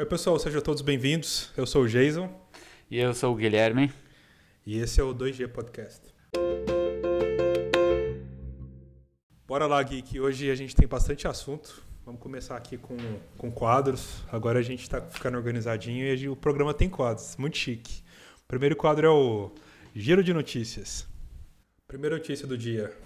Oi, 0.00 0.06
pessoal, 0.06 0.38
sejam 0.38 0.60
todos 0.60 0.80
bem-vindos. 0.80 1.50
Eu 1.56 1.66
sou 1.66 1.82
o 1.82 1.88
Jason. 1.88 2.32
E 2.88 3.00
eu 3.00 3.12
sou 3.12 3.34
o 3.34 3.36
Guilherme. 3.36 3.92
E 4.64 4.78
esse 4.78 5.00
é 5.00 5.02
o 5.02 5.12
2G 5.12 5.48
Podcast. 5.48 6.14
Bora 9.44 9.66
lá, 9.66 9.82
Gui, 9.82 10.02
que 10.02 10.20
hoje 10.20 10.52
a 10.52 10.54
gente 10.54 10.76
tem 10.76 10.86
bastante 10.86 11.26
assunto. 11.26 11.82
Vamos 12.06 12.20
começar 12.20 12.56
aqui 12.56 12.78
com, 12.78 12.96
com 13.36 13.50
quadros. 13.50 14.22
Agora 14.30 14.60
a 14.60 14.62
gente 14.62 14.82
está 14.82 15.00
ficando 15.00 15.36
organizadinho 15.36 16.14
e 16.14 16.28
o 16.28 16.36
programa 16.36 16.72
tem 16.72 16.88
quadros. 16.88 17.36
Muito 17.36 17.56
chique. 17.56 18.04
O 18.44 18.46
primeiro 18.46 18.76
quadro 18.76 19.04
é 19.04 19.10
o 19.10 19.50
Giro 19.96 20.22
de 20.22 20.32
Notícias. 20.32 21.08
Primeira 21.88 22.14
notícia 22.14 22.46
do 22.46 22.56
dia. 22.56 22.96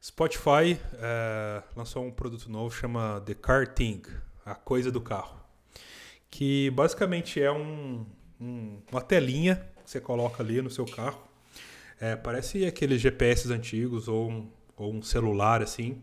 Spotify 0.00 0.78
é, 1.00 1.64
lançou 1.74 2.06
um 2.06 2.12
produto 2.12 2.48
novo 2.48 2.72
chama 2.72 3.20
The 3.26 3.34
Car 3.34 3.74
Thing, 3.74 4.02
a 4.46 4.54
coisa 4.54 4.92
do 4.92 5.00
carro 5.00 5.41
que 6.32 6.70
basicamente 6.70 7.40
é 7.42 7.52
um, 7.52 8.06
um, 8.40 8.78
uma 8.90 9.02
telinha 9.02 9.56
que 9.84 9.90
você 9.90 10.00
coloca 10.00 10.42
ali 10.42 10.62
no 10.62 10.70
seu 10.70 10.86
carro. 10.86 11.22
É, 12.00 12.16
parece 12.16 12.64
aqueles 12.64 13.02
GPS 13.02 13.52
antigos 13.52 14.08
ou 14.08 14.30
um, 14.30 14.50
ou 14.74 14.94
um 14.94 15.02
celular 15.02 15.62
assim, 15.62 16.02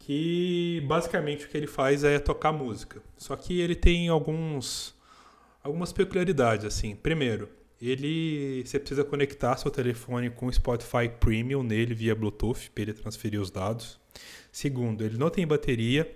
que 0.00 0.82
basicamente 0.88 1.46
o 1.46 1.48
que 1.48 1.56
ele 1.56 1.68
faz 1.68 2.02
é 2.02 2.18
tocar 2.18 2.52
música. 2.52 3.00
Só 3.16 3.36
que 3.36 3.60
ele 3.60 3.76
tem 3.76 4.08
alguns 4.08 4.94
algumas 5.62 5.92
peculiaridades 5.92 6.66
assim. 6.66 6.96
Primeiro, 6.96 7.48
ele 7.80 8.64
você 8.66 8.80
precisa 8.80 9.04
conectar 9.04 9.56
seu 9.58 9.70
telefone 9.70 10.28
com 10.28 10.46
o 10.46 10.52
Spotify 10.52 11.08
Premium 11.20 11.62
nele 11.62 11.94
via 11.94 12.16
Bluetooth 12.16 12.68
para 12.72 12.82
ele 12.82 12.92
transferir 12.94 13.40
os 13.40 13.50
dados. 13.52 14.00
Segundo, 14.50 15.04
ele 15.04 15.16
não 15.16 15.30
tem 15.30 15.46
bateria, 15.46 16.10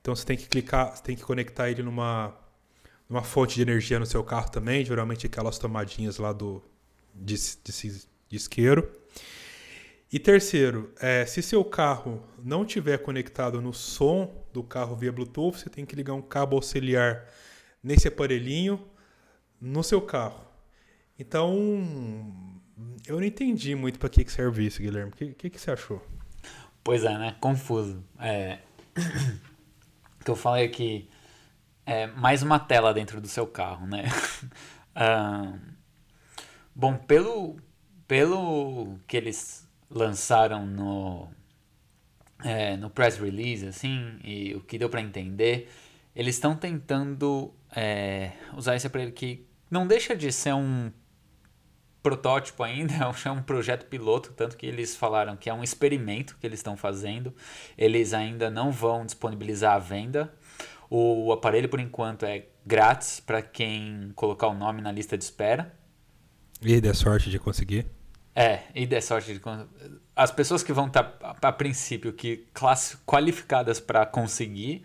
então 0.00 0.14
você 0.14 0.24
tem 0.24 0.36
que 0.36 0.46
clicar, 0.48 0.96
você 0.96 1.02
tem 1.02 1.16
que 1.16 1.24
conectar 1.24 1.68
ele 1.68 1.82
numa 1.82 2.46
uma 3.08 3.22
fonte 3.22 3.54
de 3.54 3.62
energia 3.62 3.98
no 3.98 4.06
seu 4.06 4.22
carro 4.22 4.50
também, 4.50 4.84
geralmente 4.84 5.26
aquelas 5.26 5.58
tomadinhas 5.58 6.18
lá 6.18 6.32
do 6.32 6.62
de, 7.14 7.34
de, 7.36 8.06
de 8.28 8.36
isqueiro. 8.36 8.90
E 10.10 10.18
terceiro, 10.18 10.92
é, 11.00 11.26
se 11.26 11.42
seu 11.42 11.62
carro 11.64 12.22
não 12.42 12.64
tiver 12.64 12.98
conectado 12.98 13.60
no 13.60 13.74
som 13.74 14.42
do 14.52 14.62
carro 14.62 14.96
via 14.96 15.12
Bluetooth, 15.12 15.58
você 15.58 15.68
tem 15.68 15.84
que 15.84 15.94
ligar 15.94 16.14
um 16.14 16.22
cabo 16.22 16.56
auxiliar 16.56 17.26
nesse 17.82 18.08
aparelhinho 18.08 18.82
no 19.60 19.82
seu 19.82 20.00
carro. 20.00 20.46
Então, 21.18 21.54
eu 23.06 23.16
não 23.16 23.24
entendi 23.24 23.74
muito 23.74 23.98
para 23.98 24.08
que, 24.08 24.24
que 24.24 24.32
serve 24.32 24.66
isso, 24.66 24.80
Guilherme. 24.80 25.10
O 25.10 25.14
que, 25.14 25.34
que, 25.34 25.50
que, 25.50 25.60
você 25.60 25.70
achou? 25.70 26.02
Pois 26.82 27.04
é, 27.04 27.18
né? 27.18 27.36
Confuso. 27.40 28.02
É... 28.18 28.60
que 30.24 30.30
eu 30.30 30.36
falei 30.36 30.64
aqui 30.64 31.08
é, 31.88 32.06
mais 32.06 32.42
uma 32.42 32.58
tela 32.58 32.92
dentro 32.92 33.18
do 33.18 33.26
seu 33.26 33.46
carro, 33.46 33.86
né? 33.86 34.04
bom, 36.76 36.94
pelo, 36.94 37.56
pelo 38.06 38.98
que 39.06 39.16
eles 39.16 39.66
lançaram 39.88 40.66
no, 40.66 41.28
é, 42.44 42.76
no 42.76 42.90
press 42.90 43.16
release, 43.16 43.66
assim, 43.66 44.18
e 44.22 44.54
o 44.54 44.60
que 44.60 44.76
deu 44.76 44.90
para 44.90 45.00
entender, 45.00 45.72
eles 46.14 46.34
estão 46.34 46.54
tentando 46.54 47.54
é, 47.74 48.32
usar 48.54 48.76
esse 48.76 48.86
aparelho 48.86 49.12
que 49.12 49.46
não 49.70 49.86
deixa 49.86 50.14
de 50.14 50.30
ser 50.30 50.52
um 50.52 50.92
protótipo 52.02 52.62
ainda, 52.62 52.94
é 53.24 53.30
um 53.30 53.42
projeto 53.42 53.86
piloto, 53.86 54.32
tanto 54.32 54.56
que 54.58 54.66
eles 54.66 54.94
falaram 54.94 55.36
que 55.36 55.48
é 55.48 55.54
um 55.54 55.64
experimento 55.64 56.36
que 56.38 56.46
eles 56.46 56.58
estão 56.58 56.76
fazendo. 56.76 57.34
Eles 57.76 58.12
ainda 58.12 58.50
não 58.50 58.70
vão 58.70 59.06
disponibilizar 59.06 59.74
a 59.74 59.78
venda. 59.78 60.32
O 60.90 61.32
aparelho, 61.32 61.68
por 61.68 61.80
enquanto, 61.80 62.24
é 62.24 62.46
grátis 62.64 63.20
para 63.20 63.42
quem 63.42 64.12
colocar 64.14 64.48
o 64.48 64.54
nome 64.54 64.80
na 64.80 64.90
lista 64.90 65.16
de 65.18 65.24
espera. 65.24 65.74
E 66.62 66.80
der 66.80 66.94
sorte 66.94 67.30
de 67.30 67.38
conseguir. 67.38 67.86
É, 68.34 68.62
e 68.74 68.86
der 68.86 69.02
sorte 69.02 69.34
de 69.34 69.40
As 70.14 70.30
pessoas 70.30 70.62
que 70.62 70.72
vão 70.72 70.86
estar, 70.86 71.02
tá, 71.02 71.48
a 71.48 71.52
princípio, 71.52 72.12
que 72.12 72.46
qualificadas 73.04 73.80
para 73.80 74.06
conseguir, 74.06 74.84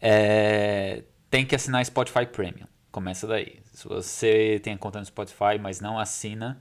é, 0.00 1.02
tem 1.30 1.46
que 1.46 1.54
assinar 1.54 1.84
Spotify 1.86 2.26
Premium. 2.26 2.66
Começa 2.90 3.26
daí. 3.26 3.60
Se 3.72 3.88
você 3.88 4.60
tem 4.62 4.74
a 4.74 4.78
conta 4.78 4.98
no 4.98 5.06
Spotify, 5.06 5.58
mas 5.58 5.80
não 5.80 5.98
assina, 5.98 6.60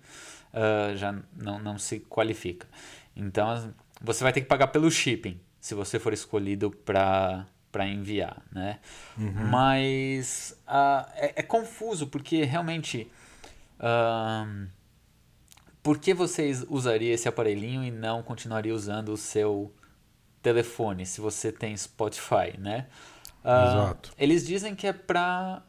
uh, 0.53 0.95
já 0.95 1.13
não, 1.35 1.59
não 1.59 1.77
se 1.77 1.99
qualifica. 1.99 2.65
Então, 3.13 3.73
você 4.01 4.23
vai 4.23 4.31
ter 4.31 4.39
que 4.39 4.47
pagar 4.47 4.67
pelo 4.67 4.89
shipping, 4.89 5.39
se 5.59 5.75
você 5.75 5.99
for 5.99 6.13
escolhido 6.13 6.71
para 6.71 7.45
para 7.71 7.87
enviar, 7.87 8.41
né? 8.51 8.79
Uhum. 9.17 9.47
Mas 9.49 10.57
uh, 10.67 11.09
é, 11.15 11.33
é, 11.37 11.43
confuso 11.43 12.07
porque 12.07 12.43
realmente 12.43 13.09
uh, 13.79 14.67
por 15.81 15.97
que 15.97 16.13
vocês 16.13 16.65
usariam 16.69 17.13
esse 17.13 17.27
aparelhinho 17.27 17.83
e 17.83 17.91
não 17.91 18.21
continuaria 18.21 18.73
usando 18.73 19.09
o 19.09 19.17
seu 19.17 19.73
telefone 20.41 21.05
se 21.05 21.21
você 21.21 21.51
tem 21.51 21.75
Spotify, 21.75 22.57
né? 22.57 22.87
Uh, 23.43 23.67
Exato. 23.67 24.11
Eles 24.17 24.45
dizem 24.45 24.75
que 24.75 24.85
é 24.85 24.93
para 24.93 25.63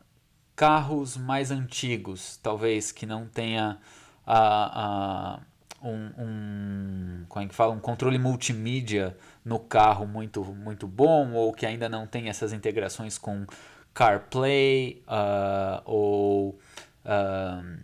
carros 0.54 1.16
mais 1.16 1.50
antigos, 1.50 2.38
talvez 2.42 2.92
que 2.92 3.06
não 3.06 3.26
tenha 3.26 3.78
a, 4.26 5.36
a 5.36 5.40
um, 5.82 6.10
um, 6.18 7.24
como 7.28 7.44
é 7.44 7.48
que 7.48 7.54
fala, 7.54 7.72
um 7.72 7.80
controle 7.80 8.18
multimídia 8.18 9.16
no 9.44 9.58
carro 9.58 10.06
muito, 10.06 10.44
muito 10.44 10.86
bom, 10.86 11.32
ou 11.32 11.52
que 11.52 11.66
ainda 11.66 11.88
não 11.88 12.06
tem 12.06 12.28
essas 12.28 12.52
integrações 12.52 13.18
com 13.18 13.44
CarPlay 13.92 15.02
uh, 15.06 15.82
ou 15.84 16.58
uh, 17.04 17.78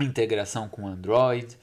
integração 0.00 0.68
com 0.68 0.86
Android. 0.86 1.56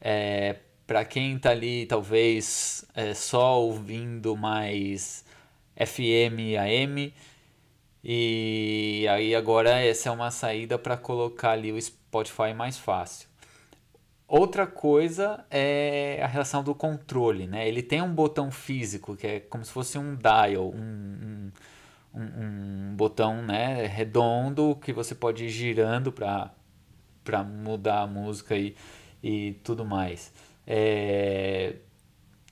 É, 0.00 0.56
Para 0.86 1.04
quem 1.04 1.36
está 1.36 1.50
ali, 1.50 1.86
talvez 1.86 2.84
é, 2.94 3.14
só 3.14 3.60
ouvindo 3.60 4.36
mais 4.36 5.24
FM, 5.76 6.56
AM, 6.58 7.12
e 8.02 9.06
aí 9.10 9.34
agora 9.34 9.70
essa 9.80 10.08
é 10.08 10.12
uma 10.12 10.30
saída 10.30 10.78
para 10.78 10.96
colocar 10.96 11.52
ali 11.52 11.72
o 11.72 11.80
Spotify 11.80 12.54
mais 12.54 12.78
fácil. 12.78 13.27
Outra 14.28 14.66
coisa 14.66 15.46
é 15.50 16.20
a 16.22 16.26
relação 16.26 16.62
do 16.62 16.74
controle, 16.74 17.46
né? 17.46 17.66
Ele 17.66 17.82
tem 17.82 18.02
um 18.02 18.12
botão 18.14 18.50
físico 18.50 19.16
que 19.16 19.26
é 19.26 19.40
como 19.40 19.64
se 19.64 19.72
fosse 19.72 19.96
um 19.96 20.14
dial, 20.14 20.68
um, 20.68 21.50
um, 22.14 22.20
um, 22.20 22.94
botão 22.94 23.40
né, 23.42 23.86
redondo 23.86 24.76
que 24.82 24.92
você 24.92 25.14
pode 25.14 25.46
ir 25.46 25.48
girando 25.48 26.12
para 26.12 26.52
mudar 27.42 28.02
a 28.02 28.06
música 28.06 28.54
e, 28.54 28.76
e 29.22 29.54
tudo 29.64 29.82
mais. 29.82 30.30
É, 30.66 31.76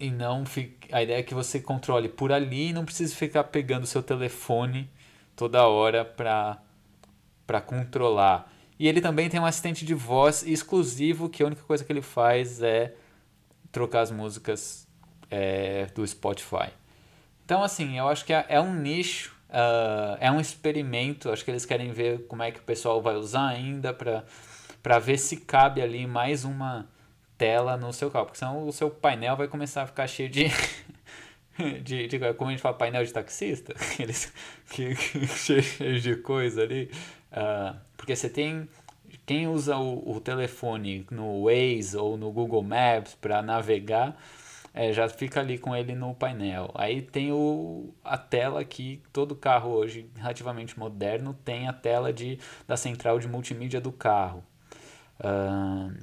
e 0.01 0.11
não 0.11 0.47
fica, 0.47 0.97
a 0.97 1.03
ideia 1.03 1.19
é 1.19 1.23
que 1.23 1.35
você 1.35 1.61
controle 1.61 2.09
por 2.09 2.33
ali 2.33 2.71
e 2.71 2.73
não 2.73 2.87
precisa 2.87 3.15
ficar 3.15 3.45
pegando 3.45 3.85
o 3.85 3.87
seu 3.87 4.03
telefone 4.03 4.89
toda 5.37 5.67
hora 5.67 6.07
para 6.07 7.61
controlar. 7.61 8.51
E 8.79 8.87
ele 8.87 9.01
também 9.01 9.29
tem 9.29 9.41
um 9.41 9.47
assistente 9.47 9.85
de 9.85 9.95
voz 9.95 10.43
exclusivo 10.47 11.29
que 11.29 11.43
a 11.43 11.47
única 11.47 11.63
coisa 11.63 11.85
que 11.85 11.93
ele 11.93 12.03
faz 12.03 12.63
é 12.63 12.95
trocar 13.73 14.03
as 14.03 14.11
músicas 14.11 14.87
é, 15.31 15.87
do 15.95 16.07
Spotify. 16.07 16.71
Então, 17.45 17.63
assim, 17.63 17.97
eu 17.99 18.09
acho 18.09 18.25
que 18.25 18.33
é, 18.33 18.45
é 18.49 18.61
um 18.61 18.75
nicho, 18.75 19.35
uh, 19.49 20.17
é 20.21 20.31
um 20.31 20.41
experimento. 20.41 21.31
Acho 21.31 21.45
que 21.45 21.51
eles 21.51 21.65
querem 21.65 21.93
ver 21.93 22.27
como 22.27 22.43
é 22.43 22.51
que 22.51 22.59
o 22.59 22.63
pessoal 22.63 23.01
vai 23.01 23.15
usar 23.15 23.49
ainda 23.49 23.95
para 23.95 24.99
ver 24.99 25.19
se 25.19 25.37
cabe 25.39 25.81
ali 25.81 26.07
mais 26.07 26.45
uma 26.45 26.89
tela 27.39 27.77
no 27.77 27.93
seu 27.93 28.11
carro. 28.11 28.27
Porque 28.27 28.39
senão 28.39 28.67
o 28.67 28.73
seu 28.73 28.91
painel 28.91 29.37
vai 29.37 29.49
começar 29.49 29.83
a 29.83 29.87
ficar 29.87 30.07
cheio 30.07 30.29
de. 30.29 30.47
de, 31.83 32.07
de 32.07 32.35
como 32.35 32.51
a 32.51 32.53
gente 32.53 32.61
fala, 32.61 32.77
painel 32.77 33.05
de 33.05 33.13
taxista, 33.13 33.73
aqueles 33.79 34.33
que, 34.71 34.95
que 34.95 35.27
cheio 35.29 36.01
de 36.01 36.17
coisa 36.17 36.63
ali. 36.63 36.91
Uh, 37.37 37.77
porque 37.97 38.17
você 38.17 38.29
tem. 38.29 38.69
Quem 39.25 39.47
usa 39.49 39.77
o, 39.77 40.17
o 40.17 40.21
telefone 40.21 41.07
no 41.11 41.45
Waze 41.45 41.97
ou 41.97 42.17
no 42.17 42.31
Google 42.31 42.63
Maps 42.63 43.15
para 43.15 43.43
navegar, 43.43 44.17
é, 44.73 44.93
já 44.93 45.09
fica 45.09 45.41
ali 45.41 45.59
com 45.59 45.75
ele 45.75 45.95
no 45.95 46.15
painel. 46.15 46.71
Aí 46.75 47.03
tem 47.03 47.33
o, 47.33 47.93
a 48.05 48.17
tela 48.17 48.65
que 48.65 49.03
todo 49.13 49.35
carro 49.35 49.71
hoje, 49.71 50.09
relativamente 50.17 50.79
moderno, 50.79 51.35
tem 51.45 51.67
a 51.67 51.73
tela 51.73 52.13
de, 52.13 52.39
da 52.69 52.77
central 52.77 53.19
de 53.19 53.27
multimídia 53.27 53.81
do 53.81 53.91
carro. 53.91 54.45
Uh, 55.19 55.97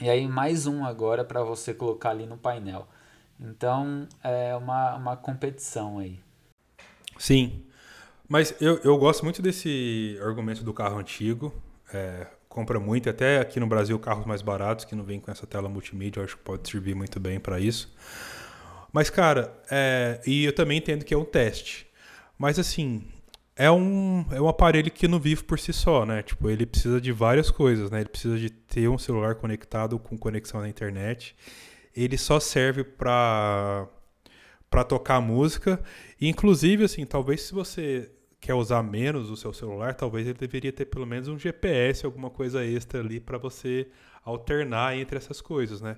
e 0.00 0.08
aí 0.08 0.26
mais 0.26 0.66
um 0.66 0.84
agora 0.84 1.24
para 1.24 1.42
você 1.42 1.74
colocar 1.74 2.10
ali 2.10 2.24
no 2.24 2.36
painel. 2.36 2.88
Então 3.38 4.08
é 4.22 4.54
uma, 4.54 4.94
uma 4.94 5.16
competição 5.16 5.98
aí. 5.98 6.20
Sim. 7.18 7.64
Mas 8.28 8.54
eu, 8.60 8.78
eu 8.82 8.96
gosto 8.96 9.22
muito 9.22 9.42
desse 9.42 10.18
argumento 10.22 10.64
do 10.64 10.72
carro 10.72 10.98
antigo. 10.98 11.52
É, 11.92 12.26
compra 12.48 12.78
muito, 12.78 13.10
até 13.10 13.40
aqui 13.40 13.58
no 13.58 13.66
Brasil, 13.66 13.98
carros 13.98 14.24
mais 14.24 14.40
baratos 14.40 14.84
que 14.84 14.94
não 14.94 15.02
vêm 15.04 15.20
com 15.20 15.30
essa 15.30 15.46
tela 15.46 15.68
multimídia, 15.68 16.20
eu 16.20 16.24
acho 16.24 16.36
que 16.36 16.42
pode 16.44 16.68
servir 16.68 16.94
muito 16.94 17.18
bem 17.18 17.40
para 17.40 17.58
isso. 17.58 17.92
Mas, 18.92 19.10
cara, 19.10 19.52
é, 19.70 20.20
e 20.24 20.44
eu 20.44 20.52
também 20.52 20.78
entendo 20.78 21.04
que 21.04 21.12
é 21.12 21.18
um 21.18 21.24
teste. 21.24 21.86
Mas, 22.38 22.58
assim, 22.58 23.04
é 23.56 23.70
um, 23.70 24.24
é 24.30 24.40
um 24.40 24.48
aparelho 24.48 24.90
que 24.90 25.08
não 25.08 25.18
vive 25.18 25.42
por 25.42 25.58
si 25.58 25.72
só, 25.72 26.06
né? 26.06 26.22
Tipo, 26.22 26.48
ele 26.48 26.64
precisa 26.64 27.00
de 27.00 27.10
várias 27.10 27.50
coisas, 27.50 27.90
né? 27.90 28.00
Ele 28.00 28.08
precisa 28.08 28.38
de 28.38 28.50
ter 28.50 28.88
um 28.88 28.98
celular 28.98 29.34
conectado 29.34 29.98
com 29.98 30.16
conexão 30.16 30.60
na 30.60 30.68
internet. 30.68 31.34
Ele 31.94 32.16
só 32.16 32.38
serve 32.40 32.84
para 32.84 33.88
para 34.70 34.82
tocar 34.82 35.20
música. 35.20 35.80
E, 36.20 36.28
inclusive, 36.28 36.84
assim, 36.84 37.06
talvez 37.06 37.42
se 37.42 37.54
você 37.54 38.10
quer 38.44 38.52
usar 38.52 38.82
menos 38.82 39.30
o 39.30 39.36
seu 39.38 39.54
celular, 39.54 39.94
talvez 39.94 40.26
ele 40.26 40.36
deveria 40.36 40.70
ter 40.70 40.84
pelo 40.84 41.06
menos 41.06 41.28
um 41.28 41.38
GPS, 41.38 42.04
alguma 42.04 42.28
coisa 42.28 42.62
extra 42.62 43.00
ali 43.00 43.18
para 43.18 43.38
você 43.38 43.88
alternar 44.22 44.98
entre 44.98 45.16
essas 45.16 45.40
coisas, 45.40 45.80
né? 45.80 45.96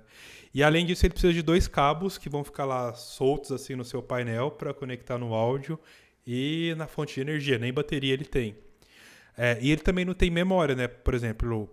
E 0.54 0.62
além 0.62 0.87
disso, 0.87 1.04
ele 1.04 1.12
precisa 1.12 1.32
de 1.32 1.43
dois 1.43 1.66
cabos 1.66 2.16
que 2.16 2.28
vão 2.28 2.44
ficar 2.44 2.64
lá 2.64 2.94
soltos 2.94 3.50
assim 3.50 3.75
no 3.75 3.84
seu 3.84 4.00
painel 4.00 4.52
para 4.52 4.72
conectar 4.72 5.19
no 5.19 5.34
áudio 5.34 5.76
e 6.25 6.72
na 6.76 6.87
fonte 6.87 7.16
de 7.16 7.20
energia, 7.20 7.58
nem 7.58 7.72
bateria 7.72 8.12
ele 8.12 8.25
tem. 8.25 8.56
É, 9.37 9.58
e 9.60 9.72
ele 9.72 9.81
também 9.81 10.04
não 10.04 10.14
tem 10.14 10.31
memória, 10.31 10.76
né? 10.76 10.87
Por 10.87 11.14
exemplo, 11.14 11.69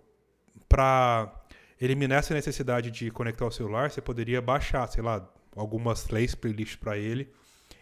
para 0.68 1.32
eliminar 1.80 2.18
essa 2.18 2.34
necessidade 2.34 2.90
de 2.90 3.12
conectar 3.12 3.46
o 3.46 3.50
celular, 3.52 3.92
você 3.92 4.00
poderia 4.00 4.42
baixar, 4.42 4.88
sei 4.88 5.04
lá, 5.04 5.24
algumas 5.54 6.02
três 6.02 6.34
playlists 6.34 6.74
para 6.74 6.98
ele 6.98 7.28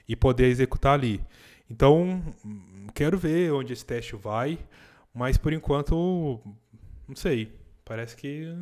e 0.07 0.15
poder 0.15 0.49
executar 0.49 0.93
ali. 0.93 1.23
Então, 1.73 2.23
quero 2.95 3.17
ver 3.17 3.51
onde 3.51 3.73
esse 3.73 3.85
teste 3.85 4.15
vai, 4.15 4.59
mas 5.15 5.39
por 5.39 5.55
enquanto, 5.55 6.39
não 7.09 7.17
sei. 7.17 7.51
Parece 7.83 8.15
que 8.15 8.55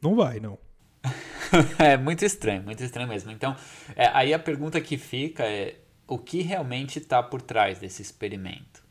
não 0.00 0.14
vai, 0.14 0.38
não. 0.38 0.56
é 1.78 1.96
muito 1.96 2.24
estranho, 2.24 2.62
muito 2.62 2.82
estranho 2.82 3.08
mesmo. 3.08 3.32
Então, 3.32 3.56
é, 3.96 4.06
aí 4.14 4.32
a 4.32 4.38
pergunta 4.38 4.80
que 4.80 4.96
fica 4.96 5.42
é: 5.42 5.80
o 6.06 6.16
que 6.16 6.42
realmente 6.42 7.00
está 7.00 7.20
por 7.20 7.42
trás 7.42 7.80
desse 7.80 8.00
experimento 8.00 8.84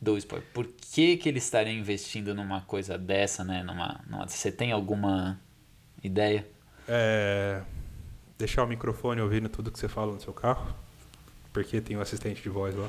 do 0.00 0.16
esporte. 0.16 0.46
Por 0.54 0.68
que, 0.68 1.16
que 1.16 1.28
ele 1.28 1.38
estaria 1.38 1.72
investindo 1.72 2.32
numa 2.32 2.60
coisa 2.60 2.96
dessa, 2.96 3.42
né? 3.42 3.64
Numa, 3.64 4.00
numa, 4.08 4.28
você 4.28 4.52
tem 4.52 4.70
alguma 4.70 5.40
ideia? 6.00 6.46
É, 6.86 7.60
deixar 8.38 8.62
o 8.62 8.68
microfone 8.68 9.20
ouvindo 9.20 9.48
tudo 9.48 9.72
que 9.72 9.78
você 9.78 9.88
fala 9.88 10.12
no 10.12 10.20
seu 10.20 10.32
carro, 10.32 10.72
porque 11.62 11.80
tem 11.80 11.96
um 11.96 12.00
assistente 12.00 12.42
de 12.42 12.48
voz 12.48 12.74
lá. 12.74 12.88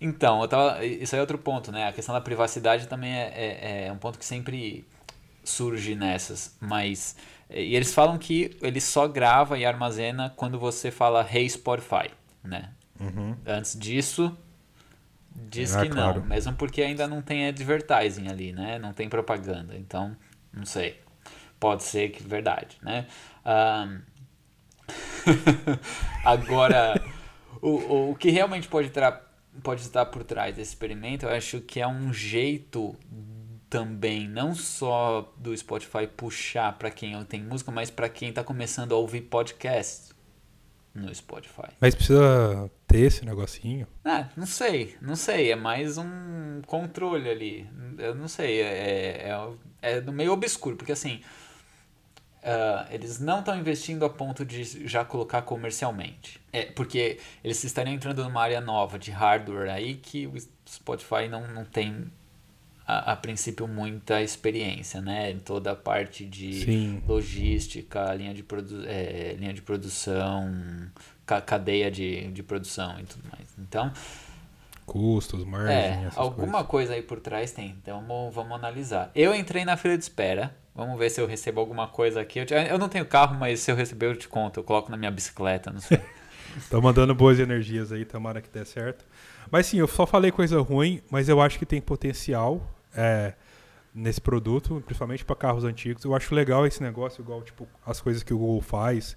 Então, 0.00 0.46
tava, 0.48 0.84
isso 0.84 1.14
é 1.14 1.20
outro 1.20 1.38
ponto, 1.38 1.72
né? 1.72 1.88
A 1.88 1.92
questão 1.92 2.14
da 2.14 2.20
privacidade 2.20 2.86
também 2.86 3.12
é, 3.12 3.32
é, 3.34 3.86
é 3.86 3.92
um 3.92 3.96
ponto 3.96 4.18
que 4.18 4.24
sempre 4.24 4.84
surge 5.42 5.94
nessas, 5.94 6.56
mas 6.60 7.16
e 7.50 7.76
eles 7.76 7.92
falam 7.92 8.16
que 8.16 8.56
ele 8.62 8.80
só 8.80 9.06
grava 9.06 9.58
e 9.58 9.64
armazena 9.64 10.32
quando 10.36 10.58
você 10.58 10.90
fala 10.90 11.26
Hey 11.30 11.48
Spotify 11.48 12.10
né? 12.44 12.70
Uhum. 13.00 13.36
Antes 13.46 13.76
disso, 13.78 14.36
diz 15.34 15.74
ah, 15.74 15.82
que 15.82 15.88
não, 15.88 15.94
claro. 15.94 16.24
mesmo 16.24 16.52
porque 16.54 16.82
ainda 16.82 17.08
não 17.08 17.22
tem 17.22 17.48
advertising 17.48 18.28
ali, 18.28 18.52
né? 18.52 18.78
Não 18.78 18.92
tem 18.92 19.08
propaganda, 19.08 19.74
então 19.76 20.14
não 20.52 20.66
sei. 20.66 21.00
Pode 21.58 21.82
ser 21.82 22.10
que 22.10 22.22
verdade, 22.22 22.76
né? 22.82 23.06
Um... 23.46 24.00
Agora, 26.24 27.02
o, 27.64 28.10
o 28.10 28.14
que 28.14 28.30
realmente 28.30 28.68
pode, 28.68 28.92
pode 29.62 29.80
estar 29.80 30.06
por 30.06 30.22
trás 30.22 30.54
desse 30.54 30.72
experimento, 30.72 31.24
eu 31.24 31.30
acho 31.30 31.60
que 31.60 31.80
é 31.80 31.86
um 31.86 32.12
jeito 32.12 32.94
também, 33.70 34.28
não 34.28 34.54
só 34.54 35.32
do 35.36 35.56
Spotify 35.56 36.06
puxar 36.06 36.76
para 36.78 36.90
quem 36.90 37.22
tem 37.24 37.42
música, 37.42 37.72
mas 37.72 37.90
para 37.90 38.08
quem 38.08 38.28
está 38.28 38.44
começando 38.44 38.92
a 38.92 38.96
ouvir 38.96 39.22
podcast 39.22 40.12
no 40.94 41.12
Spotify. 41.12 41.70
Mas 41.80 41.94
precisa 41.94 42.70
ter 42.86 43.00
esse 43.00 43.24
negocinho? 43.24 43.86
Ah, 44.04 44.28
não 44.36 44.46
sei, 44.46 44.96
não 45.00 45.16
sei. 45.16 45.50
É 45.50 45.56
mais 45.56 45.98
um 45.98 46.62
controle 46.66 47.28
ali. 47.28 47.68
Eu 47.98 48.14
não 48.14 48.28
sei, 48.28 48.60
é, 48.60 49.28
é, 49.28 49.58
é, 49.82 49.96
é 49.96 50.00
meio 50.02 50.32
obscuro, 50.32 50.76
porque 50.76 50.92
assim. 50.92 51.20
Uh, 52.44 52.86
eles 52.90 53.18
não 53.18 53.38
estão 53.38 53.58
investindo 53.58 54.04
a 54.04 54.10
ponto 54.10 54.44
de 54.44 54.86
já 54.86 55.02
colocar 55.02 55.40
comercialmente. 55.40 56.38
É, 56.52 56.66
porque 56.66 57.18
eles 57.42 57.64
estariam 57.64 57.94
entrando 57.94 58.22
numa 58.22 58.42
área 58.42 58.60
nova 58.60 58.98
de 58.98 59.10
hardware 59.10 59.70
aí 59.70 59.94
que 59.94 60.26
o 60.26 60.34
Spotify 60.68 61.26
não, 61.26 61.48
não 61.48 61.64
tem 61.64 62.12
a, 62.86 63.12
a, 63.12 63.16
princípio 63.16 63.66
muita 63.66 64.20
experiência, 64.20 65.00
né? 65.00 65.30
Em 65.30 65.38
toda 65.38 65.72
a 65.72 65.74
parte 65.74 66.26
de 66.26 66.64
Sim. 66.64 67.02
logística, 67.08 68.12
linha 68.12 68.34
de, 68.34 68.42
produ 68.42 68.84
é, 68.86 69.34
linha 69.38 69.54
de 69.54 69.62
produção, 69.62 70.52
ca 71.24 71.40
cadeia 71.40 71.90
de, 71.90 72.30
de 72.30 72.42
produção 72.42 73.00
e 73.00 73.04
tudo 73.04 73.26
mais. 73.30 73.48
Então. 73.58 73.90
Custos, 74.84 75.46
margem. 75.46 75.74
É, 75.74 76.10
alguma 76.14 76.62
coisas. 76.62 76.68
coisa 76.68 76.92
aí 76.92 77.00
por 77.00 77.20
trás 77.20 77.52
tem. 77.52 77.70
Então 77.82 78.04
vamos, 78.06 78.34
vamos 78.34 78.52
analisar. 78.52 79.10
Eu 79.14 79.34
entrei 79.34 79.64
na 79.64 79.78
fila 79.78 79.96
de 79.96 80.04
espera. 80.04 80.54
Vamos 80.74 80.98
ver 80.98 81.10
se 81.10 81.20
eu 81.20 81.26
recebo 81.26 81.60
alguma 81.60 81.86
coisa 81.86 82.20
aqui. 82.20 82.40
Eu, 82.40 82.46
te, 82.46 82.54
eu 82.54 82.78
não 82.78 82.88
tenho 82.88 83.06
carro, 83.06 83.36
mas 83.38 83.60
se 83.60 83.70
eu 83.70 83.76
receber 83.76 84.06
eu 84.06 84.16
te 84.16 84.28
conto. 84.28 84.58
Eu 84.60 84.64
coloco 84.64 84.90
na 84.90 84.96
minha 84.96 85.10
bicicleta, 85.10 85.70
não 85.70 85.80
sei. 85.80 86.00
Tá 86.70 86.80
mandando 86.80 87.12
boas 87.16 87.40
energias 87.40 87.90
aí, 87.90 88.04
tomara 88.04 88.40
que 88.40 88.48
dê 88.48 88.64
certo. 88.64 89.04
Mas 89.50 89.66
sim, 89.66 89.78
eu 89.78 89.88
só 89.88 90.06
falei 90.06 90.30
coisa 90.30 90.60
ruim, 90.60 91.02
mas 91.10 91.28
eu 91.28 91.40
acho 91.40 91.58
que 91.58 91.66
tem 91.66 91.80
potencial 91.80 92.62
é, 92.94 93.34
nesse 93.92 94.20
produto, 94.20 94.80
principalmente 94.86 95.24
para 95.24 95.34
carros 95.34 95.64
antigos. 95.64 96.04
Eu 96.04 96.14
acho 96.14 96.32
legal 96.32 96.64
esse 96.64 96.80
negócio, 96.80 97.22
igual 97.22 97.42
tipo 97.42 97.66
as 97.84 98.00
coisas 98.00 98.22
que 98.22 98.32
o 98.32 98.38
Google 98.38 98.60
faz 98.60 99.16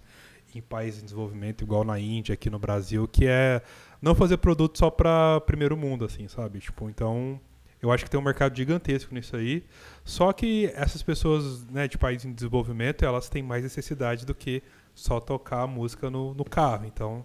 em 0.55 0.61
países 0.61 1.01
em 1.01 1.05
desenvolvimento, 1.05 1.63
igual 1.63 1.83
na 1.83 1.99
Índia, 1.99 2.33
aqui 2.33 2.49
no 2.49 2.57
Brasil, 2.57 3.07
que 3.07 3.27
é 3.27 3.61
não 4.01 4.15
fazer 4.15 4.37
produto 4.37 4.77
só 4.77 4.89
para 4.89 5.39
primeiro 5.41 5.77
mundo, 5.77 6.05
assim, 6.05 6.27
sabe? 6.27 6.59
Tipo, 6.59 6.89
então 6.89 7.39
eu 7.81 7.91
acho 7.91 8.03
que 8.03 8.09
tem 8.09 8.19
um 8.19 8.23
mercado 8.23 8.55
gigantesco 8.55 9.13
nisso 9.13 9.35
aí. 9.35 9.63
Só 10.03 10.33
que 10.33 10.71
essas 10.73 11.03
pessoas 11.03 11.65
né, 11.65 11.87
de 11.87 11.97
países 11.97 12.25
em 12.25 12.33
desenvolvimento, 12.33 13.05
elas 13.05 13.29
têm 13.29 13.43
mais 13.43 13.63
necessidade 13.63 14.25
do 14.25 14.33
que 14.33 14.63
só 14.95 15.19
tocar 15.19 15.61
a 15.61 15.67
música 15.67 16.09
no, 16.09 16.33
no 16.33 16.43
carro. 16.43 16.85
Então, 16.85 17.23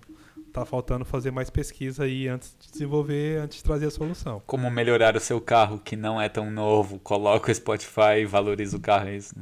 tá 0.52 0.66
faltando 0.66 1.04
fazer 1.04 1.30
mais 1.30 1.48
pesquisa 1.48 2.04
aí 2.04 2.28
antes 2.28 2.54
de 2.60 2.70
desenvolver, 2.70 3.40
antes 3.40 3.56
de 3.56 3.64
trazer 3.64 3.86
a 3.86 3.90
solução. 3.90 4.42
Como 4.46 4.70
melhorar 4.70 5.16
o 5.16 5.20
seu 5.20 5.40
carro 5.40 5.78
que 5.78 5.96
não 5.96 6.20
é 6.20 6.28
tão 6.28 6.50
novo, 6.50 6.98
coloca 6.98 7.50
o 7.50 7.54
Spotify 7.54 8.20
e 8.20 8.26
valoriza 8.26 8.76
o 8.76 8.80
carro, 8.80 9.08
é 9.08 9.16
isso? 9.16 9.34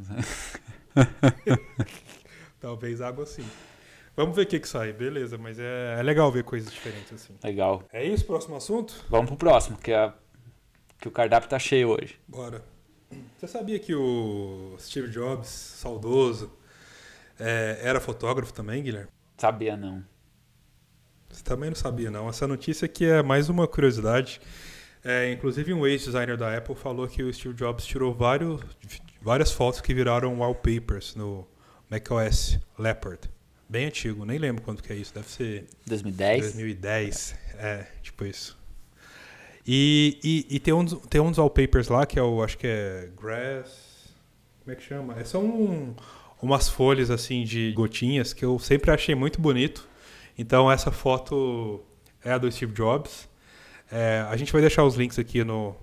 Talvez 2.61 3.01
algo 3.01 3.23
assim. 3.23 3.45
Vamos 4.17 4.37
ver 4.37 4.43
o 4.43 4.47
que, 4.47 4.61
que 4.61 4.69
sai, 4.69 4.93
beleza, 4.93 5.39
mas 5.39 5.59
é, 5.59 5.97
é 5.99 6.03
legal 6.03 6.31
ver 6.31 6.45
coisas 6.45 6.71
diferentes 6.71 7.13
assim. 7.13 7.35
Legal. 7.43 7.83
É 7.93 8.05
isso, 8.05 8.25
próximo 8.25 8.55
assunto? 8.57 9.05
Vamos 9.09 9.27
pro 9.29 9.37
próximo, 9.37 9.79
que, 9.79 9.93
é, 9.93 10.13
que 11.01 11.09
o 11.09 11.11
cardápio 11.11 11.49
tá 11.49 11.59
cheio 11.59 11.89
hoje. 11.89 12.21
Bora. 12.29 12.63
Você 13.39 13.49
sabia 13.49 13.79
que 13.79 13.95
o 13.95 14.77
Steve 14.79 15.09
Jobs, 15.09 15.49
saudoso, 15.49 16.53
é, 17.39 17.81
era 17.83 18.01
fotógrafo 18.01 18.53
também, 18.53 18.83
Guilherme? 18.83 19.09
Sabia 19.39 19.77
não. 19.77 20.05
Você 21.31 21.43
também 21.43 21.71
não 21.71 21.77
sabia, 21.77 22.11
não. 22.11 22.29
Essa 22.29 22.47
notícia 22.47 22.85
aqui 22.85 23.07
é 23.07 23.23
mais 23.23 23.49
uma 23.49 23.67
curiosidade. 23.67 24.41
É, 25.03 25.33
inclusive, 25.33 25.73
um 25.73 25.87
ex-designer 25.87 26.37
da 26.37 26.55
Apple 26.55 26.75
falou 26.75 27.09
que 27.09 27.23
o 27.23 27.33
Steve 27.33 27.55
Jobs 27.55 27.87
tirou 27.87 28.13
vários, 28.13 28.61
várias 29.23 29.51
fotos 29.51 29.81
que 29.81 29.95
viraram 29.95 30.39
wallpapers 30.39 31.15
no 31.15 31.49
macOS 31.89 32.59
Leopard. 32.79 33.31
Bem 33.69 33.87
antigo, 33.87 34.27
nem 34.27 34.39
lembro 34.39 34.63
quanto 34.63 34.83
que 34.83 34.93
é 34.93 34.97
isso. 34.97 35.15
Deve 35.15 35.29
ser... 35.29 35.67
2010? 35.87 36.43
2010, 36.43 37.35
é, 37.57 37.87
tipo 38.03 38.25
isso. 38.25 38.60
E, 39.73 40.19
e, 40.25 40.57
e, 40.57 40.59
tem, 40.59 40.75
uns, 40.75 40.95
tem 41.09 41.21
uns 41.21 41.39
wallpapers 41.39 41.87
lá 41.87 42.05
que 42.05 42.19
é 42.19 42.23
o, 42.23 42.43
acho 42.43 42.59
que 42.59 42.67
é 42.67 43.09
Grass... 43.17 44.11
Como 44.59 44.73
é 44.73 44.75
que 44.75 44.83
chama? 44.83 45.15
É 45.17 45.23
só 45.23 45.39
um, 45.39 45.95
umas 46.43 46.69
folhas 46.69 47.09
assim 47.09 47.45
de 47.45 47.71
gotinhas 47.71 48.33
que 48.33 48.45
eu 48.45 48.59
sempre 48.59 48.91
achei 48.91 49.15
muito 49.15 49.41
bonito. 49.41 49.89
Então 50.37 50.69
essa 50.69 50.91
foto 50.91 51.81
é 52.25 52.33
a 52.33 52.39
do 52.39 52.51
Steve 52.51 52.73
Jobs. 52.73 53.29
É, 53.93 54.27
a 54.29 54.37
gente 54.37 54.51
vai 54.51 54.61
deixar 54.61 54.83
os 54.83 54.97
links 54.97 55.21
aqui 55.21 55.45
no, 55.45 55.77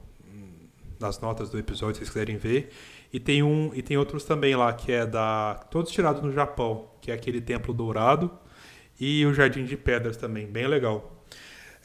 nas 1.00 1.22
notas 1.22 1.50
do 1.50 1.58
episódio, 1.58 1.96
se 1.96 2.00
vocês 2.00 2.10
quiserem 2.10 2.36
ver. 2.36 2.74
E 3.14 3.22
tem 3.22 3.42
um 3.42 3.72
e 3.74 3.82
tem 3.82 3.96
outros 3.96 4.26
também 4.26 4.54
lá 4.54 4.74
que 4.74 4.92
é 4.92 5.06
da 5.06 5.66
todos 5.72 5.94
tirados 5.94 6.22
no 6.22 6.34
Japão, 6.34 6.90
que 7.00 7.10
é 7.10 7.14
aquele 7.14 7.40
templo 7.40 7.74
dourado 7.74 8.30
e 9.00 9.26
o 9.26 9.34
jardim 9.34 9.64
de 9.64 9.78
pedras 9.78 10.18
também, 10.18 10.46
bem 10.46 10.68
legal. 10.68 11.17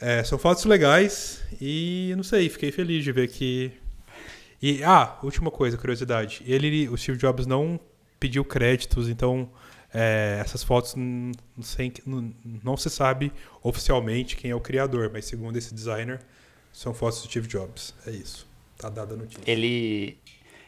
É, 0.05 0.21
são 0.21 0.37
fotos 0.37 0.65
legais 0.65 1.41
e 1.61 2.13
não 2.17 2.23
sei, 2.23 2.49
fiquei 2.49 2.73
feliz 2.73 3.05
de 3.05 3.11
ver 3.13 3.29
que 3.29 3.71
e 4.61 4.83
ah, 4.83 5.17
última 5.23 5.49
coisa, 5.49 5.77
curiosidade, 5.77 6.43
ele 6.45 6.89
o 6.89 6.97
Steve 6.97 7.17
Jobs 7.17 7.45
não 7.45 7.79
pediu 8.19 8.43
créditos, 8.43 9.07
então 9.07 9.49
é, 9.93 10.39
essas 10.41 10.61
fotos 10.61 10.93
não, 10.95 11.31
não, 12.05 12.33
não, 12.61 12.75
se 12.75 12.89
sabe 12.89 13.31
oficialmente 13.61 14.35
quem 14.35 14.51
é 14.51 14.55
o 14.55 14.59
criador, 14.59 15.09
mas 15.11 15.23
segundo 15.23 15.55
esse 15.55 15.73
designer, 15.73 16.19
são 16.73 16.93
fotos 16.93 17.21
do 17.21 17.29
Steve 17.29 17.47
Jobs. 17.47 17.95
É 18.05 18.11
isso. 18.11 18.45
Tá 18.77 18.89
dada 18.89 19.13
a 19.13 19.17
notícia. 19.17 19.41
Ele, 19.49 20.17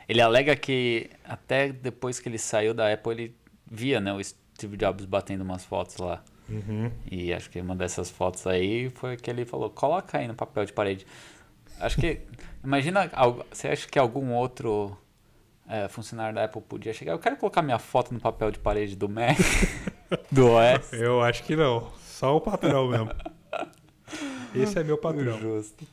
ele 0.07 0.21
alega 0.21 0.55
que 0.55 1.09
até 1.25 1.73
depois 1.73 2.21
que 2.21 2.29
ele 2.29 2.37
saiu 2.37 2.73
da 2.73 2.93
Apple, 2.93 3.11
ele 3.11 3.35
via 3.69 3.99
né, 3.99 4.13
o 4.13 4.23
Steve 4.23 4.77
Jobs 4.77 5.05
batendo 5.05 5.41
umas 5.41 5.65
fotos 5.65 5.97
lá. 5.97 6.23
Uhum. 6.47 6.91
E 7.09 7.33
acho 7.33 7.49
que 7.49 7.59
uma 7.59 7.75
dessas 7.75 8.09
fotos 8.09 8.45
aí 8.45 8.89
foi 8.89 9.17
que 9.17 9.29
ele 9.29 9.45
falou: 9.45 9.69
coloca 9.69 10.17
aí 10.17 10.27
no 10.27 10.35
papel 10.35 10.65
de 10.65 10.73
parede. 10.73 11.05
Acho 11.79 11.97
que. 11.97 12.21
imagina, 12.63 13.09
você 13.49 13.67
acha 13.67 13.87
que 13.87 13.99
algum 13.99 14.33
outro 14.33 14.97
é, 15.67 15.87
funcionário 15.87 16.35
da 16.35 16.45
Apple 16.45 16.61
podia 16.61 16.93
chegar? 16.93 17.13
Eu 17.13 17.19
quero 17.19 17.37
colocar 17.37 17.61
minha 17.61 17.79
foto 17.79 18.13
no 18.13 18.19
papel 18.19 18.51
de 18.51 18.59
parede 18.59 18.95
do 18.95 19.09
Mac, 19.09 19.37
do 20.31 20.47
OS. 20.51 20.93
Eu 20.93 21.21
acho 21.21 21.43
que 21.43 21.55
não. 21.55 21.91
Só 21.99 22.37
o 22.37 22.41
patrão 22.41 22.87
mesmo. 22.87 23.09
Esse 24.53 24.79
é 24.79 24.83
meu 24.83 24.97
patrão. 24.97 25.37
Justo. 25.39 25.85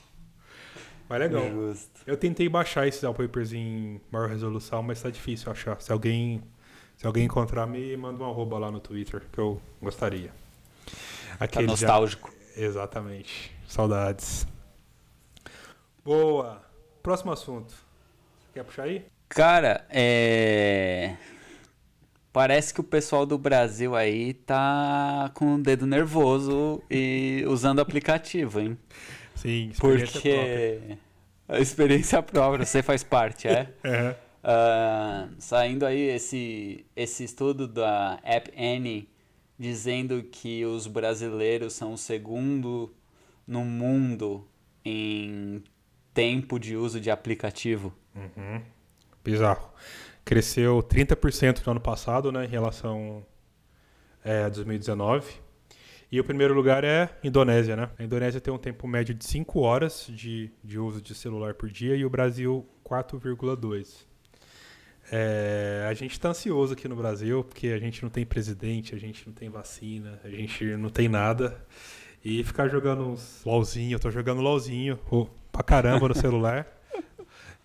Mas 1.08 1.18
legal. 1.18 1.50
Justo. 1.50 2.00
Eu 2.06 2.16
tentei 2.16 2.48
baixar 2.48 2.86
esses 2.86 3.02
wallpapers 3.02 3.52
em 3.52 4.00
maior 4.10 4.28
resolução, 4.28 4.82
mas 4.82 5.02
tá 5.02 5.10
difícil 5.10 5.50
achar. 5.50 5.80
Se 5.80 5.90
alguém, 5.90 6.42
se 6.96 7.06
alguém 7.06 7.24
encontrar, 7.24 7.66
me 7.66 7.96
manda 7.96 8.22
um 8.22 8.30
arroba 8.30 8.58
lá 8.58 8.70
no 8.70 8.78
Twitter, 8.78 9.22
que 9.32 9.38
eu 9.38 9.60
gostaria. 9.80 10.30
Tá 11.38 11.44
Aquele 11.44 11.66
tá 11.66 11.72
nostálgico. 11.72 12.32
Já... 12.56 12.62
Exatamente. 12.62 13.52
Saudades. 13.66 14.46
Boa. 16.04 16.62
Próximo 17.02 17.32
assunto. 17.32 17.74
Quer 18.52 18.64
puxar 18.64 18.84
aí? 18.84 19.04
Cara, 19.28 19.86
é. 19.88 21.16
Parece 22.32 22.72
que 22.72 22.80
o 22.80 22.84
pessoal 22.84 23.26
do 23.26 23.36
Brasil 23.36 23.94
aí 23.94 24.32
tá 24.32 25.30
com 25.34 25.56
o 25.56 25.62
dedo 25.62 25.86
nervoso 25.86 26.82
e 26.90 27.44
usando 27.46 27.80
aplicativo, 27.80 28.60
hein? 28.60 28.78
Sim, 29.34 29.68
experiência 29.70 30.12
Porque 30.12 30.30
própria. 30.30 30.98
a 31.48 31.58
experiência 31.60 32.22
própria, 32.22 32.64
você 32.64 32.82
faz 32.82 33.02
parte, 33.02 33.48
é? 33.48 33.68
uhum. 33.84 34.10
uh, 34.10 35.34
saindo 35.38 35.84
aí 35.84 36.08
esse, 36.08 36.86
esse 36.96 37.24
estudo 37.24 37.68
da 37.68 38.18
App 38.22 38.50
Annie 38.56 39.11
dizendo 39.62 40.24
que 40.24 40.64
os 40.64 40.88
brasileiros 40.88 41.74
são 41.74 41.92
o 41.92 41.96
segundo 41.96 42.92
no 43.46 43.64
mundo 43.64 44.44
em 44.84 45.62
tempo 46.12 46.58
de 46.58 46.76
uso 46.76 47.00
de 47.00 47.12
aplicativo. 47.12 47.94
Uhum. 48.12 48.60
Bizarro 49.22 49.70
cresceu 50.24 50.82
30% 50.82 51.64
no 51.64 51.72
ano 51.72 51.80
passado, 51.80 52.32
né, 52.32 52.44
em 52.44 52.48
relação 52.48 53.24
é, 54.24 54.44
a 54.44 54.48
2019. 54.48 55.32
E 56.10 56.20
o 56.20 56.24
primeiro 56.24 56.54
lugar 56.54 56.82
é 56.82 57.08
Indonésia, 57.22 57.76
né? 57.76 57.88
A 57.96 58.02
Indonésia 58.02 58.40
tem 58.40 58.52
um 58.52 58.58
tempo 58.58 58.86
médio 58.88 59.14
de 59.14 59.24
5 59.24 59.60
horas 59.60 60.06
de, 60.08 60.50
de 60.62 60.78
uso 60.78 61.00
de 61.00 61.14
celular 61.14 61.54
por 61.54 61.70
dia 61.70 61.94
e 61.94 62.04
o 62.04 62.10
Brasil 62.10 62.68
4,2. 62.84 64.06
É, 65.14 65.86
a 65.90 65.92
gente 65.92 66.12
está 66.12 66.30
ansioso 66.30 66.72
aqui 66.72 66.88
no 66.88 66.96
Brasil 66.96 67.44
porque 67.44 67.66
a 67.68 67.78
gente 67.78 68.02
não 68.02 68.08
tem 68.08 68.24
presidente, 68.24 68.94
a 68.94 68.98
gente 68.98 69.26
não 69.26 69.34
tem 69.34 69.50
vacina, 69.50 70.18
a 70.24 70.28
gente 70.30 70.64
não 70.76 70.88
tem 70.88 71.06
nada. 71.06 71.62
E 72.24 72.42
ficar 72.42 72.66
jogando 72.68 73.06
uns 73.06 73.42
LOLzinho, 73.44 73.94
eu 73.96 74.00
tô 74.00 74.10
jogando 74.10 74.40
LOLzinho 74.40 74.98
oh, 75.10 75.26
pra 75.52 75.62
caramba 75.62 76.08
no 76.08 76.14
celular. 76.14 76.66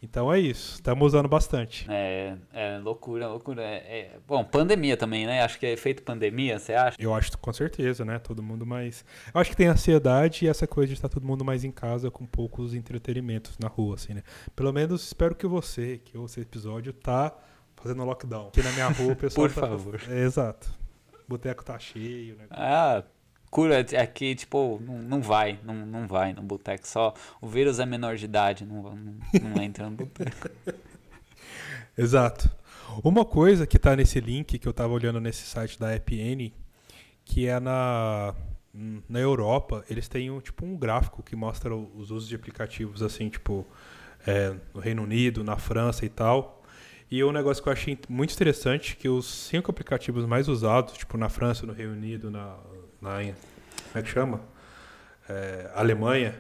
Então 0.02 0.32
é 0.32 0.40
isso, 0.40 0.76
estamos 0.76 1.08
usando 1.08 1.28
bastante. 1.28 1.86
É, 1.90 2.36
é 2.54 2.78
loucura, 2.78 3.28
loucura. 3.28 3.64
É, 3.64 3.76
é, 3.76 4.20
bom, 4.28 4.44
pandemia 4.44 4.96
também, 4.96 5.26
né? 5.26 5.42
Acho 5.42 5.58
que 5.58 5.66
é 5.66 5.72
efeito 5.72 6.04
pandemia, 6.04 6.60
você 6.60 6.74
acha? 6.74 6.96
Eu 7.00 7.14
acho 7.16 7.36
com 7.40 7.52
certeza, 7.52 8.06
né? 8.06 8.20
Todo 8.20 8.44
mundo 8.44 8.66
mais. 8.66 9.04
Eu 9.34 9.42
acho 9.42 9.50
que 9.50 9.56
tem 9.56 9.68
ansiedade 9.68 10.46
e 10.46 10.48
essa 10.48 10.68
coisa 10.68 10.90
de 10.90 10.94
estar 10.94 11.10
todo 11.10 11.26
mundo 11.26 11.44
mais 11.44 11.64
em 11.64 11.72
casa 11.72 12.12
com 12.12 12.28
poucos 12.28 12.76
entretenimentos 12.76 13.58
na 13.58 13.68
rua, 13.68 13.96
assim, 13.96 14.14
né? 14.14 14.24
Pelo 14.56 14.72
menos 14.72 15.04
espero 15.04 15.34
que 15.34 15.48
você, 15.48 16.00
que 16.06 16.16
ouça 16.16 16.40
esse 16.40 16.48
episódio, 16.48 16.94
tá 16.94 17.36
fazendo 17.76 18.04
lockdown. 18.04 18.50
Aqui 18.50 18.62
na 18.62 18.72
minha 18.72 18.90
rua 18.90 19.14
o 19.14 19.16
pessoal. 19.16 19.50
Por 19.50 19.56
tá... 19.56 19.68
favor. 19.68 20.00
É, 20.10 20.20
exato. 20.20 20.70
O 21.26 21.30
boteco 21.30 21.66
tá 21.66 21.78
cheio, 21.80 22.36
né? 22.36 22.46
Ah, 22.52 23.04
cura 23.50 23.86
é 23.92 24.08
que, 24.08 24.36
tipo, 24.36 24.82
não, 24.86 25.00
não 25.00 25.22
vai, 25.22 25.60
não, 25.64 25.74
não 25.74 26.08
vai 26.08 26.34
no 26.34 26.42
boteco. 26.42 26.88
Só 26.88 27.14
o 27.42 27.48
vírus 27.48 27.80
é 27.80 27.86
menor 27.86 28.16
de 28.16 28.26
idade, 28.26 28.66
não, 28.66 28.84
não, 28.84 29.16
não 29.42 29.62
entra 29.62 29.90
no 29.90 29.96
boteco. 29.96 30.50
Exato. 31.98 32.50
Uma 33.04 33.26
coisa 33.26 33.68
que 33.68 33.78
está 33.78 33.96
nesse 33.96 34.20
link 34.20 34.58
que 34.58 34.68
eu 34.68 34.72
estava 34.72 34.94
olhando 34.94 35.20
nesse 35.20 35.44
site 35.44 35.80
da 35.80 35.96
EPN, 35.96 36.54
que 37.26 37.48
é 37.48 37.60
na, 37.60 38.34
na 39.10 39.20
Europa, 39.20 39.84
eles 39.90 40.08
têm 40.08 40.32
um, 40.32 40.40
tipo 40.40 40.66
um 40.66 40.78
gráfico 40.78 41.22
que 41.22 41.36
mostra 41.36 41.76
os 41.76 42.12
usos 42.12 42.30
de 42.30 42.36
aplicativos 42.36 43.02
assim, 43.04 43.30
tipo, 43.30 43.66
é, 44.26 44.56
no 44.74 44.80
Reino 44.80 45.04
Unido, 45.04 45.44
na 45.44 45.58
França 45.58 46.06
e 46.06 46.10
tal. 46.10 46.64
E 47.10 47.24
um 47.24 47.32
negócio 47.32 47.64
que 47.64 47.70
eu 47.70 47.74
achei 47.74 47.98
muito 48.10 48.34
interessante, 48.34 48.96
que 48.96 49.08
os 49.08 49.26
cinco 49.26 49.72
aplicativos 49.72 50.26
mais 50.26 50.48
usados, 50.48 50.94
tipo 50.98 51.18
na 51.18 51.30
França, 51.30 51.66
no 51.66 51.74
Reino 51.74 51.94
Unido, 51.94 52.30
na, 52.30 52.58
na 53.02 53.18
como 53.22 53.36
é 53.96 54.02
que 54.02 54.10
chama? 54.10 54.42
É, 55.30 55.72
Alemanha, 55.76 56.36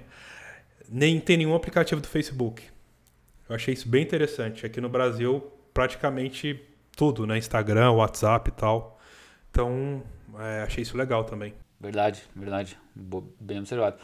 nem 0.90 1.20
tem 1.20 1.38
nenhum 1.38 1.56
aplicativo 1.56 2.02
do 2.02 2.08
Facebook. 2.08 2.64
Eu 3.50 3.56
achei 3.56 3.74
isso 3.74 3.88
bem 3.88 4.04
interessante. 4.04 4.66
Aqui 4.66 4.82
no 4.82 4.90
Brasil, 4.90 5.42
praticamente 5.74 6.62
tudo, 6.96 7.26
né? 7.26 7.38
Instagram, 7.38 7.92
WhatsApp 7.92 8.50
e 8.50 8.54
tal. 8.54 9.00
Então, 9.50 10.04
é, 10.40 10.64
achei 10.64 10.82
isso 10.82 10.98
legal 10.98 11.24
também. 11.24 11.54
Verdade, 11.80 12.24
verdade. 12.36 12.78
Bem 13.40 13.60
observado. 13.60 13.98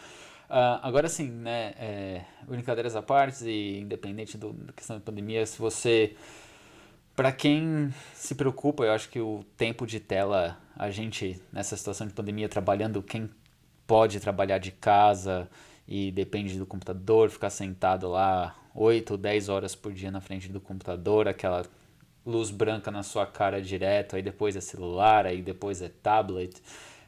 Uh, 0.49 0.79
agora 0.83 1.09
sim, 1.09 1.29
né? 1.29 1.73
É, 1.77 2.21
brincadeiras 2.47 2.95
à 2.95 3.01
parte 3.01 3.45
e 3.45 3.79
independente 3.81 4.37
do, 4.37 4.53
da 4.53 4.73
questão 4.73 4.97
da 4.97 5.01
pandemia, 5.01 5.45
se 5.45 5.57
você 5.57 6.15
para 7.15 7.31
quem 7.31 7.93
se 8.13 8.35
preocupa, 8.35 8.83
eu 8.83 8.91
acho 8.91 9.09
que 9.09 9.19
o 9.19 9.45
tempo 9.55 9.85
de 9.85 9.99
tela, 9.99 10.57
a 10.75 10.89
gente 10.89 11.41
nessa 11.51 11.77
situação 11.77 12.07
de 12.07 12.13
pandemia 12.13 12.49
trabalhando, 12.49 13.01
quem 13.03 13.29
pode 13.85 14.19
trabalhar 14.19 14.57
de 14.57 14.71
casa 14.71 15.49
e 15.87 16.11
depende 16.11 16.57
do 16.57 16.65
computador, 16.65 17.29
ficar 17.29 17.49
sentado 17.49 18.07
lá 18.07 18.55
8 18.73 19.11
ou 19.11 19.17
10 19.17 19.49
horas 19.49 19.75
por 19.75 19.93
dia 19.93 20.09
na 20.09 20.21
frente 20.21 20.49
do 20.49 20.59
computador, 20.59 21.27
aquela 21.27 21.63
luz 22.25 22.49
branca 22.49 22.89
na 22.89 23.03
sua 23.03 23.25
cara 23.25 23.61
direto, 23.61 24.15
aí 24.15 24.21
depois 24.21 24.55
é 24.55 24.61
celular, 24.61 25.25
aí 25.25 25.41
depois 25.41 25.81
é 25.81 25.89
tablet. 25.89 26.61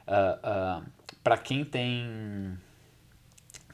Uh, 0.07 0.81
uh, 0.81 0.85
para 1.23 1.37
quem 1.37 1.65
tem 1.65 2.57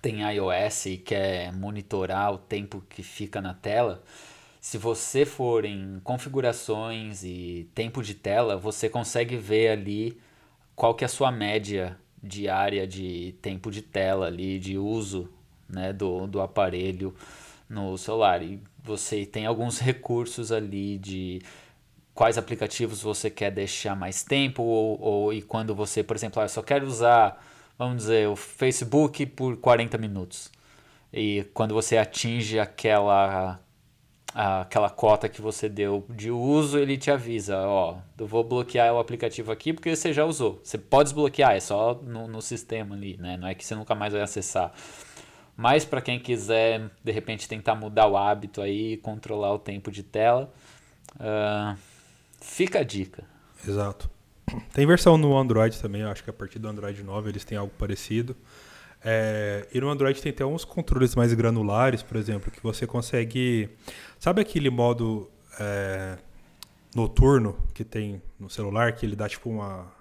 tem 0.02 0.22
iOS 0.34 0.88
e 0.88 0.98
quer 0.98 1.54
monitorar 1.54 2.34
o 2.34 2.38
tempo 2.38 2.84
que 2.90 3.04
fica 3.04 3.40
na 3.40 3.54
tela, 3.54 4.02
se 4.62 4.78
você 4.78 5.26
for 5.26 5.66
em 5.66 6.00
configurações 6.04 7.24
e 7.24 7.68
tempo 7.74 8.04
de 8.04 8.14
tela, 8.14 8.56
você 8.56 8.88
consegue 8.88 9.36
ver 9.36 9.70
ali 9.70 10.22
qual 10.76 10.94
que 10.94 11.04
é 11.04 11.08
a 11.08 11.10
sua 11.10 11.32
média 11.32 11.98
diária 12.22 12.86
de 12.86 13.34
tempo 13.42 13.72
de 13.72 13.82
tela 13.82 14.28
ali, 14.28 14.60
de 14.60 14.78
uso 14.78 15.28
né, 15.68 15.92
do, 15.92 16.28
do 16.28 16.40
aparelho 16.40 17.16
no 17.68 17.98
celular. 17.98 18.44
E 18.44 18.62
você 18.84 19.26
tem 19.26 19.48
alguns 19.48 19.80
recursos 19.80 20.52
ali 20.52 21.00
de 21.00 21.42
quais 22.14 22.38
aplicativos 22.38 23.02
você 23.02 23.32
quer 23.32 23.50
deixar 23.50 23.96
mais 23.96 24.24
tempo 24.24 24.62
ou, 24.62 25.02
ou 25.02 25.34
e 25.34 25.42
quando 25.42 25.74
você, 25.74 26.04
por 26.04 26.16
exemplo, 26.16 26.40
ah, 26.40 26.46
eu 26.46 26.50
só 26.50 26.62
quero 26.62 26.86
usar, 26.86 27.44
vamos 27.80 27.98
dizer, 27.98 28.28
o 28.28 28.36
Facebook 28.36 29.26
por 29.26 29.58
40 29.58 29.98
minutos. 29.98 30.52
E 31.12 31.46
quando 31.52 31.74
você 31.74 31.98
atinge 31.98 32.60
aquela 32.60 33.60
aquela 34.34 34.90
cota 34.90 35.28
que 35.28 35.42
você 35.42 35.68
deu 35.68 36.06
de 36.10 36.32
uso, 36.32 36.78
ele 36.78 36.98
te 36.98 37.12
avisa, 37.12 37.58
ó, 37.58 37.98
eu 38.18 38.28
vou 38.28 38.44
bloquear 38.44 38.94
o 38.94 39.00
aplicativo 39.00 39.52
aqui 39.52 39.74
porque 39.74 39.96
você 39.96 40.14
já 40.14 40.26
usou. 40.26 40.60
Você 40.64 40.78
pode 40.78 41.10
desbloquear, 41.10 41.54
é 41.54 41.60
só 41.60 41.96
no, 41.96 42.28
no 42.28 42.42
sistema 42.42 42.96
ali, 42.96 43.18
né? 43.18 43.38
Não 43.38 43.48
é 43.48 43.54
que 43.54 43.66
você 43.66 43.76
nunca 43.76 43.94
mais 43.94 44.14
vai 44.14 44.22
acessar. 44.22 44.72
Mas 45.56 45.84
para 45.86 46.02
quem 46.02 46.20
quiser, 46.20 46.90
de 47.04 47.12
repente, 47.12 47.48
tentar 47.48 47.76
mudar 47.76 48.08
o 48.08 48.18
hábito 48.18 48.62
aí, 48.62 48.98
controlar 48.98 49.54
o 49.54 49.60
tempo 49.60 49.92
de 49.92 50.02
tela, 50.02 50.52
uh, 51.16 51.78
fica 52.40 52.80
a 52.80 52.84
dica. 52.84 53.24
Exato. 53.68 54.10
Tem 54.74 54.86
versão 54.86 55.18
no 55.18 55.38
Android 55.38 55.80
também, 55.80 56.04
acho 56.04 56.24
que 56.24 56.30
a 56.30 56.34
partir 56.34 56.60
do 56.60 56.68
Android 56.68 57.04
9 57.04 57.30
eles 57.30 57.46
têm 57.46 57.58
algo 57.58 57.72
parecido. 57.78 58.36
É, 59.04 59.68
e 59.74 59.82
no 59.82 59.90
Android 59.90 60.22
tem 60.22 60.32
até 60.32 60.46
uns 60.46 60.64
controles 60.64 61.16
mais 61.16 61.34
granulares, 61.34 62.04
por 62.04 62.18
exemplo, 62.18 62.52
que 62.52 62.62
você 62.62 62.86
consegue. 62.86 63.70
Sabe 64.20 64.42
aquele 64.42 64.70
modo 64.70 65.30
é, 65.60 66.18
noturno 66.96 67.58
que 67.74 67.84
tem 67.84 68.22
no 68.40 68.50
celular, 68.50 68.94
que 68.94 69.06
ele 69.06 69.16
dá 69.16 69.28
tipo 69.28 69.50
uma 69.50 69.92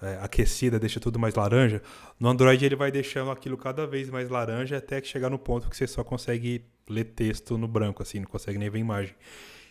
é, 0.00 0.18
aquecida, 0.20 0.80
deixa 0.80 0.98
tudo 0.98 1.18
mais 1.18 1.34
laranja? 1.34 1.80
No 2.18 2.28
Android 2.28 2.64
ele 2.64 2.76
vai 2.76 2.90
deixando 2.90 3.30
aquilo 3.30 3.56
cada 3.56 3.86
vez 3.86 4.10
mais 4.10 4.28
laranja 4.28 4.78
até 4.78 5.00
que 5.00 5.06
chegar 5.06 5.30
no 5.30 5.38
ponto 5.38 5.70
que 5.70 5.76
você 5.76 5.86
só 5.86 6.02
consegue 6.02 6.64
ler 6.88 7.04
texto 7.04 7.56
no 7.56 7.68
branco, 7.68 8.02
assim, 8.02 8.18
não 8.18 8.26
consegue 8.26 8.58
nem 8.58 8.68
ver 8.68 8.80
imagem. 8.80 9.14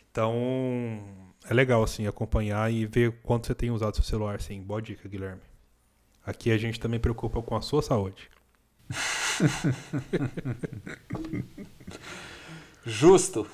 Então 0.09 1.03
é 1.49 1.53
legal 1.53 1.83
assim 1.83 2.07
acompanhar 2.07 2.71
e 2.71 2.85
ver 2.85 3.11
quanto 3.23 3.47
você 3.47 3.55
tem 3.55 3.71
usado 3.71 3.95
seu 3.95 4.03
celular, 4.05 4.39
sim. 4.39 4.61
Boa 4.61 4.81
dica, 4.81 5.07
Guilherme. 5.09 5.50
Aqui 6.25 6.51
a 6.51 6.57
gente 6.57 6.79
também 6.79 6.99
preocupa 6.99 7.41
com 7.41 7.55
a 7.55 7.61
sua 7.61 7.81
saúde. 7.81 8.29
Justo. 12.85 13.47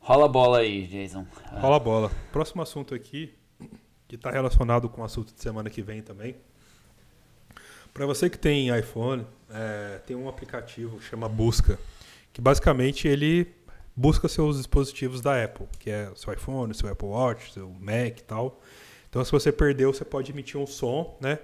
Rola 0.00 0.24
a 0.24 0.28
bola 0.28 0.58
aí, 0.58 0.86
Jason. 0.86 1.26
Rola 1.52 1.76
a 1.76 1.80
bola. 1.80 2.10
Próximo 2.32 2.62
assunto 2.62 2.94
aqui 2.94 3.32
que 4.08 4.16
está 4.16 4.30
relacionado 4.30 4.88
com 4.88 5.02
o 5.02 5.04
assunto 5.04 5.32
de 5.32 5.40
semana 5.40 5.70
que 5.70 5.82
vem 5.82 6.02
também. 6.02 6.34
Para 7.94 8.06
você 8.06 8.28
que 8.28 8.38
tem 8.38 8.76
iPhone, 8.76 9.24
é, 9.48 10.00
tem 10.06 10.16
um 10.16 10.28
aplicativo 10.28 10.98
que 10.98 11.04
chama 11.04 11.28
Busca, 11.28 11.78
que 12.32 12.40
basicamente 12.40 13.06
ele 13.06 13.54
busca 13.94 14.28
seus 14.28 14.56
dispositivos 14.56 15.20
da 15.20 15.44
Apple, 15.44 15.68
que 15.78 15.90
é 15.90 16.10
seu 16.16 16.32
iPhone, 16.32 16.74
seu 16.74 16.90
Apple 16.90 17.08
Watch, 17.08 17.52
seu 17.52 17.70
Mac 17.78 18.18
e 18.18 18.24
tal. 18.24 18.60
Então, 19.10 19.24
se 19.24 19.32
você 19.32 19.50
perdeu, 19.50 19.92
você 19.92 20.04
pode 20.04 20.30
emitir 20.30 20.58
um 20.58 20.66
som, 20.66 21.18
né? 21.20 21.40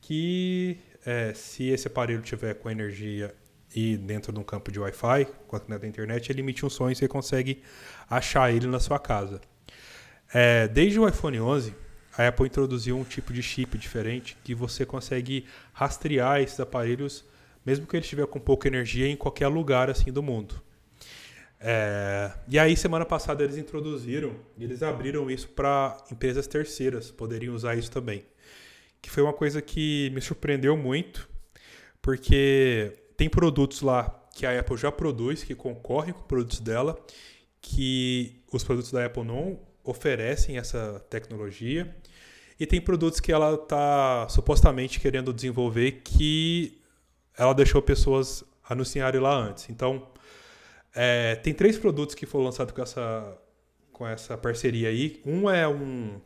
Que 0.00 0.78
é, 1.04 1.34
se 1.34 1.68
esse 1.68 1.86
aparelho 1.86 2.22
tiver 2.22 2.54
com 2.54 2.70
energia 2.70 3.34
e 3.74 3.96
dentro 3.96 4.32
de 4.32 4.38
um 4.38 4.42
campo 4.42 4.72
de 4.72 4.80
Wi-Fi, 4.80 5.26
com 5.46 5.56
a 5.56 5.58
da 5.58 5.86
internet, 5.86 6.30
ele 6.30 6.40
emite 6.40 6.64
um 6.64 6.70
som 6.70 6.90
e 6.90 6.94
você 6.94 7.06
consegue 7.06 7.62
achar 8.08 8.50
ele 8.52 8.66
na 8.66 8.80
sua 8.80 8.98
casa. 8.98 9.40
É, 10.32 10.66
desde 10.66 10.98
o 10.98 11.06
iPhone 11.06 11.38
11, 11.40 11.74
a 12.16 12.28
Apple 12.28 12.46
introduziu 12.46 12.96
um 12.96 13.04
tipo 13.04 13.32
de 13.32 13.42
chip 13.42 13.76
diferente 13.76 14.36
que 14.42 14.54
você 14.54 14.86
consegue 14.86 15.46
rastrear 15.72 16.40
esses 16.40 16.58
aparelhos, 16.58 17.24
mesmo 17.66 17.86
que 17.86 17.96
ele 17.96 18.02
estiver 18.02 18.26
com 18.26 18.40
pouca 18.40 18.66
energia, 18.66 19.06
em 19.06 19.16
qualquer 19.16 19.48
lugar 19.48 19.90
assim 19.90 20.10
do 20.10 20.22
mundo. 20.22 20.62
É, 21.66 22.30
e 22.46 22.58
aí, 22.58 22.76
semana 22.76 23.06
passada, 23.06 23.42
eles 23.42 23.56
introduziram, 23.56 24.36
eles 24.60 24.82
abriram 24.82 25.30
isso 25.30 25.48
para 25.48 25.96
empresas 26.12 26.46
terceiras 26.46 27.10
poderiam 27.10 27.54
usar 27.54 27.74
isso 27.74 27.90
também. 27.90 28.22
Que 29.00 29.08
foi 29.08 29.22
uma 29.22 29.32
coisa 29.32 29.62
que 29.62 30.10
me 30.10 30.20
surpreendeu 30.20 30.76
muito, 30.76 31.26
porque 32.02 32.92
tem 33.16 33.30
produtos 33.30 33.80
lá 33.80 34.10
que 34.34 34.44
a 34.44 34.60
Apple 34.60 34.76
já 34.76 34.92
produz, 34.92 35.42
que 35.42 35.54
concorrem 35.54 36.12
com 36.12 36.20
produtos 36.24 36.60
dela, 36.60 37.02
que 37.62 38.42
os 38.52 38.62
produtos 38.62 38.92
da 38.92 39.06
Apple 39.06 39.24
não 39.24 39.58
oferecem 39.82 40.58
essa 40.58 41.02
tecnologia. 41.08 41.96
E 42.60 42.66
tem 42.66 42.78
produtos 42.78 43.20
que 43.20 43.32
ela 43.32 43.54
está 43.54 44.28
supostamente 44.28 45.00
querendo 45.00 45.32
desenvolver 45.32 46.02
que 46.04 46.78
ela 47.38 47.54
deixou 47.54 47.80
pessoas 47.80 48.44
anunciarem 48.68 49.18
lá 49.18 49.34
antes. 49.34 49.70
Então, 49.70 50.12
é, 50.94 51.34
tem 51.36 51.52
três 51.52 51.76
produtos 51.76 52.14
que 52.14 52.24
foram 52.24 52.44
lançados 52.44 52.72
com 52.72 52.82
essa, 52.82 53.38
com 53.92 54.06
essa 54.06 54.38
parceria 54.38 54.88
aí. 54.88 55.20
Um 55.26 55.50
é 55.50 55.66
um. 55.66 56.20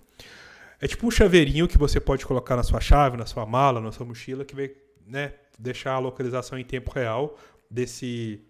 É 0.81 0.87
tipo 0.87 1.07
um 1.07 1.11
chaveirinho 1.11 1.67
que 1.67 1.79
você 1.79 1.99
pode 1.99 2.25
colocar 2.25 2.55
na 2.55 2.63
sua 2.63 2.81
chave, 2.81 3.17
na 3.17 3.27
sua 3.27 3.45
mala, 3.45 3.81
na 3.81 3.91
sua 3.91 4.07
mochila, 4.07 4.45
que 4.45 4.55
vai 4.55 4.71
né, 5.07 5.33
deixar 5.59 5.95
a 5.95 5.99
localização 5.99 6.59
em 6.59 6.65
tempo 6.65 6.93
real 6.93 7.37
desse, 7.69 8.41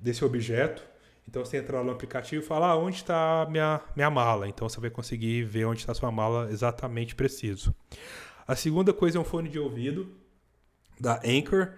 desse 0.00 0.24
objeto. 0.24 0.82
Então 1.28 1.44
você 1.44 1.58
entra 1.58 1.78
lá 1.78 1.84
no 1.84 1.92
aplicativo 1.92 2.42
e 2.42 2.46
fala 2.46 2.68
ah, 2.68 2.76
onde 2.76 2.96
está 2.96 3.46
minha 3.50 3.80
minha 3.94 4.10
mala. 4.10 4.48
Então 4.48 4.68
você 4.68 4.80
vai 4.80 4.90
conseguir 4.90 5.44
ver 5.44 5.64
onde 5.66 5.80
está 5.80 5.94
sua 5.94 6.10
mala 6.10 6.50
exatamente 6.50 7.14
preciso. 7.14 7.74
A 8.46 8.56
segunda 8.56 8.92
coisa 8.92 9.16
é 9.18 9.20
um 9.20 9.24
fone 9.24 9.48
de 9.48 9.58
ouvido 9.58 10.12
da 11.00 11.20
Anchor, 11.24 11.72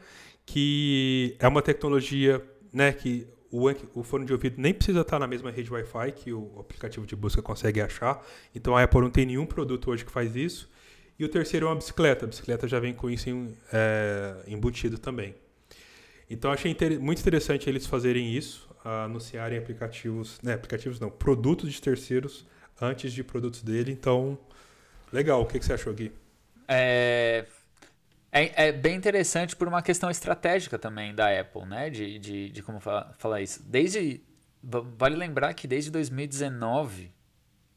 que 0.44 1.37
é 1.38 1.46
uma 1.46 1.62
tecnologia 1.62 2.42
né, 2.73 2.92
que 2.92 3.26
o, 3.50 3.69
o 3.95 4.03
fone 4.03 4.25
de 4.25 4.33
ouvido 4.33 4.57
nem 4.59 4.75
precisa 4.75 5.00
estar 5.00 5.19
na 5.19 5.26
mesma 5.26 5.50
rede 5.50 5.73
Wi-Fi 5.73 6.12
que 6.12 6.33
o 6.33 6.59
aplicativo 6.59 7.07
de 7.07 7.15
busca 7.15 7.41
consegue 7.41 7.81
achar. 7.81 8.25
Então 8.55 8.76
a 8.76 8.83
Apple 8.83 9.00
não 9.00 9.11
tem 9.11 9.26
nenhum 9.26 9.47
produto 9.47 9.91
hoje 9.91 10.05
que 10.05 10.11
faz 10.11 10.35
isso. 10.37 10.71
E 11.19 11.25
o 11.25 11.29
terceiro 11.29 11.67
é 11.67 11.69
uma 11.71 11.76
bicicleta. 11.76 12.25
A 12.25 12.29
bicicleta 12.29 12.69
já 12.69 12.79
vem 12.79 12.93
com 12.93 13.09
isso 13.09 13.31
em, 13.31 13.57
é, 13.73 14.37
embutido 14.47 14.99
também. 14.99 15.35
Então 16.29 16.50
achei 16.50 16.71
inter 16.71 17.00
muito 17.00 17.21
interessante 17.21 17.69
eles 17.69 17.87
fazerem 17.87 18.35
isso, 18.35 18.69
anunciarem 18.85 19.59
aplicativos, 19.59 20.41
né, 20.43 20.55
aplicativos 20.55 20.99
não, 20.99 21.09
produtos 21.09 21.73
de 21.73 21.81
terceiros 21.81 22.47
antes 22.81 23.12
de 23.12 23.23
produtos 23.25 23.62
dele. 23.62 23.93
Então, 23.93 24.38
legal. 25.12 25.43
O 25.43 25.47
que, 25.47 25.59
que 25.59 25.65
você 25.65 25.73
achou, 25.73 25.93
Gui? 25.95 26.12
É, 26.69 27.47
é, 28.37 28.69
é, 28.69 28.73
bem 28.73 28.95
interessante 28.95 29.57
por 29.57 29.66
uma 29.66 29.81
questão 29.81 30.11
estratégica 30.11 30.78
também 30.78 31.14
da 31.14 31.40
Apple, 31.40 31.64
né? 31.64 31.88
De, 31.88 32.19
de, 32.19 32.50
de 32.50 32.62
como 32.62 32.81
falar, 32.81 33.14
falar 33.19 33.40
isso. 33.40 33.62
Desde. 33.62 34.23
Vale 34.62 35.14
lembrar 35.14 35.55
que 35.55 35.69
desde 35.69 35.90
2019 35.93 37.04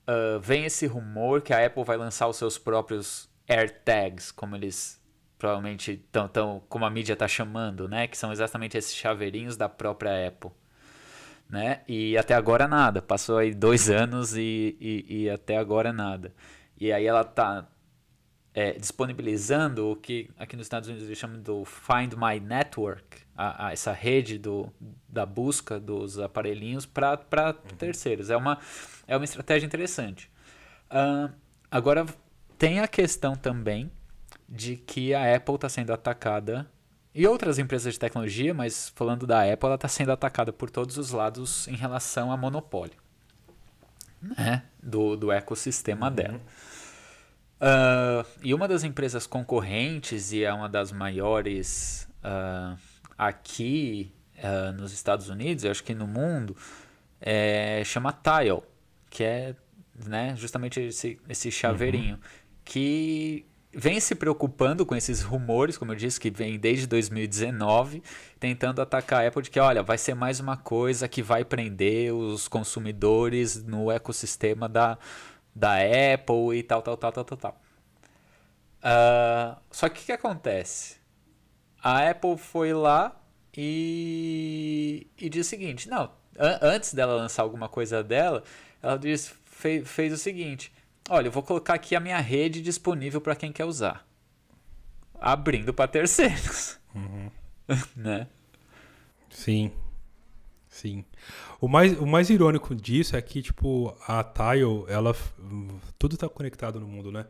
uh, 0.08 0.40
vem 0.40 0.66
esse 0.66 0.88
rumor 0.88 1.42
que 1.42 1.54
a 1.54 1.66
Apple 1.66 1.84
vai 1.84 1.98
lançar 1.98 2.28
os 2.28 2.36
seus 2.36 2.58
próprios 2.58 3.30
AirTags, 3.48 4.32
como 4.32 4.56
eles 4.56 5.00
provavelmente 5.38 5.98
tão, 6.12 6.28
tão 6.28 6.64
como 6.68 6.86
a 6.86 6.90
mídia 6.90 7.14
está 7.14 7.28
chamando, 7.28 7.88
né? 7.88 8.08
Que 8.08 8.18
são 8.18 8.32
exatamente 8.32 8.78
esses 8.78 8.96
chaveirinhos 8.96 9.56
da 9.56 9.70
própria 9.70 10.28
Apple, 10.28 10.52
né? 11.50 11.82
E 11.88 12.18
até 12.18 12.34
agora 12.34 12.68
nada. 12.68 13.02
Passou 13.02 13.38
aí 13.38 13.54
dois 13.54 13.90
anos 13.90 14.36
e, 14.36 14.76
e, 14.80 15.24
e 15.24 15.30
até 15.30 15.58
agora 15.58 15.94
nada. 15.94 16.34
E 16.78 16.92
aí 16.92 17.06
ela 17.06 17.24
tá 17.24 17.68
é, 18.54 18.74
disponibilizando 18.74 19.92
o 19.92 19.96
que 19.96 20.30
aqui 20.38 20.56
nos 20.56 20.66
Estados 20.66 20.90
Unidos 20.90 21.08
eles 21.08 21.18
chamam 21.18 21.40
do 21.40 21.64
Find 21.66 22.14
My 22.14 22.40
Network, 22.40 23.20
a, 23.36 23.68
a 23.68 23.72
essa 23.72 23.92
rede 23.92 24.38
do, 24.38 24.72
da 25.08 25.26
busca 25.26 25.80
dos 25.80 26.20
aparelhinhos 26.20 26.86
para 26.86 27.20
uhum. 27.48 27.78
terceiros. 27.78 28.30
É 28.30 28.38
uma, 28.38 28.60
é 29.08 29.16
uma 29.16 29.26
estratégia 29.26 29.66
interessante. 29.66 30.30
Uh, 30.90 31.34
agora, 31.70 32.06
tem 32.58 32.80
a 32.80 32.88
questão 32.88 33.36
também 33.36 33.92
de 34.48 34.76
que 34.76 35.14
a 35.14 35.36
Apple 35.36 35.56
está 35.56 35.70
sendo 35.70 35.94
atacada 35.94 36.70
e 37.14 37.28
outras 37.28 37.60
empresas 37.60 37.94
de 37.94 38.00
tecnologia, 38.00 38.54
mas 38.54 38.90
falando 38.96 39.28
da 39.28 39.42
Apple, 39.42 39.68
ela 39.68 39.76
está 39.76 39.88
sendo 39.88 40.12
atacada 40.12 40.52
por 40.52 40.70
todos 40.70 40.98
os 40.98 41.12
lados 41.12 41.68
em 41.68 41.76
relação 41.76 42.32
a 42.32 42.38
monopólio 42.38 42.98
né? 44.22 44.64
do, 44.82 45.16
do 45.16 45.32
ecossistema 45.32 46.08
uhum. 46.08 46.14
dela. 46.14 46.42
Uh, 47.60 48.26
e 48.42 48.54
uma 48.54 48.68
das 48.68 48.84
empresas 48.84 49.28
concorrentes, 49.28 50.32
e 50.32 50.44
é 50.44 50.54
uma 50.54 50.70
das 50.70 50.92
maiores 50.92 52.08
uh, 52.24 52.78
aqui 53.18 54.14
uh, 54.38 54.72
nos 54.74 54.94
Estados 54.94 55.30
Unidos, 55.30 55.66
eu 55.66 55.72
acho 55.72 55.84
que 55.84 55.94
no 55.94 56.08
mundo, 56.08 56.56
é, 57.20 57.84
chama 57.84 58.14
Tile, 58.14 58.62
que 59.10 59.24
é 59.24 59.56
né, 60.06 60.34
justamente 60.38 60.80
esse, 60.80 61.20
esse 61.28 61.52
chaveirinho, 61.52 62.16
uhum. 62.16 62.22
que 62.64 63.46
vem 63.74 64.00
se 64.00 64.16
preocupando 64.16 64.86
com 64.86 64.96
esses 64.96 65.22
rumores, 65.22 65.78
como 65.78 65.92
eu 65.92 65.96
disse, 65.96 66.20
que 66.20 66.32
vem 66.32 66.58
desde 66.58 66.88
2019, 66.88 68.02
tentando 68.40 68.82
atacar 68.82 69.24
a 69.24 69.28
Apple 69.28 69.44
de 69.44 69.50
que, 69.50 69.60
olha, 69.60 69.84
vai 69.84 69.98
ser 69.98 70.16
mais 70.16 70.40
uma 70.40 70.58
coisa 70.58 71.08
que 71.08 71.22
vai 71.22 71.44
prender 71.44 72.14
os 72.14 72.48
consumidores 72.48 73.64
no 73.64 73.92
ecossistema 73.92 74.68
da, 74.68 74.98
da 75.60 75.76
Apple 75.76 76.58
e 76.58 76.64
tal, 76.64 76.82
tal, 76.82 76.96
tal, 76.96 77.12
tal, 77.12 77.26
tal, 77.26 77.38
tal. 77.38 77.62
Uh, 78.80 79.60
só 79.70 79.90
que 79.90 80.02
o 80.02 80.06
que 80.06 80.12
acontece? 80.14 80.98
A 81.84 82.10
Apple 82.10 82.38
foi 82.38 82.74
lá 82.74 83.22
e, 83.56 85.08
e 85.18 85.30
disse 85.30 85.48
o 85.48 85.60
seguinte: 85.60 85.90
não, 85.90 86.12
an 86.38 86.60
antes 86.62 86.94
dela 86.94 87.14
lançar 87.14 87.44
alguma 87.44 87.68
coisa 87.68 88.02
dela, 88.02 88.44
ela 88.82 88.98
disse, 88.98 89.34
fez, 89.44 89.86
fez 89.88 90.14
o 90.14 90.18
seguinte: 90.18 90.72
olha, 91.10 91.28
eu 91.28 91.32
vou 91.32 91.44
colocar 91.44 91.74
aqui 91.74 91.94
a 91.94 92.00
minha 92.00 92.20
rede 92.20 92.62
disponível 92.62 93.20
para 93.20 93.36
quem 93.36 93.52
quer 93.52 93.66
usar, 93.66 94.08
abrindo 95.20 95.74
para 95.74 95.90
terceiros, 95.90 96.80
uhum. 96.96 97.30
né? 97.98 98.28
Sim, 99.30 99.74
sim. 100.70 101.04
O 101.62 101.68
mais, 101.68 102.00
o 102.00 102.06
mais 102.06 102.30
irônico 102.30 102.74
disso 102.74 103.18
é 103.18 103.22
que, 103.22 103.42
tipo, 103.42 103.94
a 104.08 104.24
Tile, 104.24 104.86
ela. 104.88 105.14
Tudo 105.98 106.16
está 106.16 106.30
conectado 106.30 106.80
no 106.80 106.88
mundo, 106.88 107.12
né? 107.12 107.26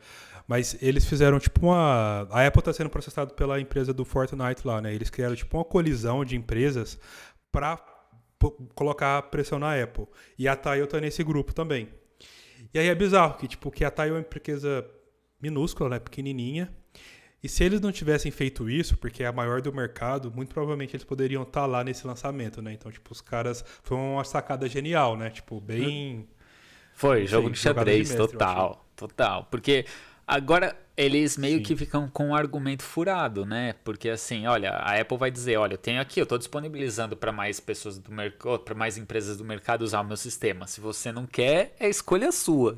Mas 0.47 0.77
eles 0.81 1.05
fizeram, 1.05 1.39
tipo, 1.39 1.65
uma. 1.65 2.27
A 2.29 2.45
Apple 2.45 2.59
está 2.59 2.71
sendo 2.71 2.89
processada 2.89 3.33
pela 3.33 3.59
empresa 3.59 3.91
do 3.91 4.05
Fortnite 4.05 4.65
lá, 4.65 4.81
né? 4.81 4.93
Eles 4.93 5.09
criaram, 5.09 5.35
tipo, 5.35 5.57
uma 5.57 5.65
colisão 5.65 6.23
de 6.23 6.35
empresas 6.35 6.99
para 7.51 7.83
colocar 8.75 9.21
pressão 9.23 9.57
na 9.57 9.81
Apple. 9.81 10.05
E 10.37 10.47
a 10.47 10.55
Tile 10.55 10.83
está 10.83 10.99
nesse 10.99 11.23
grupo 11.23 11.53
também. 11.53 11.89
E 12.71 12.77
aí 12.77 12.87
é 12.87 12.95
bizarro 12.95 13.35
que, 13.35 13.47
tipo, 13.47 13.71
que 13.71 13.83
a 13.83 13.89
Tile 13.89 14.09
é 14.09 14.11
uma 14.11 14.19
empresa 14.19 14.85
minúscula, 15.41 15.89
né? 15.89 15.99
Pequenininha. 15.99 16.71
E 17.41 17.47
se 17.47 17.63
eles 17.63 17.79
não 17.79 17.91
tivessem 17.91 18.31
feito 18.31 18.69
isso, 18.69 18.97
porque 18.97 19.23
é 19.23 19.27
a 19.27 19.31
maior 19.31 19.61
do 19.61 19.71
mercado, 19.71 20.31
muito 20.31 20.53
provavelmente 20.53 20.95
eles 20.95 21.05
poderiam 21.05 21.43
estar 21.43 21.61
tá 21.61 21.65
lá 21.65 21.83
nesse 21.83 22.05
lançamento, 22.05 22.61
né? 22.61 22.73
Então, 22.73 22.91
tipo, 22.91 23.11
os 23.11 23.21
caras. 23.21 23.63
Foi 23.81 23.97
uma 23.97 24.23
sacada 24.25 24.67
genial, 24.67 25.15
né? 25.15 25.29
Tipo, 25.29 25.61
bem. 25.61 26.27
Foi, 26.93 27.25
jogo 27.25 27.49
de 27.49 27.57
xadrez, 27.57 28.09
de 28.09 28.17
mestre, 28.17 28.37
total. 28.37 28.85
Total. 28.93 29.47
Porque 29.49 29.85
agora 30.27 30.77
eles 30.97 31.37
meio 31.37 31.59
Sim. 31.59 31.63
que 31.63 31.75
ficam 31.77 32.09
com 32.09 32.27
um 32.27 32.35
argumento 32.35 32.83
furado, 32.83 33.45
né? 33.45 33.73
Porque 33.85 34.09
assim, 34.09 34.45
olha, 34.45 34.71
a 34.71 34.99
Apple 34.99 35.17
vai 35.17 35.31
dizer, 35.31 35.55
olha, 35.55 35.75
eu 35.75 35.77
tenho 35.77 36.01
aqui, 36.01 36.19
eu 36.19 36.23
estou 36.23 36.37
disponibilizando 36.37 37.15
para 37.15 37.31
mais 37.31 37.61
pessoas 37.61 37.97
do 37.97 38.11
mercado, 38.11 38.59
para 38.59 38.75
mais 38.75 38.97
empresas 38.97 39.37
do 39.37 39.45
mercado 39.45 39.83
usar 39.83 40.01
o 40.01 40.03
meu 40.03 40.17
sistema. 40.17 40.67
Se 40.67 40.81
você 40.81 41.09
não 41.09 41.25
quer, 41.25 41.73
é 41.79 41.87
escolha 41.87 42.33
sua. 42.33 42.77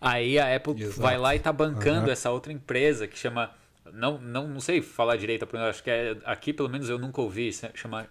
Aí 0.00 0.38
a 0.38 0.56
Apple 0.56 0.80
Exato. 0.80 1.02
vai 1.02 1.18
lá 1.18 1.36
e 1.36 1.38
tá 1.38 1.52
bancando 1.52 2.06
uhum. 2.06 2.12
essa 2.12 2.30
outra 2.30 2.50
empresa 2.50 3.06
que 3.06 3.18
chama 3.18 3.50
não, 3.92 4.18
não, 4.18 4.48
não 4.48 4.60
sei 4.60 4.82
falar 4.82 5.16
direito, 5.16 5.48
acho 5.56 5.82
que 5.82 5.90
é, 5.90 6.16
aqui 6.24 6.52
pelo 6.52 6.68
menos 6.68 6.88
eu 6.88 6.98
nunca 6.98 7.20
ouvi, 7.20 7.50
chama 7.74 8.06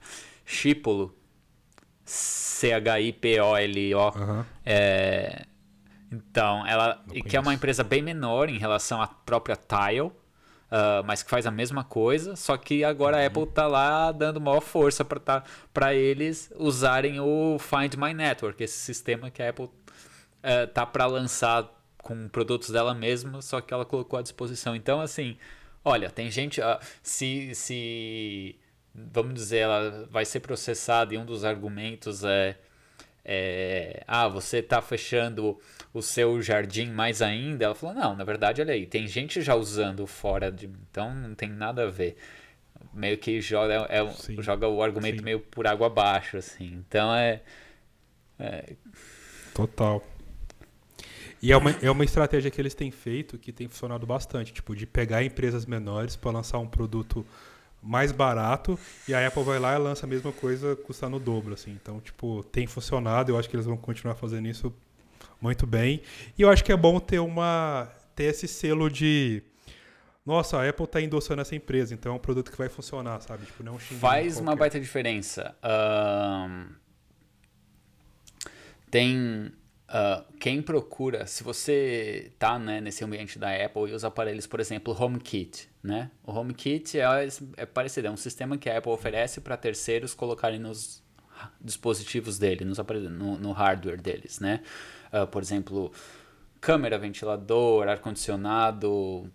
Chipolo. 0.45 1.15
C-H-I-P-O-L-O. 2.05 4.19
Uhum. 4.19 4.45
É, 4.63 5.45
Então, 6.11 6.65
ela 6.67 7.03
que 7.27 7.35
é 7.35 7.39
uma 7.39 7.53
empresa 7.53 7.83
bem 7.83 8.01
menor 8.01 8.49
em 8.49 8.57
relação 8.57 9.01
à 9.01 9.07
própria 9.07 9.55
Tile, 9.55 10.11
Uh, 10.65 11.05
mas 11.05 11.21
que 11.21 11.29
faz 11.29 11.45
a 11.45 11.51
mesma 11.51 11.83
coisa, 11.83 12.35
só 12.35 12.57
que 12.57 12.83
agora 12.83 13.17
uhum. 13.17 13.23
a 13.23 13.27
Apple 13.27 13.45
tá 13.45 13.67
lá 13.67 14.11
dando 14.11 14.41
maior 14.41 14.61
força 14.61 15.05
para 15.05 15.19
tá, 15.19 15.93
eles 15.93 16.51
usarem 16.57 17.19
o 17.19 17.57
Find 17.59 17.93
My 17.95 18.15
Network, 18.15 18.61
esse 18.63 18.79
sistema 18.79 19.29
que 19.29 19.43
a 19.43 19.51
Apple 19.51 19.65
uh, 19.65 20.67
tá 20.73 20.83
para 20.83 21.05
lançar 21.05 21.69
com 21.99 22.27
produtos 22.27 22.71
dela 22.71 22.95
mesma, 22.95 23.43
só 23.43 23.61
que 23.61 23.73
ela 23.73 23.85
colocou 23.85 24.17
à 24.17 24.23
disposição. 24.23 24.75
Então, 24.75 24.99
assim, 24.99 25.37
olha, 25.85 26.09
tem 26.09 26.29
gente. 26.29 26.59
Uh, 26.59 26.77
se, 27.01 27.55
se. 27.55 28.59
Vamos 28.93 29.33
dizer, 29.35 29.59
ela 29.59 30.07
vai 30.11 30.25
ser 30.25 30.41
processada 30.41 31.13
e 31.13 31.17
um 31.17 31.25
dos 31.25 31.45
argumentos 31.45 32.23
é 32.23 32.57
é, 33.27 34.03
ah, 34.07 34.27
você 34.27 34.59
está 34.59 34.79
fechando 34.83 35.59
o 35.91 35.99
seu 35.99 36.39
jardim 36.43 36.91
mais 36.91 37.23
ainda? 37.23 37.65
Ela 37.65 37.73
falou, 37.73 37.95
não, 37.95 38.15
na 38.15 38.23
verdade, 38.23 38.61
olha 38.61 38.75
aí, 38.75 38.85
tem 38.85 39.07
gente 39.07 39.41
já 39.41 39.55
usando 39.55 40.05
fora 40.05 40.51
de. 40.51 40.67
Então 40.67 41.13
não 41.15 41.33
tem 41.33 41.49
nada 41.49 41.85
a 41.85 41.89
ver. 41.89 42.15
Meio 42.93 43.17
que 43.17 43.41
joga, 43.41 43.87
é, 43.89 44.05
joga 44.41 44.67
o 44.67 44.83
argumento 44.83 45.17
sim. 45.17 45.23
meio 45.23 45.39
por 45.39 45.65
água 45.65 45.87
abaixo, 45.87 46.37
assim. 46.37 46.83
Então 46.87 47.13
é. 47.15 47.41
é... 48.37 48.75
Total. 49.55 50.03
E 51.45 51.51
é 51.51 51.57
uma, 51.57 51.69
é 51.79 51.91
uma 51.91 52.03
estratégia 52.03 52.49
que 52.49 52.59
eles 52.59 52.73
têm 52.73 52.89
feito 52.89 53.37
que 53.37 53.51
tem 53.51 53.67
funcionado 53.67 54.03
bastante, 54.03 54.51
tipo, 54.51 54.75
de 54.75 54.87
pegar 54.87 55.23
empresas 55.23 55.63
menores 55.63 56.15
para 56.15 56.31
lançar 56.31 56.57
um 56.57 56.65
produto 56.65 57.23
mais 57.83 58.11
barato 58.11 58.79
e 59.07 59.13
a 59.13 59.27
Apple 59.27 59.43
vai 59.43 59.59
lá 59.59 59.75
e 59.75 59.77
lança 59.77 60.07
a 60.07 60.09
mesma 60.09 60.31
coisa 60.31 60.75
custando 60.75 61.17
o 61.17 61.19
dobro, 61.19 61.53
assim. 61.53 61.69
Então, 61.69 61.99
tipo, 61.99 62.43
tem 62.45 62.65
funcionado, 62.65 63.31
eu 63.31 63.37
acho 63.37 63.47
que 63.47 63.55
eles 63.55 63.67
vão 63.67 63.77
continuar 63.77 64.15
fazendo 64.15 64.47
isso 64.47 64.73
muito 65.39 65.67
bem. 65.67 66.01
E 66.35 66.41
eu 66.41 66.49
acho 66.49 66.63
que 66.63 66.71
é 66.71 66.75
bom 66.75 66.99
ter 66.99 67.19
uma 67.19 67.91
ter 68.15 68.23
esse 68.23 68.47
selo 68.47 68.89
de 68.89 69.43
nossa, 70.25 70.57
a 70.57 70.67
Apple 70.67 70.85
está 70.85 70.99
endossando 70.99 71.43
essa 71.43 71.55
empresa, 71.55 71.93
então 71.93 72.13
é 72.13 72.15
um 72.15 72.19
produto 72.19 72.49
que 72.49 72.57
vai 72.57 72.69
funcionar, 72.69 73.21
sabe? 73.21 73.45
Tipo, 73.45 73.61
não 73.61 73.73
é 73.73 73.75
um 73.75 73.79
Faz 73.79 74.39
uma 74.39 74.55
baita 74.55 74.79
diferença. 74.79 75.55
Um, 75.63 76.69
tem 78.89 79.53
Uh, 79.95 80.25
quem 80.41 80.61
procura, 80.61 81.25
se 81.25 81.41
você 81.41 82.29
está 82.33 82.59
né, 82.59 82.81
nesse 82.81 83.01
ambiente 83.05 83.39
da 83.39 83.49
Apple 83.55 83.89
e 83.89 83.93
os 83.93 84.03
aparelhos, 84.03 84.45
por 84.45 84.59
exemplo, 84.59 84.93
HomeKit, 84.93 85.69
né? 85.81 86.11
O 86.21 86.33
HomeKit 86.33 86.99
é, 86.99 87.05
é 87.55 87.65
parecido, 87.65 88.09
é 88.09 88.11
um 88.11 88.17
sistema 88.17 88.57
que 88.57 88.69
a 88.69 88.77
Apple 88.77 88.91
oferece 88.91 89.39
para 89.39 89.55
terceiros 89.55 90.13
colocarem 90.13 90.59
nos 90.59 91.01
dispositivos 91.61 92.37
dele, 92.37 92.65
nos 92.65 92.77
no, 92.77 93.37
no 93.37 93.53
hardware 93.53 94.01
deles, 94.01 94.41
né? 94.41 94.61
Uh, 95.13 95.25
por 95.27 95.41
exemplo, 95.41 95.93
câmera, 96.59 96.97
ventilador, 96.97 97.87
ar-condicionado, 97.87 99.31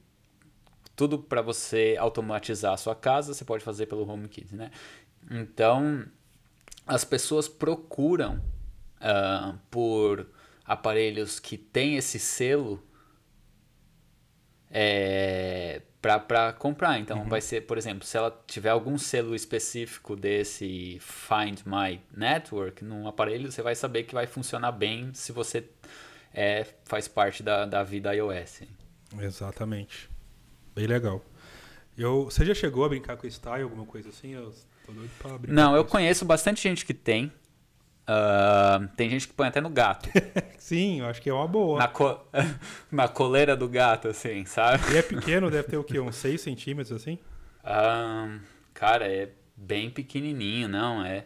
tudo 0.94 1.18
para 1.18 1.40
você 1.40 1.96
automatizar 1.98 2.74
a 2.74 2.76
sua 2.76 2.94
casa, 2.94 3.32
você 3.32 3.46
pode 3.46 3.64
fazer 3.64 3.86
pelo 3.86 4.06
HomeKit, 4.06 4.54
né? 4.54 4.70
Então, 5.30 6.04
as 6.86 7.02
pessoas 7.02 7.48
procuram 7.48 8.42
uh, 9.00 9.58
por 9.70 10.26
aparelhos 10.70 11.40
que 11.40 11.58
têm 11.58 11.96
esse 11.96 12.16
selo 12.20 12.80
é, 14.70 15.82
para 16.00 16.52
comprar. 16.52 17.00
Então, 17.00 17.18
uhum. 17.18 17.28
vai 17.28 17.40
ser, 17.40 17.62
por 17.62 17.76
exemplo, 17.76 18.06
se 18.06 18.16
ela 18.16 18.30
tiver 18.46 18.68
algum 18.68 18.96
selo 18.96 19.34
específico 19.34 20.14
desse 20.14 20.96
Find 21.00 21.62
My 21.66 22.00
Network 22.16 22.84
num 22.84 23.08
aparelho, 23.08 23.50
você 23.50 23.62
vai 23.62 23.74
saber 23.74 24.04
que 24.04 24.14
vai 24.14 24.28
funcionar 24.28 24.70
bem 24.70 25.12
se 25.12 25.32
você 25.32 25.68
é, 26.32 26.64
faz 26.84 27.08
parte 27.08 27.42
da, 27.42 27.66
da 27.66 27.82
vida 27.82 28.14
iOS. 28.14 28.62
Exatamente. 29.18 30.08
Bem 30.72 30.86
legal. 30.86 31.20
Eu, 31.98 32.26
você 32.26 32.46
já 32.46 32.54
chegou 32.54 32.84
a 32.84 32.88
brincar 32.88 33.16
com 33.16 33.26
Style, 33.26 33.64
alguma 33.64 33.84
coisa 33.84 34.08
assim? 34.08 34.34
Eu 34.34 34.54
tô 34.86 34.92
doido 34.92 35.10
pra 35.18 35.36
brincar 35.36 35.52
Não, 35.52 35.74
eu 35.74 35.82
isso. 35.82 35.90
conheço 35.90 36.24
bastante 36.24 36.62
gente 36.62 36.86
que 36.86 36.94
tem. 36.94 37.32
Uh, 38.10 38.88
tem 38.96 39.08
gente 39.08 39.28
que 39.28 39.34
põe 39.34 39.46
até 39.46 39.60
no 39.60 39.70
gato. 39.70 40.08
Sim, 40.58 41.00
eu 41.00 41.06
acho 41.06 41.22
que 41.22 41.30
é 41.30 41.32
uma 41.32 41.46
boa. 41.46 41.78
Na, 41.78 41.86
co... 41.86 42.18
na 42.90 43.06
coleira 43.06 43.56
do 43.56 43.68
gato, 43.68 44.08
assim, 44.08 44.44
sabe? 44.46 44.82
E 44.92 44.96
é 44.96 45.02
pequeno, 45.02 45.48
deve 45.48 45.68
ter 45.68 45.76
o 45.76 45.84
quê? 45.84 46.00
Uns 46.00 46.16
6 46.16 46.40
centímetros, 46.40 46.90
assim? 46.90 47.18
Uh, 47.62 48.40
cara, 48.74 49.06
é 49.06 49.28
bem 49.54 49.90
pequenininho, 49.90 50.66
não. 50.66 51.04
É, 51.04 51.24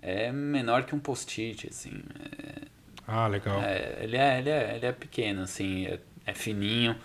é 0.00 0.32
menor 0.32 0.84
que 0.84 0.94
um 0.94 0.98
post-it, 0.98 1.68
assim. 1.68 2.02
É... 2.18 2.62
Ah, 3.06 3.26
legal. 3.26 3.60
É, 3.60 3.98
ele, 4.00 4.16
é, 4.16 4.38
ele, 4.38 4.50
é, 4.50 4.76
ele 4.76 4.86
é 4.86 4.92
pequeno, 4.92 5.42
assim, 5.42 5.86
é, 5.86 5.98
é 6.24 6.32
fininho. 6.32 6.96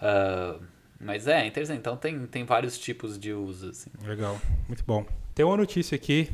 Uh, 0.00 0.62
mas 0.98 1.26
é 1.26 1.44
interessante. 1.44 1.80
Então 1.80 1.96
tem, 1.96 2.26
tem 2.26 2.44
vários 2.44 2.78
tipos 2.78 3.18
de 3.18 3.34
uso. 3.34 3.68
Assim. 3.68 3.90
Legal, 4.02 4.40
muito 4.66 4.82
bom. 4.86 5.04
Tem 5.34 5.44
uma 5.44 5.56
notícia 5.58 5.94
aqui 5.94 6.30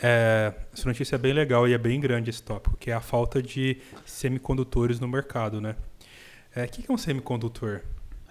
é, 0.00 0.52
essa 0.72 0.88
notícia 0.88 1.16
é 1.16 1.18
bem 1.18 1.32
legal 1.32 1.68
e 1.68 1.72
é 1.72 1.78
bem 1.78 2.00
grande 2.00 2.30
esse 2.30 2.42
tópico, 2.42 2.76
que 2.76 2.90
é 2.90 2.94
a 2.94 3.00
falta 3.00 3.42
de 3.42 3.80
semicondutores 4.04 5.00
no 5.00 5.08
mercado, 5.08 5.60
né? 5.60 5.76
É, 6.54 6.64
o 6.64 6.68
que 6.68 6.90
é 6.90 6.92
um 6.92 6.98
semicondutor? 6.98 7.82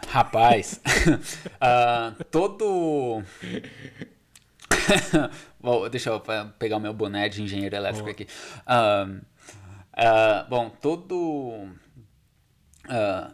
Rapaz, 0.07 0.81
uh, 1.07 2.23
todo... 2.29 3.23
bom, 5.59 5.89
deixa 5.89 6.09
eu 6.09 6.21
pegar 6.57 6.77
o 6.77 6.79
meu 6.79 6.93
boné 6.93 7.29
de 7.29 7.41
engenheiro 7.43 7.75
elétrico 7.75 8.09
aqui. 8.09 8.27
Uh, 8.65 9.17
uh, 9.17 10.49
bom, 10.49 10.69
todo 10.69 11.69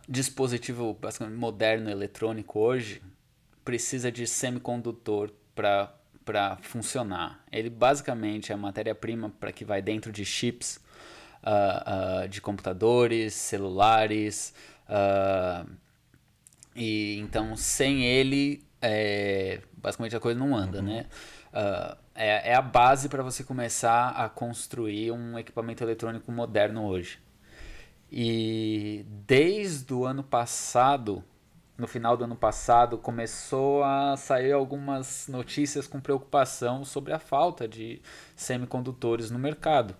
dispositivo 0.08 0.98
moderno 1.36 1.90
eletrônico 1.90 2.60
hoje 2.60 3.02
precisa 3.66 4.12
de 4.12 4.28
semicondutor 4.28 5.32
para 5.56 5.97
para 6.28 6.58
funcionar. 6.58 7.40
Ele 7.50 7.70
basicamente 7.70 8.52
é 8.52 8.56
a 8.56 8.58
matéria-prima 8.58 9.32
para 9.40 9.50
que 9.54 9.64
vai 9.64 9.82
dentro 9.82 10.12
de 10.12 10.26
chips 10.26 10.76
uh, 11.42 12.26
uh, 12.26 12.28
de 12.28 12.42
computadores, 12.42 13.34
celulares. 13.34 14.54
Uh, 14.90 15.72
e 16.76 17.18
então 17.20 17.56
sem 17.56 18.04
ele, 18.04 18.62
é, 18.82 19.62
basicamente 19.78 20.18
a 20.18 20.20
coisa 20.20 20.38
não 20.38 20.54
anda, 20.54 20.80
uhum. 20.80 20.86
né? 20.86 21.06
É, 22.14 22.52
é, 22.52 22.56
a 22.56 22.62
base 22.62 23.08
para 23.08 23.24
você 23.24 23.44
começar 23.44 24.10
a 24.10 24.28
construir 24.28 25.12
um 25.12 25.40
equipamento 25.40 25.84
eletrônico 25.84 26.32
moderno 26.32 26.86
hoje. 26.86 27.20
E 28.12 29.06
desde 29.26 29.94
o 29.94 30.06
ano 30.06 30.24
passado 30.24 31.24
no 31.78 31.88
final 31.88 32.18
do 32.18 32.24
ano 32.24 32.36
passado, 32.36 32.98
começou 32.98 33.84
a 33.84 34.18
sair 34.18 34.52
algumas 34.52 35.28
notícias 35.28 35.88
com 35.88 36.00
preocupação 36.00 36.84
sobre 36.84 37.14
a 37.14 37.20
falta 37.20 37.68
de 37.68 38.02
semicondutores 38.36 39.30
no 39.30 39.38
mercado. 39.38 39.96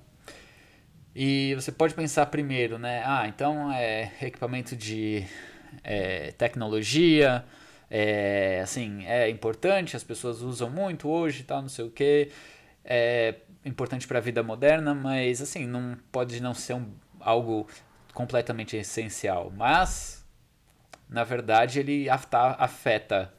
E 1.16 1.54
você 1.56 1.72
pode 1.72 1.94
pensar 1.94 2.26
primeiro, 2.28 2.78
né? 2.78 3.04
Ah, 3.06 3.28
então 3.28 3.72
é 3.72 4.12
equipamento 4.22 4.76
de 4.76 5.26
é, 5.84 6.32
tecnologia, 6.32 7.46
é, 7.90 8.60
assim, 8.62 9.06
é 9.06 9.30
importante, 9.30 9.96
as 9.96 10.04
pessoas 10.04 10.42
usam 10.42 10.70
muito 10.70 11.10
hoje, 11.10 11.44
tal, 11.44 11.62
não 11.62 11.70
sei 11.70 11.86
o 11.86 11.92
que, 11.92 12.30
é 12.84 13.36
importante 13.66 14.08
para 14.08 14.18
a 14.20 14.22
vida 14.22 14.44
moderna, 14.44 14.94
mas 14.94 15.42
assim, 15.42 15.66
não 15.66 15.98
pode 16.12 16.42
não 16.42 16.54
ser 16.54 16.74
um, 16.74 16.92
algo 17.20 17.68
completamente 18.14 18.76
essencial. 18.78 19.52
Mas 19.56 20.17
na 21.10 21.24
verdade, 21.24 21.80
ele 21.80 22.08
afeta 22.10 23.34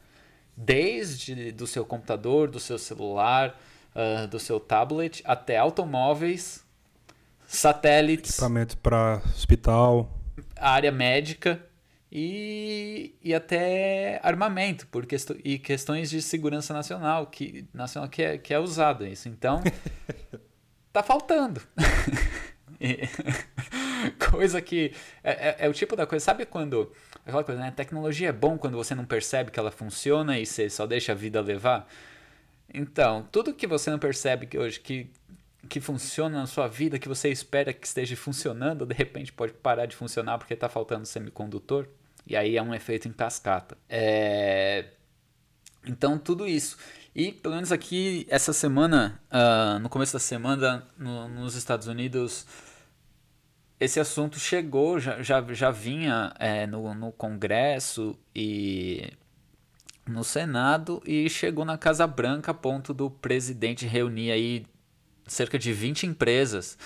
desde 0.55 1.51
do 1.51 1.65
seu 1.65 1.85
computador, 1.85 2.49
do 2.49 2.59
seu 2.59 2.77
celular, 2.77 3.57
uh, 3.95 4.27
do 4.27 4.39
seu 4.39 4.59
tablet, 4.59 5.21
até 5.23 5.57
automóveis, 5.57 6.65
satélites. 7.47 8.31
Equipamento 8.31 8.77
para 8.77 9.21
hospital. 9.35 10.09
Área 10.55 10.91
médica 10.91 11.63
e, 12.11 13.15
e 13.23 13.33
até 13.33 14.19
armamento 14.23 14.87
por 14.87 15.05
quest 15.05 15.31
e 15.43 15.59
questões 15.59 16.09
de 16.09 16.21
segurança 16.21 16.73
nacional 16.73 17.27
que, 17.27 17.67
nacional 17.73 18.09
que, 18.09 18.23
é, 18.23 18.37
que 18.37 18.53
é 18.53 18.59
usado 18.59 19.05
isso. 19.05 19.29
Então, 19.29 19.61
tá 20.91 21.03
faltando. 21.03 21.61
coisa 24.31 24.61
que 24.61 24.93
é, 25.23 25.31
é, 25.31 25.55
é, 25.59 25.69
o 25.69 25.73
tipo 25.73 25.95
da 25.95 26.05
coisa, 26.05 26.23
sabe 26.23 26.45
quando 26.45 26.91
aquela 27.25 27.43
coisa, 27.43 27.61
né? 27.61 27.71
Tecnologia 27.71 28.29
é 28.29 28.33
bom 28.33 28.57
quando 28.57 28.77
você 28.77 28.95
não 28.95 29.05
percebe 29.05 29.51
que 29.51 29.59
ela 29.59 29.71
funciona 29.71 30.39
e 30.39 30.45
você 30.45 30.69
só 30.69 30.85
deixa 30.85 31.11
a 31.11 31.15
vida 31.15 31.41
levar. 31.41 31.87
Então, 32.73 33.27
tudo 33.31 33.53
que 33.53 33.67
você 33.67 33.89
não 33.89 33.99
percebe 33.99 34.45
que 34.45 34.57
hoje 34.57 34.79
que 34.79 35.09
que 35.67 35.81
funciona 35.81 36.39
na 36.39 36.47
sua 36.47 36.67
vida, 36.67 36.97
que 36.97 37.07
você 37.07 37.29
espera 37.29 37.73
que 37.73 37.85
esteja 37.85 38.15
funcionando, 38.15 38.85
de 38.85 38.93
repente 38.95 39.31
pode 39.33 39.53
parar 39.53 39.85
de 39.85 39.95
funcionar 39.95 40.37
porque 40.37 40.53
está 40.53 40.69
faltando 40.69 41.05
semicondutor. 41.05 41.85
E 42.25 42.35
aí 42.35 42.55
é 42.57 42.61
um 42.61 42.73
efeito 42.73 43.07
em 43.07 43.11
cascata. 43.11 43.77
É... 43.89 44.85
Então, 45.85 46.17
tudo 46.17 46.47
isso. 46.47 46.77
E 47.15 47.31
pelo 47.31 47.55
menos 47.55 47.71
aqui, 47.71 48.25
essa 48.29 48.53
semana, 48.53 49.19
uh, 49.31 49.79
no 49.79 49.89
começo 49.89 50.13
da 50.13 50.19
semana, 50.19 50.87
no, 50.97 51.27
nos 51.27 51.55
Estados 51.55 51.87
Unidos, 51.87 52.45
esse 53.79 53.99
assunto 53.99 54.37
chegou, 54.39 54.99
já, 54.99 55.21
já, 55.23 55.41
já 55.53 55.71
vinha 55.71 56.33
é, 56.37 56.67
no, 56.67 56.93
no 56.93 57.11
Congresso 57.13 58.19
e 58.35 59.11
no 60.05 60.23
Senado 60.23 61.01
e 61.05 61.29
chegou 61.29 61.63
na 61.63 61.77
Casa 61.77 62.05
Branca 62.05 62.51
a 62.51 62.53
ponto 62.53 62.93
do 62.93 63.09
presidente 63.09 63.85
reunir 63.85 64.31
aí 64.31 64.65
cerca 65.25 65.57
de 65.57 65.71
20 65.71 66.07
empresas 66.07 66.77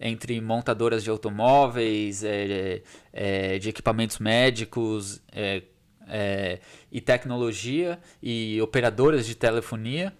entre 0.00 0.40
montadoras 0.40 1.04
de 1.04 1.10
automóveis, 1.10 2.24
é, 2.24 2.82
é, 3.12 3.58
de 3.58 3.68
equipamentos 3.68 4.18
médicos 4.18 5.22
é, 5.30 5.62
é 6.08 6.58
e 6.90 7.00
tecnologia 7.00 8.00
e 8.20 8.60
operadoras 8.60 9.26
de 9.26 9.34
telefonia 9.34 10.12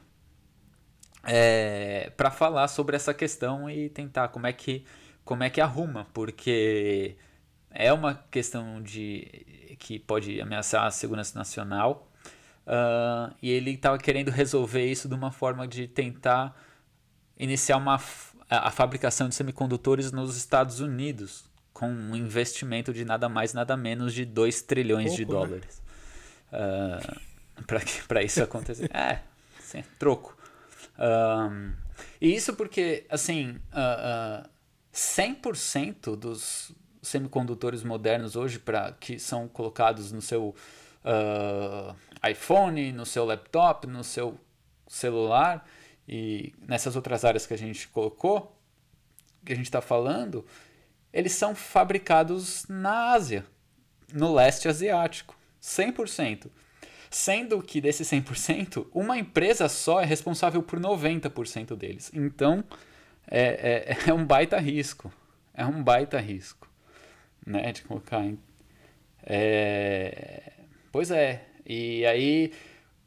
é, 1.24 2.12
para 2.16 2.30
falar 2.30 2.68
sobre 2.68 2.94
essa 2.94 3.12
questão 3.12 3.68
e 3.68 3.88
tentar 3.88 4.28
como 4.28 4.46
é 4.46 4.52
que 4.52 4.84
como 5.30 5.44
é 5.44 5.48
que 5.48 5.60
arruma, 5.60 6.08
porque 6.12 7.14
é 7.70 7.92
uma 7.92 8.14
questão 8.32 8.82
de 8.82 9.76
que 9.78 9.96
pode 9.96 10.40
ameaçar 10.40 10.84
a 10.84 10.90
segurança 10.90 11.38
nacional 11.38 12.10
uh, 12.66 13.32
e 13.40 13.48
ele 13.48 13.70
estava 13.70 13.96
querendo 13.96 14.28
resolver 14.32 14.84
isso 14.84 15.08
de 15.08 15.14
uma 15.14 15.30
forma 15.30 15.68
de 15.68 15.86
tentar 15.86 16.60
iniciar 17.38 17.76
uma, 17.76 17.94
a 18.50 18.72
fabricação 18.72 19.28
de 19.28 19.36
semicondutores 19.36 20.10
nos 20.10 20.36
Estados 20.36 20.80
Unidos 20.80 21.44
com 21.72 21.88
um 21.88 22.16
investimento 22.16 22.92
de 22.92 23.04
nada 23.04 23.28
mais 23.28 23.54
nada 23.54 23.76
menos 23.76 24.12
de 24.12 24.24
2 24.24 24.62
trilhões 24.62 25.10
Pouco, 25.10 25.16
de 25.16 25.24
né? 25.26 25.30
dólares 25.30 25.82
né? 26.50 26.98
uh, 27.56 28.04
para 28.08 28.24
isso 28.24 28.42
acontecer. 28.42 28.90
é, 28.92 29.20
sim, 29.60 29.84
troco. 29.96 30.36
Um, 30.98 31.72
e 32.20 32.34
isso 32.34 32.54
porque, 32.54 33.06
assim, 33.08 33.60
uh, 33.72 34.42
uh, 34.44 34.50
100% 35.00 36.14
dos 36.14 36.72
semicondutores 37.02 37.82
modernos 37.82 38.36
hoje 38.36 38.58
para 38.58 38.92
que 38.92 39.18
são 39.18 39.48
colocados 39.48 40.12
no 40.12 40.20
seu 40.20 40.54
uh, 41.04 42.28
iPhone, 42.28 42.92
no 42.92 43.06
seu 43.06 43.24
laptop, 43.24 43.86
no 43.86 44.04
seu 44.04 44.38
celular 44.86 45.66
e 46.06 46.52
nessas 46.68 46.96
outras 46.96 47.24
áreas 47.24 47.46
que 47.46 47.54
a 47.54 47.58
gente 47.58 47.88
colocou, 47.88 48.54
que 49.42 49.54
a 49.54 49.56
gente 49.56 49.64
está 49.64 49.80
falando, 49.80 50.44
eles 51.12 51.32
são 51.32 51.54
fabricados 51.54 52.66
na 52.68 53.12
Ásia, 53.12 53.46
no 54.12 54.34
leste 54.34 54.68
asiático, 54.68 55.34
100%. 55.62 56.50
Sendo 57.08 57.62
que 57.62 57.80
desses 57.80 58.08
100%, 58.08 58.86
uma 58.92 59.18
empresa 59.18 59.66
só 59.66 60.00
é 60.00 60.04
responsável 60.04 60.62
por 60.62 60.78
90% 60.78 61.74
deles. 61.74 62.10
Então, 62.14 62.62
é, 63.30 63.96
é, 64.06 64.10
é, 64.10 64.12
um 64.12 64.24
baita 64.24 64.58
risco. 64.58 65.12
É 65.54 65.64
um 65.64 65.82
baita 65.82 66.18
risco. 66.18 66.68
Né, 67.46 67.72
de 67.72 67.82
colocar 67.82 68.22
em... 68.22 68.38
É, 69.22 70.52
pois 70.92 71.10
é. 71.10 71.46
E 71.64 72.04
aí, 72.04 72.52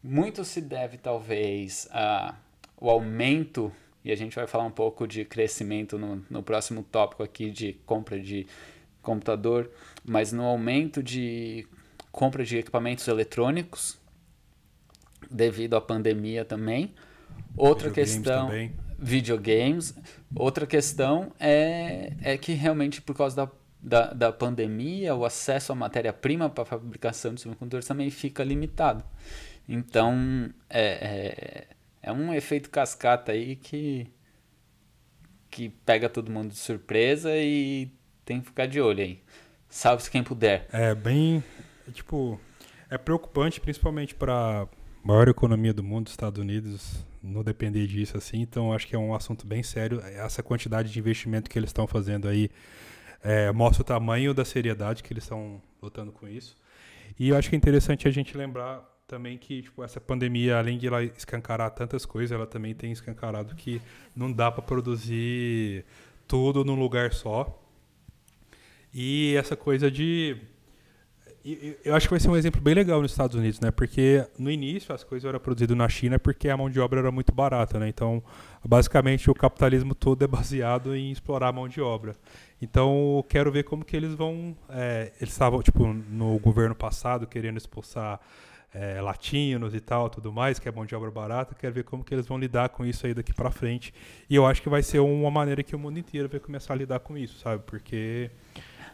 muito 0.01 0.43
se 0.43 0.59
deve, 0.61 0.97
talvez, 0.97 1.87
a 1.91 2.35
o 2.83 2.89
aumento, 2.89 3.71
e 4.03 4.11
a 4.11 4.15
gente 4.15 4.35
vai 4.35 4.45
falar 4.45 4.65
um 4.65 4.71
pouco 4.71 5.07
de 5.07 5.23
crescimento 5.23 5.97
no, 5.97 6.21
no 6.29 6.43
próximo 6.43 6.83
tópico 6.83 7.23
aqui 7.23 7.49
de 7.49 7.71
compra 7.85 8.19
de 8.19 8.45
computador, 9.01 9.71
mas 10.03 10.33
no 10.33 10.43
aumento 10.43 11.01
de 11.01 11.65
compra 12.11 12.43
de 12.43 12.57
equipamentos 12.57 13.07
eletrônicos 13.07 13.97
devido 15.31 15.77
à 15.77 15.81
pandemia 15.81 16.43
também. 16.43 16.93
Outra 17.55 17.89
questão, 17.89 18.47
também. 18.47 18.73
Videogames. 19.03 19.93
Outra 20.33 20.65
questão 20.65 21.31
é, 21.39 22.13
é 22.21 22.37
que 22.37 22.53
realmente 22.53 23.01
por 23.01 23.15
causa 23.15 23.35
da, 23.35 23.51
da, 23.81 24.13
da 24.13 24.31
pandemia, 24.31 25.13
o 25.13 25.25
acesso 25.25 25.73
à 25.73 25.75
matéria-prima 25.75 26.49
para 26.49 26.63
a 26.63 26.65
fabricação 26.65 27.33
de 27.33 27.41
semicondutores 27.41 27.85
também 27.85 28.09
fica 28.09 28.43
limitado. 28.43 29.03
Então, 29.67 30.49
é, 30.69 30.81
é, 30.81 31.67
é 32.01 32.11
um 32.11 32.33
efeito 32.33 32.69
cascata 32.69 33.33
aí 33.33 33.55
que, 33.55 34.07
que 35.51 35.69
pega 35.69 36.09
todo 36.09 36.31
mundo 36.31 36.49
de 36.49 36.57
surpresa 36.57 37.35
e 37.35 37.91
tem 38.25 38.39
que 38.39 38.47
ficar 38.47 38.65
de 38.65 38.79
olho 38.79 39.03
aí. 39.03 39.21
Salve-se 39.69 40.09
quem 40.09 40.23
puder. 40.23 40.67
É 40.71 40.93
bem, 40.95 41.43
tipo, 41.93 42.39
é 42.89 42.97
preocupante 42.97 43.59
principalmente 43.59 44.15
para 44.15 44.67
maior 45.03 45.27
economia 45.27 45.73
do 45.73 45.83
mundo, 45.83 46.07
Estados 46.07 46.39
Unidos, 46.39 47.05
não 47.23 47.43
depender 47.43 47.87
disso 47.87 48.17
assim. 48.17 48.41
Então 48.41 48.73
acho 48.73 48.85
que 48.85 48.95
é 48.95 48.99
um 48.99 49.15
assunto 49.15 49.47
bem 49.47 49.63
sério. 49.63 49.99
Essa 50.01 50.43
quantidade 50.43 50.91
de 50.91 50.99
investimento 50.99 51.49
que 51.49 51.57
eles 51.57 51.69
estão 51.69 51.87
fazendo 51.87 52.27
aí 52.27 52.49
é, 53.23 53.51
mostra 53.51 53.81
o 53.81 53.85
tamanho 53.85 54.33
da 54.33 54.43
seriedade 54.43 55.01
que 55.01 55.13
eles 55.13 55.23
estão 55.23 55.61
lutando 55.81 56.11
com 56.11 56.27
isso. 56.27 56.57
E 57.17 57.29
eu 57.29 57.37
acho 57.37 57.49
que 57.49 57.55
é 57.55 57.57
interessante 57.57 58.07
a 58.07 58.11
gente 58.11 58.35
lembrar 58.35 58.83
também 59.07 59.37
que 59.37 59.61
tipo, 59.61 59.83
essa 59.83 60.01
pandemia, 60.01 60.57
além 60.57 60.77
de 60.77 60.87
ela 60.87 61.03
escancarar 61.03 61.71
tantas 61.71 62.05
coisas, 62.05 62.31
ela 62.31 62.47
também 62.47 62.73
tem 62.73 62.91
escancarado 62.91 63.55
que 63.55 63.81
não 64.15 64.31
dá 64.31 64.51
para 64.51 64.61
produzir 64.61 65.85
tudo 66.27 66.65
num 66.65 66.75
lugar 66.75 67.13
só. 67.13 67.59
E 68.93 69.35
essa 69.35 69.55
coisa 69.55 69.89
de 69.89 70.37
eu 71.83 71.93
acho 71.93 72.07
que 72.07 72.11
vai 72.11 72.19
ser 72.21 72.29
um 72.29 72.37
exemplo 72.37 72.61
bem 72.61 72.73
legal 72.73 73.01
nos 73.01 73.11
Estados 73.11 73.35
Unidos, 73.35 73.59
né? 73.59 73.69
Porque 73.69 74.25
no 74.39 74.49
início 74.49 74.95
as 74.95 75.03
coisas 75.03 75.27
eram 75.27 75.39
produzidas 75.39 75.75
na 75.75 75.89
China 75.89 76.17
porque 76.17 76.47
a 76.47 76.55
mão 76.55 76.69
de 76.69 76.79
obra 76.79 77.01
era 77.01 77.11
muito 77.11 77.33
barata, 77.33 77.77
né? 77.77 77.89
Então, 77.89 78.23
basicamente 78.63 79.29
o 79.29 79.33
capitalismo 79.33 79.93
todo 79.93 80.23
é 80.23 80.27
baseado 80.27 80.95
em 80.95 81.11
explorar 81.11 81.49
a 81.49 81.51
mão 81.51 81.67
de 81.67 81.81
obra. 81.81 82.15
Então, 82.61 83.25
quero 83.27 83.51
ver 83.51 83.63
como 83.63 83.83
que 83.83 83.95
eles 83.95 84.13
vão. 84.13 84.55
É, 84.69 85.11
eles 85.19 85.33
estavam 85.33 85.61
tipo 85.61 85.85
no 85.85 86.39
governo 86.39 86.73
passado 86.73 87.27
querendo 87.27 87.57
expulsar 87.57 88.21
é, 88.73 89.01
latinos 89.01 89.75
e 89.75 89.81
tal, 89.81 90.09
tudo 90.09 90.31
mais, 90.31 90.59
que 90.59 90.69
é 90.69 90.71
mão 90.71 90.85
de 90.85 90.95
obra 90.95 91.11
barata. 91.11 91.53
Quero 91.55 91.73
ver 91.73 91.83
como 91.83 92.05
que 92.05 92.13
eles 92.13 92.25
vão 92.25 92.37
lidar 92.37 92.69
com 92.69 92.85
isso 92.85 93.05
aí 93.05 93.13
daqui 93.13 93.33
para 93.33 93.51
frente. 93.51 93.93
E 94.29 94.35
eu 94.35 94.45
acho 94.45 94.61
que 94.61 94.69
vai 94.69 94.81
ser 94.81 94.99
uma 94.99 95.29
maneira 95.29 95.61
que 95.61 95.75
o 95.75 95.79
mundo 95.79 95.99
inteiro 95.99 96.29
vai 96.29 96.39
começar 96.39 96.73
a 96.73 96.77
lidar 96.77 97.01
com 97.01 97.17
isso, 97.17 97.37
sabe? 97.39 97.61
Porque 97.65 98.31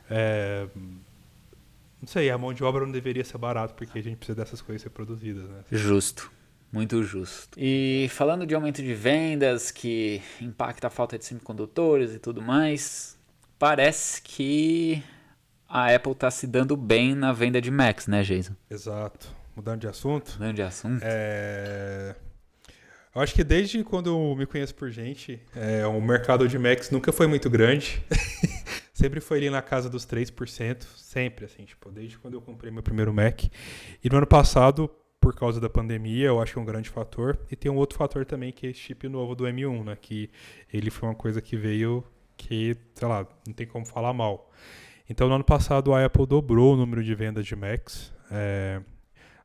é, 0.10 0.68
não 2.02 2.08
sei, 2.08 2.30
a 2.30 2.38
mão 2.38 2.54
de 2.54 2.64
obra 2.64 2.86
não 2.86 2.92
deveria 2.92 3.24
ser 3.24 3.38
barato, 3.38 3.74
porque 3.74 4.00
a 4.00 4.02
gente 4.02 4.18
precisa 4.18 4.36
dessas 4.36 4.62
coisas 4.62 4.82
ser 4.82 4.90
produzidas, 4.90 5.44
né? 5.50 5.64
Justo. 5.72 6.32
Muito 6.72 7.04
justo. 7.04 7.58
E 7.58 8.08
falando 8.12 8.46
de 8.46 8.54
aumento 8.54 8.82
de 8.82 8.94
vendas 8.94 9.72
que 9.72 10.22
impacta 10.40 10.88
a 10.88 10.90
falta 10.90 11.18
de 11.18 11.26
semicondutores 11.26 12.14
e 12.14 12.20
tudo 12.20 12.42
mais, 12.42 13.18
parece 13.58 14.22
que 14.22 15.04
a 15.68 15.94
Apple 15.94 16.12
está 16.12 16.30
se 16.30 16.46
dando 16.46 16.78
bem 16.78 17.16
na 17.16 17.34
venda 17.34 17.60
de 17.60 17.72
Macs, 17.72 18.06
né, 18.08 18.22
Jason? 18.22 18.54
Exato. 18.70 19.28
Mudando 19.56 19.82
de 19.82 19.88
assunto. 19.88 20.34
Mudando 20.34 20.56
de 20.56 20.62
assunto. 20.62 21.02
É... 21.04 22.16
Eu 23.14 23.22
acho 23.22 23.34
que 23.34 23.44
desde 23.44 23.84
quando 23.84 24.08
eu 24.08 24.36
me 24.36 24.46
conheço 24.46 24.76
por 24.76 24.92
gente, 24.92 25.42
é, 25.56 25.86
o 25.86 26.00
mercado 26.00 26.48
de 26.48 26.60
Macs 26.60 26.92
nunca 26.92 27.12
foi 27.12 27.26
muito 27.28 27.50
grande. 27.50 28.04
sempre 29.00 29.22
foi 29.22 29.38
ali 29.38 29.50
na 29.50 29.62
casa 29.62 29.90
dos 29.90 30.06
3%, 30.06 30.84
sempre, 30.98 31.46
assim, 31.46 31.64
tipo, 31.64 31.90
desde 31.90 32.20
quando 32.20 32.34
eu 32.34 32.42
comprei 32.42 32.70
meu 32.70 32.84
primeiro 32.84 33.14
Mac. 33.14 33.46
E 34.04 34.10
no 34.10 34.18
ano 34.18 34.28
passado, 34.28 34.90
por 35.22 35.34
causa 35.34 35.60
da 35.60 35.70
pandemia, 35.70 36.28
eu 36.28 36.42
acho 36.42 36.54
que 36.54 36.60
é 36.60 36.62
um 36.62 36.66
grande 36.66 36.90
fator. 36.90 37.40
E 37.50 37.56
tem 37.56 37.72
um 37.72 37.78
outro 37.78 37.98
fator 37.98 38.26
também, 38.26 38.52
que 38.52 38.68
é 38.68 38.70
esse 38.72 38.80
chip 38.80 39.08
novo 39.08 39.36
do 39.36 39.46
M1, 39.46 39.86
né? 39.86 39.98
Que 40.00 40.30
ele 40.72 40.90
foi 40.90 41.08
uma 41.08 41.16
coisa 41.16 41.42
que 41.42 41.56
veio 41.56 42.04
que, 42.38 42.76
sei 42.94 43.08
lá, 43.08 43.26
não 43.48 43.54
tem 43.54 43.66
como 43.66 43.86
falar 43.86 44.14
mal. 44.14 44.52
Então, 45.10 45.28
no 45.28 45.36
ano 45.36 45.44
passado, 45.44 45.94
a 45.94 46.06
Apple 46.06 46.28
dobrou 46.28 46.74
o 46.74 46.78
número 46.78 47.04
de 47.04 47.16
vendas 47.16 47.46
de 47.46 47.56
Macs. 47.56 48.14
É, 48.30 48.82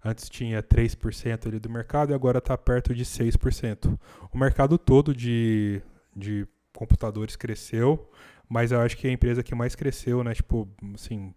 antes 0.04 0.28
tinha 0.28 0.62
3% 0.62 1.46
ali 1.46 1.58
do 1.58 1.70
mercado 1.70 2.10
e 2.10 2.14
agora 2.14 2.38
está 2.38 2.56
perto 2.58 2.94
de 2.94 3.04
6%. 3.04 3.98
O 4.30 4.36
mercado 4.38 4.76
todo 4.76 5.14
de, 5.14 5.80
de 6.14 6.46
computadores 6.74 7.36
cresceu, 7.36 8.10
mas 8.48 8.70
eu 8.70 8.80
acho 8.80 8.96
que 8.96 9.06
a 9.08 9.12
empresa 9.12 9.42
que 9.42 9.54
mais 9.54 9.74
cresceu, 9.74 10.22
né, 10.22 10.34
tipo, 10.34 10.68
assim, 10.94 11.34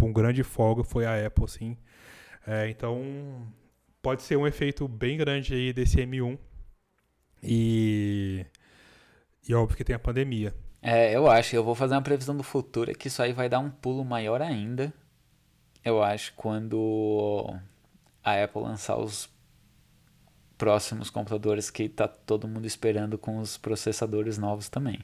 com 0.00 0.12
grande 0.12 0.42
folga 0.42 0.82
foi 0.82 1.04
a 1.04 1.26
Apple, 1.26 1.48
sim. 1.48 1.76
É, 2.46 2.68
então, 2.70 3.46
pode 4.00 4.22
ser 4.22 4.36
um 4.36 4.46
efeito 4.46 4.88
bem 4.88 5.18
grande 5.18 5.54
aí 5.54 5.72
desse 5.72 5.98
M1. 5.98 6.38
E, 7.42 8.46
e 9.46 9.54
óbvio 9.54 9.76
que 9.76 9.84
tem 9.84 9.94
a 9.94 9.98
pandemia. 9.98 10.54
É, 10.80 11.14
eu 11.14 11.28
acho, 11.28 11.54
eu 11.54 11.62
vou 11.62 11.74
fazer 11.74 11.94
uma 11.94 12.02
previsão 12.02 12.36
do 12.36 12.42
futuro, 12.42 12.90
é 12.90 12.94
que 12.94 13.08
isso 13.08 13.20
aí 13.20 13.32
vai 13.32 13.48
dar 13.48 13.58
um 13.58 13.70
pulo 13.70 14.04
maior 14.04 14.40
ainda. 14.40 14.92
Eu 15.84 16.02
acho 16.02 16.32
quando 16.34 17.54
a 18.30 18.44
Apple 18.44 18.62
lançar 18.62 18.98
os 18.98 19.28
próximos 20.56 21.08
computadores 21.08 21.70
que 21.70 21.88
tá 21.88 22.08
todo 22.08 22.48
mundo 22.48 22.66
esperando 22.66 23.16
com 23.16 23.38
os 23.38 23.56
processadores 23.56 24.36
novos 24.38 24.68
também. 24.68 25.00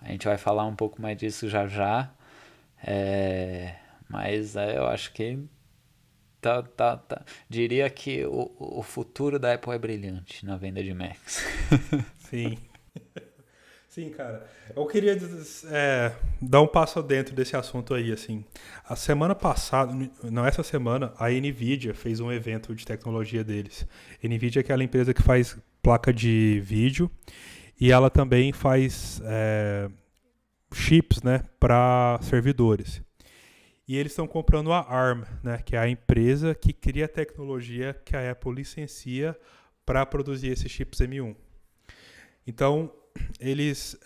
A 0.00 0.08
gente 0.08 0.26
vai 0.26 0.38
falar 0.38 0.64
um 0.64 0.74
pouco 0.74 1.00
mais 1.00 1.16
disso 1.16 1.48
já 1.48 1.66
já. 1.66 2.10
É, 2.82 3.74
mas 4.08 4.56
é, 4.56 4.78
eu 4.78 4.86
acho 4.86 5.12
que 5.12 5.38
tá, 6.40 6.62
tá, 6.62 6.96
tá. 6.96 7.24
diria 7.48 7.88
que 7.90 8.24
o, 8.24 8.54
o 8.58 8.82
futuro 8.82 9.38
da 9.38 9.54
Apple 9.54 9.72
é 9.72 9.78
brilhante 9.78 10.44
na 10.44 10.56
venda 10.56 10.82
de 10.82 10.94
Macs. 10.94 11.44
Sim. 12.18 12.58
Sim, 13.96 14.10
cara. 14.10 14.46
Eu 14.76 14.84
queria 14.84 15.18
é, 15.70 16.12
dar 16.38 16.60
um 16.60 16.66
passo 16.66 17.02
dentro 17.02 17.34
desse 17.34 17.56
assunto 17.56 17.94
aí, 17.94 18.12
assim. 18.12 18.44
A 18.86 18.94
semana 18.94 19.34
passada, 19.34 19.90
não 20.22 20.44
essa 20.44 20.62
semana, 20.62 21.14
a 21.18 21.30
Nvidia 21.30 21.94
fez 21.94 22.20
um 22.20 22.30
evento 22.30 22.74
de 22.74 22.84
tecnologia 22.84 23.42
deles. 23.42 23.86
Nvidia 24.22 24.60
é 24.60 24.62
aquela 24.62 24.84
empresa 24.84 25.14
que 25.14 25.22
faz 25.22 25.56
placa 25.82 26.12
de 26.12 26.60
vídeo 26.62 27.10
e 27.80 27.90
ela 27.90 28.10
também 28.10 28.52
faz 28.52 29.22
é, 29.24 29.88
chips, 30.74 31.22
né, 31.22 31.42
para 31.58 32.18
servidores. 32.20 33.00
E 33.88 33.96
eles 33.96 34.12
estão 34.12 34.26
comprando 34.26 34.74
a 34.74 34.80
ARM, 34.80 35.24
né, 35.42 35.62
que 35.64 35.74
é 35.74 35.78
a 35.78 35.88
empresa 35.88 36.54
que 36.54 36.74
cria 36.74 37.06
a 37.06 37.08
tecnologia 37.08 37.98
que 38.04 38.14
a 38.14 38.30
Apple 38.30 38.52
licencia 38.52 39.34
para 39.86 40.04
produzir 40.04 40.48
esses 40.48 40.70
chips 40.70 40.98
M1. 40.98 41.34
Então, 42.46 42.92
eles 43.40 43.98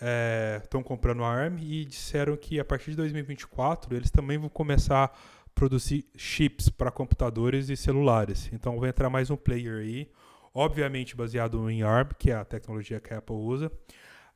estão 0.63 0.81
é, 0.81 0.83
comprando 0.83 1.23
a 1.23 1.29
ARM 1.29 1.59
e 1.59 1.85
disseram 1.85 2.35
que 2.37 2.59
a 2.59 2.65
partir 2.65 2.91
de 2.91 2.97
2024 2.97 3.95
eles 3.95 4.11
também 4.11 4.37
vão 4.37 4.49
começar 4.49 5.05
a 5.05 5.11
produzir 5.53 6.05
chips 6.15 6.69
para 6.69 6.91
computadores 6.91 7.69
e 7.69 7.77
celulares. 7.77 8.49
Então 8.53 8.79
vai 8.79 8.89
entrar 8.89 9.09
mais 9.09 9.29
um 9.29 9.35
player 9.35 9.81
aí, 9.81 10.09
obviamente 10.53 11.15
baseado 11.15 11.69
em 11.69 11.83
ARM, 11.83 12.09
que 12.17 12.31
é 12.31 12.35
a 12.35 12.45
tecnologia 12.45 12.99
que 12.99 13.13
a 13.13 13.17
Apple 13.17 13.35
usa. 13.35 13.71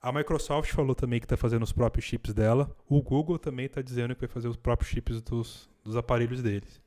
A 0.01 0.11
Microsoft 0.11 0.71
falou 0.71 0.93
também 0.93 1.19
que 1.19 1.25
está 1.25 1.35
fazendo 1.35 1.63
os 1.63 1.71
próprios 1.71 2.05
chips 2.05 2.31
dela. 2.31 2.69
O 2.87 3.01
Google 3.01 3.39
também 3.39 3.65
está 3.65 3.81
dizendo 3.81 4.13
que 4.13 4.21
vai 4.21 4.29
fazer 4.29 4.47
os 4.47 4.55
próprios 4.55 4.91
chips 4.91 5.19
dos, 5.19 5.67
dos 5.83 5.95
aparelhos 5.95 6.43
deles. 6.43 6.79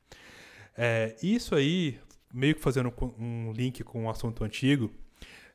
É, 0.77 1.17
isso 1.21 1.57
aí, 1.57 1.99
meio 2.33 2.55
que 2.55 2.61
fazendo 2.61 2.93
um 3.19 3.51
link 3.53 3.83
com 3.83 4.05
um 4.05 4.09
assunto 4.09 4.45
antigo, 4.45 4.93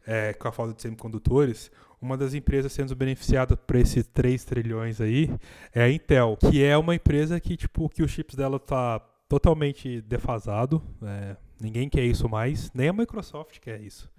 é, 0.06 0.34
com 0.34 0.50
a 0.50 0.52
falta 0.52 0.74
de 0.74 0.82
semicondutores, 0.82 1.72
uma 2.04 2.18
das 2.18 2.34
empresas 2.34 2.74
sendo 2.74 2.94
beneficiada 2.96 3.56
por 3.56 3.78
esses 3.78 4.06
3 4.08 4.44
trilhões 4.44 5.00
aí 5.00 5.32
é 5.74 5.84
a 5.84 5.90
Intel, 5.90 6.38
que 6.38 6.62
é 6.62 6.78
uma 6.78 6.94
empresa 6.94 7.40
que, 7.40 7.56
tipo, 7.56 7.88
que 7.88 8.04
os 8.04 8.12
chips 8.12 8.36
dela 8.36 8.60
tá 8.60 9.00
totalmente 9.30 10.02
defasado. 10.02 10.84
É, 11.02 11.38
ninguém 11.62 11.88
quer 11.88 12.04
isso 12.04 12.28
mais, 12.28 12.70
nem 12.74 12.90
a 12.90 12.94
Microsoft 12.94 13.60
quer 13.60 13.80
isso. 13.80 14.12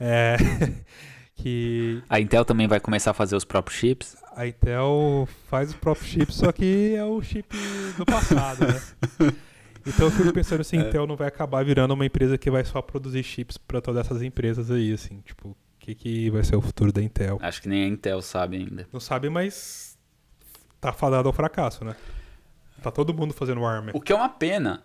É, 0.00 0.36
que 1.36 2.02
a 2.08 2.18
Intel 2.18 2.44
também 2.44 2.66
vai 2.66 2.80
começar 2.80 3.10
a 3.10 3.14
fazer 3.14 3.36
os 3.36 3.44
próprios 3.44 3.78
chips. 3.78 4.16
A 4.34 4.46
Intel 4.46 5.28
faz 5.48 5.68
os 5.70 5.76
próprios 5.76 6.08
chips, 6.08 6.36
só 6.36 6.50
que 6.50 6.94
é 6.96 7.04
o 7.04 7.20
chip 7.20 7.54
do 7.98 8.06
passado, 8.06 8.66
né? 8.66 9.32
Então 9.88 10.06
eu 10.08 10.10
fico 10.10 10.32
pensando 10.32 10.64
se 10.64 10.76
a 10.76 10.80
é. 10.80 10.88
Intel 10.88 11.06
não 11.06 11.14
vai 11.14 11.28
acabar 11.28 11.64
virando 11.64 11.94
uma 11.94 12.04
empresa 12.04 12.36
que 12.36 12.50
vai 12.50 12.64
só 12.64 12.82
produzir 12.82 13.22
chips 13.22 13.56
para 13.56 13.80
todas 13.80 14.04
essas 14.04 14.20
empresas 14.20 14.68
aí, 14.68 14.92
assim, 14.92 15.20
tipo, 15.20 15.56
que, 15.86 15.94
que 15.94 16.30
vai 16.30 16.42
ser 16.42 16.56
o 16.56 16.60
futuro 16.60 16.92
da 16.92 17.00
Intel? 17.00 17.38
Acho 17.40 17.62
que 17.62 17.68
nem 17.68 17.84
a 17.84 17.88
Intel 17.88 18.20
sabe 18.20 18.56
ainda. 18.56 18.88
Não 18.92 18.98
sabe, 18.98 19.28
mas 19.30 19.96
tá 20.80 20.92
falado 20.92 21.26
ao 21.26 21.32
fracasso, 21.32 21.84
né? 21.84 21.94
Tá 22.82 22.90
todo 22.90 23.14
mundo 23.14 23.32
fazendo 23.32 23.64
ARM. 23.64 23.90
O 23.94 24.00
que 24.00 24.12
é 24.12 24.16
uma 24.16 24.28
pena. 24.28 24.82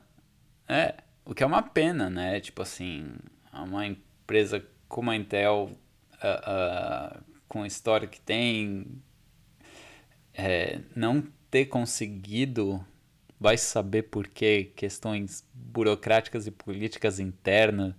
É, 0.68 0.96
o 1.26 1.34
que 1.34 1.44
é 1.44 1.46
uma 1.46 1.64
pena, 1.64 2.10
né? 2.10 2.40
Tipo 2.40 2.62
assim, 2.62 3.14
uma 3.52 3.86
empresa 3.86 4.64
como 4.88 5.10
a 5.10 5.16
Intel, 5.16 5.72
uh, 6.14 7.18
uh, 7.18 7.24
com 7.48 7.64
a 7.64 7.68
história 7.68 8.08
que 8.08 8.22
tem, 8.22 8.86
é, 10.34 10.82
não 10.96 11.24
ter 11.50 11.66
conseguido 11.66 12.86
vai 13.40 13.58
saber 13.58 14.04
por 14.04 14.28
que 14.28 14.66
questões 14.76 15.44
burocráticas 15.54 16.46
e 16.46 16.52
políticas 16.52 17.20
internas 17.20 17.96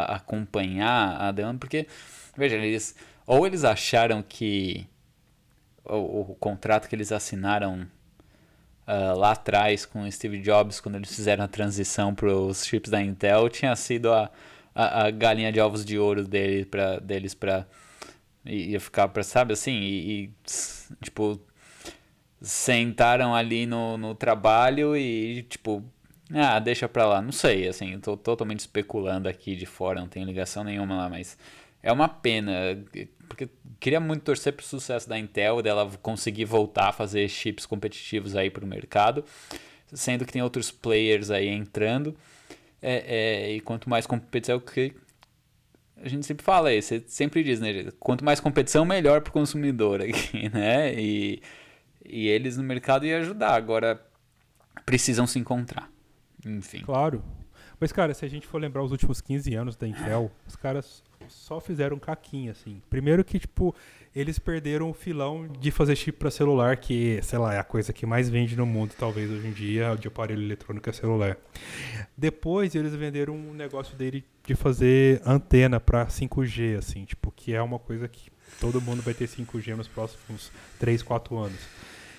a 0.00 0.16
acompanhar 0.16 1.20
a 1.20 1.32
demanda, 1.32 1.58
porque, 1.58 1.86
veja, 2.36 2.56
eles, 2.56 2.94
ou 3.26 3.46
eles 3.46 3.64
acharam 3.64 4.22
que 4.22 4.86
o, 5.84 6.32
o 6.32 6.36
contrato 6.36 6.88
que 6.88 6.94
eles 6.94 7.12
assinaram 7.12 7.86
uh, 8.86 9.18
lá 9.18 9.32
atrás 9.32 9.84
com 9.84 10.10
Steve 10.10 10.38
Jobs, 10.38 10.80
quando 10.80 10.96
eles 10.96 11.14
fizeram 11.14 11.44
a 11.44 11.48
transição 11.48 12.14
para 12.14 12.34
os 12.34 12.64
chips 12.64 12.90
da 12.90 13.02
Intel, 13.02 13.48
tinha 13.48 13.74
sido 13.76 14.12
a, 14.12 14.30
a, 14.74 15.06
a, 15.06 15.10
galinha 15.10 15.52
de 15.52 15.60
ovos 15.60 15.84
de 15.84 15.98
ouro 15.98 16.24
dele 16.26 16.64
pra, 16.64 16.98
deles 16.98 17.34
para 17.34 17.66
ia 18.44 18.80
ficar 18.80 19.06
para 19.08 19.22
sabe 19.22 19.52
assim 19.52 19.72
e, 19.72 20.24
e 20.24 20.30
tipo 21.00 21.40
sentaram 22.42 23.34
ali 23.34 23.66
no, 23.66 23.96
no 23.96 24.14
trabalho 24.14 24.96
e, 24.96 25.42
tipo, 25.44 25.82
ah, 26.34 26.58
deixa 26.58 26.88
pra 26.88 27.06
lá. 27.06 27.22
Não 27.22 27.32
sei, 27.32 27.68
assim, 27.68 27.98
tô 28.00 28.16
totalmente 28.16 28.60
especulando 28.60 29.28
aqui 29.28 29.54
de 29.54 29.66
fora, 29.66 30.00
não 30.00 30.08
tem 30.08 30.24
ligação 30.24 30.64
nenhuma 30.64 30.96
lá, 30.96 31.08
mas 31.08 31.36
é 31.82 31.92
uma 31.92 32.08
pena, 32.08 32.52
porque 33.28 33.48
queria 33.80 34.00
muito 34.00 34.22
torcer 34.22 34.52
pro 34.52 34.64
sucesso 34.64 35.08
da 35.08 35.18
Intel, 35.18 35.62
dela 35.62 35.90
conseguir 36.02 36.44
voltar 36.44 36.88
a 36.88 36.92
fazer 36.92 37.28
chips 37.28 37.66
competitivos 37.66 38.36
aí 38.36 38.50
pro 38.50 38.66
mercado, 38.66 39.24
sendo 39.92 40.24
que 40.24 40.32
tem 40.32 40.42
outros 40.42 40.70
players 40.70 41.30
aí 41.30 41.48
entrando, 41.48 42.16
é, 42.80 43.04
é, 43.06 43.52
e 43.52 43.60
quanto 43.60 43.88
mais 43.90 44.06
competição, 44.06 44.58
que 44.60 44.92
a 45.96 46.08
gente 46.08 46.26
sempre 46.26 46.44
fala 46.44 46.70
aí, 46.70 46.80
você 46.80 47.02
sempre 47.06 47.42
diz, 47.44 47.60
né, 47.60 47.92
quanto 48.00 48.24
mais 48.24 48.40
competição, 48.40 48.84
melhor 48.84 49.20
pro 49.20 49.32
consumidor 49.32 50.00
aqui, 50.00 50.48
né, 50.54 50.94
e 50.94 51.42
e 52.04 52.28
eles 52.28 52.56
no 52.56 52.62
mercado 52.62 53.06
iam 53.06 53.20
ajudar. 53.20 53.54
Agora 53.54 54.00
precisam 54.84 55.26
se 55.26 55.38
encontrar. 55.38 55.90
Enfim. 56.44 56.80
Claro. 56.80 57.22
Mas, 57.78 57.90
cara, 57.90 58.14
se 58.14 58.24
a 58.24 58.28
gente 58.28 58.46
for 58.46 58.60
lembrar 58.60 58.82
os 58.82 58.92
últimos 58.92 59.20
15 59.20 59.54
anos 59.54 59.76
da 59.76 59.88
Intel, 59.88 60.30
os 60.46 60.54
caras 60.54 61.02
só 61.28 61.60
fizeram 61.60 61.98
caquinha, 61.98 62.52
assim. 62.52 62.80
Primeiro 62.88 63.24
que, 63.24 63.38
tipo, 63.38 63.74
eles 64.14 64.38
perderam 64.38 64.90
o 64.90 64.94
filão 64.94 65.48
de 65.48 65.70
fazer 65.70 65.96
chip 65.96 66.18
para 66.18 66.30
celular, 66.30 66.76
que, 66.76 67.20
sei 67.22 67.38
lá, 67.38 67.54
é 67.54 67.58
a 67.58 67.64
coisa 67.64 67.92
que 67.92 68.06
mais 68.06 68.28
vende 68.28 68.56
no 68.56 68.66
mundo, 68.66 68.94
talvez, 68.98 69.30
hoje 69.30 69.46
em 69.48 69.52
dia, 69.52 69.96
de 69.96 70.06
aparelho 70.06 70.42
eletrônico 70.42 70.88
é 70.88 70.92
celular. 70.92 71.36
Depois, 72.16 72.74
eles 72.74 72.94
venderam 72.94 73.34
um 73.34 73.52
negócio 73.52 73.96
dele 73.96 74.24
de 74.46 74.54
fazer 74.54 75.20
antena 75.24 75.80
para 75.80 76.06
5G, 76.06 76.78
assim, 76.78 77.04
tipo, 77.04 77.32
que 77.32 77.52
é 77.54 77.62
uma 77.62 77.78
coisa 77.78 78.06
que 78.06 78.30
todo 78.60 78.80
mundo 78.80 79.02
vai 79.02 79.14
ter 79.14 79.26
5G 79.26 79.74
nos 79.74 79.88
próximos 79.88 80.52
3, 80.78 81.02
4 81.02 81.36
anos. 81.38 81.58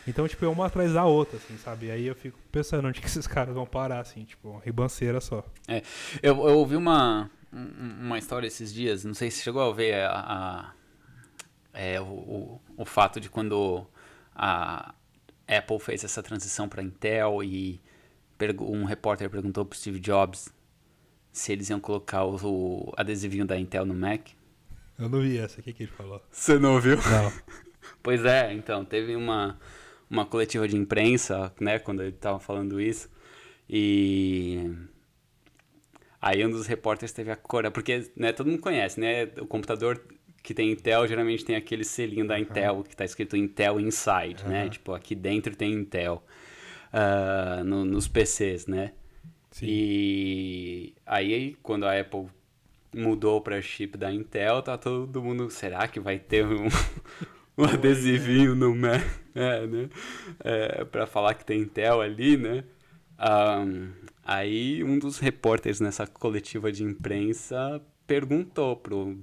Então, 0.08 0.28
tipo, 0.28 0.44
é 0.46 0.48
uma 0.48 0.66
atrás 0.66 0.94
da 0.94 1.06
outra, 1.06 1.38
assim, 1.38 1.58
sabe? 1.58 1.90
Aí 1.90 2.06
eu 2.06 2.16
fico 2.16 2.38
pensando 2.52 2.88
onde 2.88 3.00
que 3.00 3.08
esses 3.08 3.26
caras 3.28 3.54
vão 3.54 3.66
parar, 3.66 4.00
assim, 4.00 4.24
tipo, 4.24 4.50
uma 4.50 4.62
ribanceira 4.62 5.22
só. 5.22 5.46
É, 5.68 5.82
eu, 6.22 6.36
eu 6.48 6.58
ouvi 6.58 6.76
uma, 6.76 7.30
uma 7.52 8.18
história 8.18 8.48
esses 8.48 8.74
dias, 8.74 9.04
não 9.04 9.14
sei 9.14 9.32
se 9.32 9.42
chegou 9.42 9.62
a 9.62 9.74
ver 9.74 9.96
a, 10.06 10.12
a 10.12 10.74
é, 11.74 12.00
o, 12.00 12.06
o, 12.06 12.62
o 12.78 12.86
fato 12.86 13.20
de 13.20 13.30
quando 13.30 13.88
a 14.36 14.94
Apple 15.48 15.80
fez 15.80 16.04
essa 16.04 16.22
transição 16.22 16.70
para 16.70 16.84
Intel 16.84 17.44
e 17.44 17.82
um 18.60 18.84
repórter 18.84 19.30
perguntou 19.30 19.64
pro 19.66 19.78
Steve 19.78 20.00
Jobs 20.00 20.50
se 21.32 21.52
eles 21.52 21.70
iam 21.70 21.80
colocar 21.80 22.26
o, 22.26 22.36
o 22.36 22.94
adesivinho 22.96 23.46
da 23.46 23.58
Intel 23.58 23.86
no 23.86 23.94
Mac. 23.94 24.28
Eu 25.00 25.10
não 25.10 25.22
vi 25.22 25.38
essa, 25.38 25.60
o 25.60 25.64
que, 25.64 25.74
que 25.74 25.84
ele 25.84 25.92
falou? 25.92 26.22
Você 26.30 26.60
não 26.60 26.76
ouviu? 26.76 26.98
Não. 26.98 27.34
pois 28.04 28.24
é, 28.24 28.54
então, 28.54 28.86
teve 28.86 29.16
uma 29.16 29.58
uma 30.14 30.26
coletiva 30.28 30.68
de 30.68 30.78
imprensa, 30.78 31.52
né, 31.60 31.80
quando 31.80 32.02
ele 32.02 32.12
estava 32.12 32.40
falando 32.40 32.80
isso. 32.80 33.10
E 33.68 34.72
aí 36.22 36.46
um 36.46 36.52
dos 36.52 36.68
repórteres 36.68 37.12
teve 37.12 37.32
a 37.32 37.36
cor, 37.36 37.70
porque, 37.72 38.12
né, 38.16 38.32
todo 38.32 38.48
mundo 38.48 38.62
conhece, 38.62 39.00
né, 39.00 39.24
o 39.40 39.48
computador 39.48 40.00
que 40.44 40.54
tem 40.54 40.72
Intel 40.72 41.08
geralmente 41.08 41.44
tem 41.44 41.56
aquele 41.56 41.84
selinho 41.84 42.28
da 42.28 42.40
Intel 42.40 42.76
uhum. 42.76 42.84
que 42.84 42.94
está 42.94 43.04
escrito 43.04 43.36
Intel 43.36 43.80
Inside, 43.80 44.44
uhum. 44.44 44.50
né? 44.50 44.70
Tipo, 44.70 44.94
aqui 44.94 45.16
dentro 45.16 45.56
tem 45.56 45.72
Intel 45.72 46.22
uh, 46.92 47.64
no, 47.64 47.86
nos 47.86 48.10
PCs, 48.10 48.68
né? 48.68 48.92
Sim. 49.52 49.66
E 49.70 50.94
aí 51.06 51.56
quando 51.64 51.86
a 51.86 51.98
Apple 51.98 52.28
mudou 52.94 53.40
para 53.40 53.62
chip 53.62 53.98
da 53.98 54.12
Intel, 54.12 54.62
tá 54.62 54.78
todo 54.78 55.24
mundo, 55.24 55.50
será 55.50 55.88
que 55.88 56.00
vai 56.00 56.20
ter 56.20 56.46
um, 56.46 56.68
um 57.58 57.66
adesivinho 57.66 58.56
no 58.56 58.76
Mac, 58.76 59.04
é, 59.36 59.68
né? 59.68 59.90
É, 60.44 60.86
para 60.86 61.06
falar 61.06 61.34
que 61.34 61.46
tem 61.46 61.62
Intel 61.62 62.02
ali, 62.02 62.38
né? 62.38 62.64
Um, 63.20 63.90
aí 64.24 64.84
um 64.84 64.98
dos 64.98 65.20
repórteres 65.20 65.80
nessa 65.80 66.06
coletiva 66.08 66.72
de 66.72 66.84
imprensa 66.84 67.82
perguntou 68.06 68.76
pro 68.76 69.18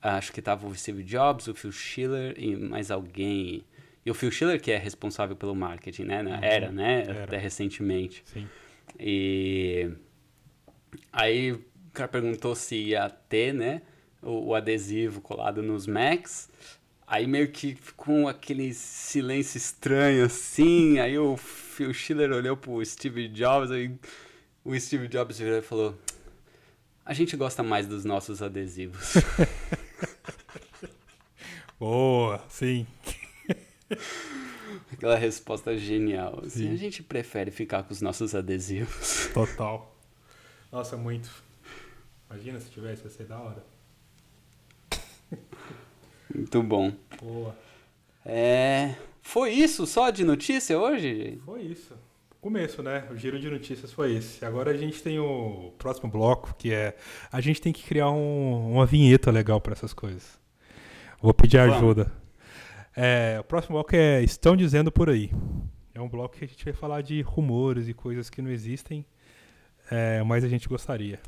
acho 0.00 0.32
que 0.32 0.40
tava 0.40 0.66
o 0.66 0.74
Steve 0.74 1.02
Jobs, 1.02 1.46
o 1.48 1.54
Phil 1.54 1.72
Schiller 1.72 2.34
e 2.38 2.56
mais 2.56 2.90
alguém. 2.90 3.64
E 4.04 4.10
o 4.10 4.14
Phil 4.14 4.30
Schiller 4.30 4.60
que 4.60 4.70
é 4.70 4.78
responsável 4.78 5.36
pelo 5.36 5.54
marketing, 5.54 6.04
né? 6.04 6.22
Uhum. 6.22 6.38
Era, 6.42 6.72
né? 6.72 7.02
Era. 7.06 7.24
Até 7.24 7.36
recentemente. 7.36 8.22
Sim. 8.26 8.48
E 8.98 9.90
aí 11.12 11.52
o 11.52 11.64
cara 11.92 12.08
perguntou 12.08 12.54
se 12.54 12.76
ia 12.76 13.08
ter, 13.10 13.52
né? 13.52 13.82
O, 14.22 14.48
o 14.48 14.54
adesivo 14.54 15.20
colado 15.20 15.62
nos 15.62 15.86
Macs. 15.86 16.48
Aí 17.10 17.26
meio 17.26 17.50
que 17.50 17.74
ficou 17.74 18.28
aquele 18.28 18.72
silêncio 18.72 19.58
estranho 19.58 20.26
assim. 20.26 21.00
Aí 21.00 21.18
o 21.18 21.36
Phil 21.36 21.92
Schiller 21.92 22.30
olhou 22.30 22.56
pro 22.56 22.84
Steve 22.86 23.26
Jobs. 23.26 23.72
Aí 23.72 23.92
o 24.64 24.78
Steve 24.78 25.08
Jobs 25.08 25.36
virou 25.40 25.58
e 25.58 25.62
falou: 25.62 25.98
A 27.04 27.12
gente 27.12 27.36
gosta 27.36 27.64
mais 27.64 27.88
dos 27.88 28.04
nossos 28.04 28.40
adesivos. 28.40 29.14
Boa, 31.80 32.44
sim. 32.48 32.86
Aquela 34.92 35.16
resposta 35.16 35.76
genial. 35.76 36.42
Assim, 36.46 36.72
a 36.72 36.76
gente 36.76 37.02
prefere 37.02 37.50
ficar 37.50 37.82
com 37.82 37.92
os 37.92 38.00
nossos 38.00 38.36
adesivos. 38.36 39.28
Total. 39.34 39.98
Nossa, 40.70 40.96
muito. 40.96 41.28
Imagina 42.30 42.60
se 42.60 42.70
tivesse, 42.70 43.02
ia 43.02 43.10
ser 43.10 43.26
da 43.26 43.40
hora. 43.40 43.64
Muito 46.34 46.62
bom. 46.62 46.92
Boa. 47.22 47.56
É. 48.24 48.94
Foi 49.22 49.50
isso 49.50 49.86
só 49.86 50.10
de 50.10 50.24
notícia 50.24 50.78
hoje, 50.78 51.14
gente? 51.14 51.38
Foi 51.40 51.62
isso. 51.62 51.94
Começo, 52.40 52.82
né? 52.82 53.06
O 53.10 53.16
giro 53.16 53.38
de 53.38 53.50
notícias 53.50 53.92
foi 53.92 54.14
esse. 54.14 54.44
Agora 54.44 54.70
a 54.70 54.76
gente 54.76 55.02
tem 55.02 55.18
o 55.18 55.72
próximo 55.76 56.10
bloco, 56.10 56.54
que 56.56 56.72
é. 56.72 56.96
A 57.30 57.40
gente 57.40 57.60
tem 57.60 57.72
que 57.72 57.82
criar 57.82 58.10
um- 58.10 58.72
uma 58.72 58.86
vinheta 58.86 59.30
legal 59.30 59.60
para 59.60 59.72
essas 59.74 59.92
coisas. 59.92 60.38
Vou 61.20 61.34
pedir 61.34 61.58
ajuda. 61.58 62.10
É, 62.96 63.36
o 63.40 63.44
próximo 63.44 63.74
bloco 63.74 63.94
é 63.94 64.22
Estão 64.22 64.56
Dizendo 64.56 64.90
Por 64.90 65.10
Aí. 65.10 65.30
É 65.94 66.00
um 66.00 66.08
bloco 66.08 66.36
que 66.36 66.44
a 66.44 66.48
gente 66.48 66.64
vai 66.64 66.72
falar 66.72 67.02
de 67.02 67.20
rumores 67.20 67.88
e 67.88 67.92
coisas 67.94 68.30
que 68.30 68.40
não 68.40 68.50
existem, 68.50 69.04
é, 69.90 70.22
mas 70.22 70.42
a 70.42 70.48
gente 70.48 70.66
gostaria. 70.66 71.20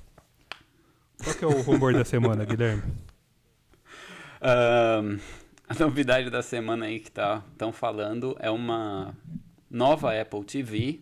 Qual 1.22 1.36
que 1.36 1.44
é 1.44 1.46
o 1.48 1.60
rumor 1.60 1.92
da 1.92 2.04
semana, 2.06 2.44
Guilherme? 2.46 2.82
Ahn, 4.42 5.18
a 5.68 5.74
novidade 5.78 6.28
da 6.28 6.42
semana 6.42 6.86
aí 6.86 6.98
que 6.98 7.10
estão 7.10 7.72
falando 7.72 8.36
é 8.40 8.50
uma 8.50 9.16
nova 9.70 10.20
Apple 10.20 10.44
TV. 10.44 11.00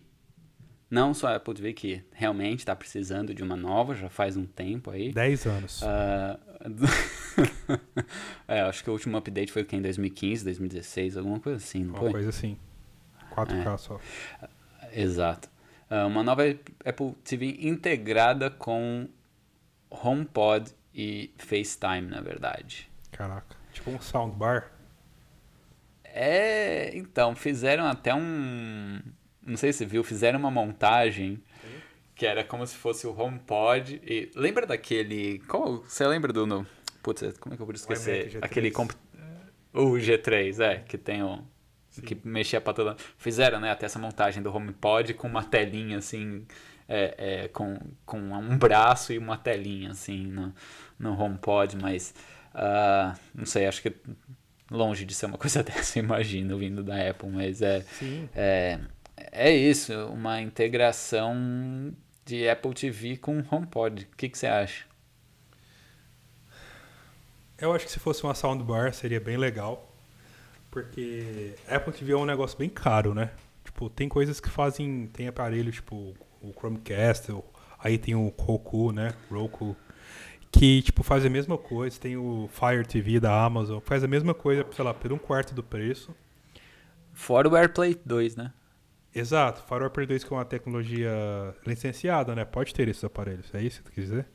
Não 0.89 1.13
só 1.13 1.27
a 1.29 1.35
Apple 1.37 1.53
TV, 1.53 1.73
que 1.73 2.03
realmente 2.11 2.59
está 2.59 2.75
precisando 2.75 3.33
de 3.33 3.41
uma 3.41 3.55
nova, 3.55 3.95
já 3.95 4.09
faz 4.09 4.35
um 4.35 4.45
tempo 4.45 4.91
aí. 4.91 5.11
10 5.13 5.45
anos. 5.47 5.81
Ah, 5.83 6.37
é, 8.47 8.61
acho 8.61 8.83
que 8.83 8.89
o 8.89 8.93
último 8.93 9.15
update 9.17 9.51
foi 9.53 9.61
o 9.61 9.65
que, 9.65 9.75
em 9.75 9.81
2015, 9.81 10.43
2016, 10.43 11.15
alguma 11.17 11.39
coisa 11.39 11.57
assim, 11.57 11.83
não 11.85 11.93
Uma 11.93 11.99
foi? 11.99 12.11
coisa 12.11 12.29
assim. 12.29 12.57
4K 13.33 13.73
É. 13.73 13.77
só. 13.77 13.99
Exato. 14.93 15.49
Ah, 15.89 16.05
uma 16.05 16.21
nova 16.23 16.43
Apple 16.85 17.13
TV 17.23 17.57
integrada 17.61 18.49
com 18.51 19.07
HomePod 19.89 20.71
e 20.93 21.31
FaceTime, 21.37 22.01
na 22.09 22.19
verdade. 22.19 22.90
Caraca. 23.11 23.55
Tipo 23.71 23.91
um 23.91 23.99
soundbar. 24.01 24.71
É, 26.03 26.95
então, 26.97 27.35
fizeram 27.35 27.85
até 27.85 28.13
um. 28.13 28.99
Não 29.45 29.57
sei 29.57 29.71
se 29.71 29.79
você 29.79 29.85
viu, 29.85 30.03
fizeram 30.03 30.39
uma 30.39 30.51
montagem 30.51 31.41
que 32.15 32.25
era 32.25 32.43
como 32.43 32.65
se 32.67 32.75
fosse 32.75 33.07
o 33.07 33.17
HomePod. 33.17 34.01
E 34.05 34.31
lembra 34.35 34.65
daquele. 34.65 35.39
Qual, 35.47 35.77
você 35.83 36.05
lembra 36.05 36.33
do. 36.33 36.45
No, 36.45 36.65
putz, 37.01 37.37
como 37.39 37.53
é 37.53 37.55
que 37.55 37.61
eu 37.61 37.65
vou 37.65 37.73
esquecer? 37.75 38.23
iMac 38.23 38.37
G3. 38.37 38.45
Aquele. 38.45 38.71
comp- 38.71 38.91
O 39.73 39.91
G3, 39.93 40.59
é, 40.59 40.75
que 40.79 40.97
tem 40.97 41.23
o. 41.23 41.43
Que 42.05 42.17
mexia 42.23 42.61
pra 42.61 42.73
toda. 42.73 42.95
Fizeram, 43.17 43.59
né, 43.59 43.69
até 43.71 43.85
essa 43.85 43.99
montagem 43.99 44.41
do 44.41 44.53
HomePod 44.53 45.13
com 45.13 45.27
uma 45.27 45.43
telinha 45.43 45.97
assim. 45.97 46.45
é, 46.87 47.15
é, 47.43 47.47
com, 47.49 47.77
com 48.05 48.17
um 48.19 48.57
braço 48.57 49.11
e 49.13 49.17
uma 49.17 49.37
telinha 49.37 49.91
assim 49.91 50.27
no, 50.27 50.53
no 50.99 51.17
HomePod, 51.19 51.77
mas. 51.81 52.13
Ah, 52.53 53.15
não 53.33 53.45
sei, 53.45 53.67
acho 53.67 53.81
que 53.81 53.93
longe 54.69 55.05
de 55.05 55.13
ser 55.13 55.25
uma 55.25 55.37
coisa 55.39 55.63
dessa, 55.63 55.99
imagino, 55.99 56.57
vindo 56.57 56.83
da 56.83 57.09
Apple, 57.09 57.29
mas 57.29 57.61
é, 57.61 57.81
Sim. 57.81 58.29
é, 58.35 58.79
é 59.17 59.51
isso, 59.51 59.93
uma 60.07 60.41
integração 60.41 61.93
de 62.25 62.47
Apple 62.47 62.73
TV 62.73 63.17
com 63.17 63.43
HomePod. 63.51 64.07
O 64.11 64.15
que, 64.15 64.29
que 64.29 64.37
você 64.37 64.47
acha? 64.47 64.85
Eu 67.57 67.73
acho 67.73 67.85
que 67.85 67.91
se 67.91 67.99
fosse 67.99 68.23
uma 68.23 68.33
soundbar 68.33 68.93
seria 68.93 69.19
bem 69.19 69.37
legal. 69.37 69.87
Porque 70.71 71.53
Apple 71.67 71.93
TV 71.93 72.13
é 72.13 72.15
um 72.15 72.25
negócio 72.25 72.57
bem 72.57 72.69
caro, 72.69 73.13
né? 73.13 73.29
Tipo, 73.63 73.89
tem 73.89 74.07
coisas 74.07 74.39
que 74.39 74.49
fazem. 74.49 75.07
Tem 75.07 75.27
aparelho, 75.27 75.71
tipo, 75.71 76.15
o 76.41 76.53
Chromecast, 76.57 77.27
aí 77.77 77.97
tem 77.97 78.15
o 78.15 78.33
Roku, 78.39 78.91
né? 78.91 79.13
Roku. 79.29 79.75
Que, 80.51 80.81
tipo, 80.81 81.01
faz 81.03 81.25
a 81.25 81.29
mesma 81.29 81.57
coisa. 81.57 81.99
Tem 81.99 82.17
o 82.17 82.49
Fire 82.51 82.85
TV 82.85 83.19
da 83.19 83.43
Amazon. 83.45 83.79
Faz 83.79 84.03
a 84.03 84.07
mesma 84.07 84.33
coisa, 84.33 84.65
sei 84.71 84.83
lá, 84.83 84.93
por 84.93 85.11
um 85.13 85.17
quarto 85.17 85.55
do 85.55 85.63
preço. 85.63 86.13
Fora 87.13 87.47
o 87.47 87.55
AirPlay 87.55 87.99
2, 88.05 88.35
né? 88.35 88.51
Exato. 89.13 89.63
Fire 89.67 89.85
Upper 89.85 90.07
2 90.07 90.23
que 90.23 90.33
é 90.33 90.35
uma 90.37 90.45
tecnologia 90.45 91.11
licenciada, 91.65 92.33
né? 92.35 92.45
Pode 92.45 92.73
ter 92.73 92.87
esses 92.87 93.03
aparelhos. 93.03 93.53
É 93.53 93.61
isso 93.61 93.79
que 93.83 93.89
tu 93.91 93.93
quer 93.95 94.01
dizer? 94.01 94.25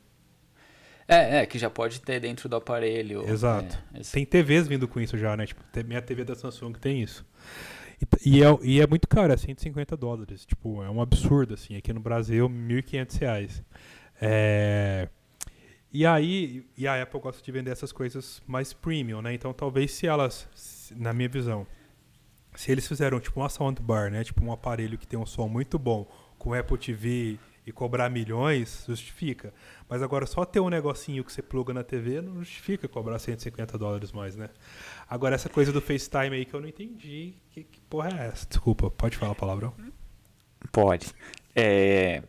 É, 1.07 1.39
é, 1.39 1.45
que 1.45 1.57
já 1.57 1.69
pode 1.69 2.01
ter 2.01 2.19
dentro 2.19 2.47
do 2.49 2.55
aparelho. 2.57 3.27
Exato. 3.27 3.77
é, 3.93 4.01
esse- 4.01 4.11
Tem 4.11 4.25
TVs 4.25 4.67
vindo 4.67 4.87
com 4.87 4.99
isso 4.99 5.17
já, 5.17 5.35
né? 5.37 5.45
Tipo, 5.45 5.63
tem- 5.71 5.83
minha 5.83 6.01
TV 6.01 6.23
da 6.23 6.35
Samsung 6.35 6.73
tem 6.73 7.01
isso. 7.01 7.25
E, 8.23 8.37
e 8.37 8.43
é, 8.43 8.57
e 8.61 8.81
é 8.81 8.85
muito 8.85 9.07
caro, 9.07 9.33
é 9.33 9.37
150 9.37 9.95
dólares. 9.97 10.45
Tipo, 10.45 10.83
é 10.83 10.89
um 10.89 11.01
absurdo, 11.01 11.53
assim. 11.55 11.75
Aqui 11.75 11.91
no 11.93 11.99
Brasil, 11.99 12.47
1.500 12.49 13.15
reais. 13.19 13.63
É... 14.21 15.07
E 15.97 16.05
aí, 16.05 16.63
e 16.77 16.87
a 16.87 17.01
Apple 17.01 17.19
gosta 17.19 17.41
de 17.41 17.51
vender 17.51 17.71
essas 17.71 17.91
coisas 17.91 18.39
mais 18.45 18.71
premium, 18.71 19.19
né? 19.19 19.33
Então, 19.33 19.51
talvez 19.51 19.91
se 19.93 20.05
elas, 20.05 20.47
na 20.95 21.11
minha 21.11 21.27
visão, 21.27 21.65
se 22.53 22.71
eles 22.71 22.87
fizeram 22.87 23.19
tipo 23.19 23.39
uma 23.39 23.49
soundbar, 23.49 24.11
né? 24.11 24.23
Tipo 24.23 24.45
um 24.45 24.51
aparelho 24.51 24.95
que 24.95 25.07
tem 25.07 25.17
um 25.17 25.25
som 25.25 25.47
muito 25.47 25.79
bom 25.79 26.07
com 26.37 26.53
Apple 26.53 26.77
TV 26.77 27.39
e 27.65 27.71
cobrar 27.71 28.11
milhões, 28.11 28.83
justifica. 28.87 29.51
Mas 29.89 30.03
agora 30.03 30.27
só 30.27 30.45
ter 30.45 30.59
um 30.59 30.69
negocinho 30.69 31.23
que 31.23 31.33
você 31.33 31.41
pluga 31.41 31.73
na 31.73 31.83
TV 31.83 32.21
não 32.21 32.35
justifica 32.43 32.87
cobrar 32.87 33.17
150 33.17 33.75
dólares 33.75 34.11
mais, 34.11 34.35
né? 34.35 34.51
Agora 35.09 35.33
essa 35.33 35.49
coisa 35.49 35.71
do 35.71 35.81
FaceTime 35.81 36.35
aí 36.35 36.45
que 36.45 36.53
eu 36.53 36.61
não 36.61 36.67
entendi. 36.69 37.33
Que, 37.49 37.63
que 37.63 37.81
porra 37.89 38.09
é 38.09 38.27
essa? 38.27 38.45
Desculpa, 38.45 38.91
pode 38.91 39.17
falar 39.17 39.31
a 39.31 39.35
palavrão? 39.35 39.73
Pode. 40.71 41.07
É, 41.55 42.21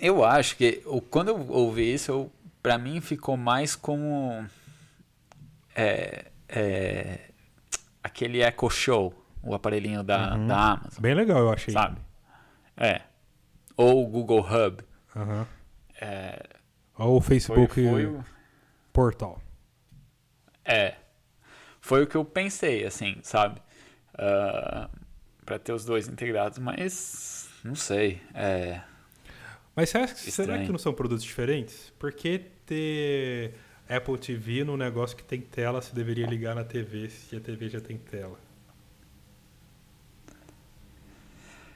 eu 0.00 0.24
acho 0.24 0.56
que 0.56 0.82
quando 1.10 1.28
eu 1.28 1.46
ouvi 1.48 1.94
isso, 1.94 2.10
eu, 2.10 2.32
pra 2.62 2.78
mim 2.78 3.00
ficou 3.00 3.36
mais 3.36 3.74
como 3.76 4.46
é, 5.74 6.26
é, 6.48 7.30
aquele 8.02 8.42
Echo 8.42 8.68
Show, 8.70 9.14
o 9.42 9.54
aparelhinho 9.54 10.02
da, 10.02 10.34
Uhum. 10.34 10.46
da 10.46 10.72
Amazon, 10.72 11.00
Bem 11.02 11.14
legal, 11.14 11.38
eu 11.40 11.50
achei. 11.52 11.72
sabe? 11.72 12.00
É. 12.76 13.02
Ou 13.76 14.04
o 14.04 14.06
Google 14.08 14.40
Hub. 14.40 14.82
Aham. 15.16 15.46
É, 16.00 16.42
Ou 16.98 17.16
o 17.16 17.20
foi, 17.20 17.36
Facebook 17.36 17.74
foi 17.74 18.06
o- 18.06 18.24
Portal. 18.92 19.40
É. 20.64 20.96
Foi 21.80 22.02
o 22.02 22.06
que 22.06 22.16
eu 22.16 22.24
pensei, 22.24 22.84
assim, 22.84 23.18
sabe? 23.22 23.60
Ah, 24.14 24.88
pra 25.46 25.58
ter 25.58 25.72
os 25.72 25.84
dois 25.84 26.08
integrados, 26.08 26.58
mas 26.58 27.48
não 27.64 27.74
sei. 27.74 28.20
É, 28.34 28.80
Mas 29.80 29.88
será 29.90 30.04
Estranho. 30.04 30.66
que 30.66 30.72
não 30.72 30.78
são 30.78 30.92
produtos 30.92 31.24
diferentes? 31.24 31.90
Por 31.98 32.12
que 32.12 32.38
ter 32.66 33.54
Apple 33.88 34.18
TV 34.18 34.62
num 34.62 34.76
negócio 34.76 35.16
que 35.16 35.24
tem 35.24 35.40
tela 35.40 35.80
se 35.80 35.94
deveria 35.94 36.26
ligar 36.26 36.54
na 36.54 36.64
TV 36.64 37.08
se 37.08 37.34
a 37.36 37.40
TV 37.40 37.68
já 37.68 37.80
tem 37.80 37.96
tela? 37.96 38.38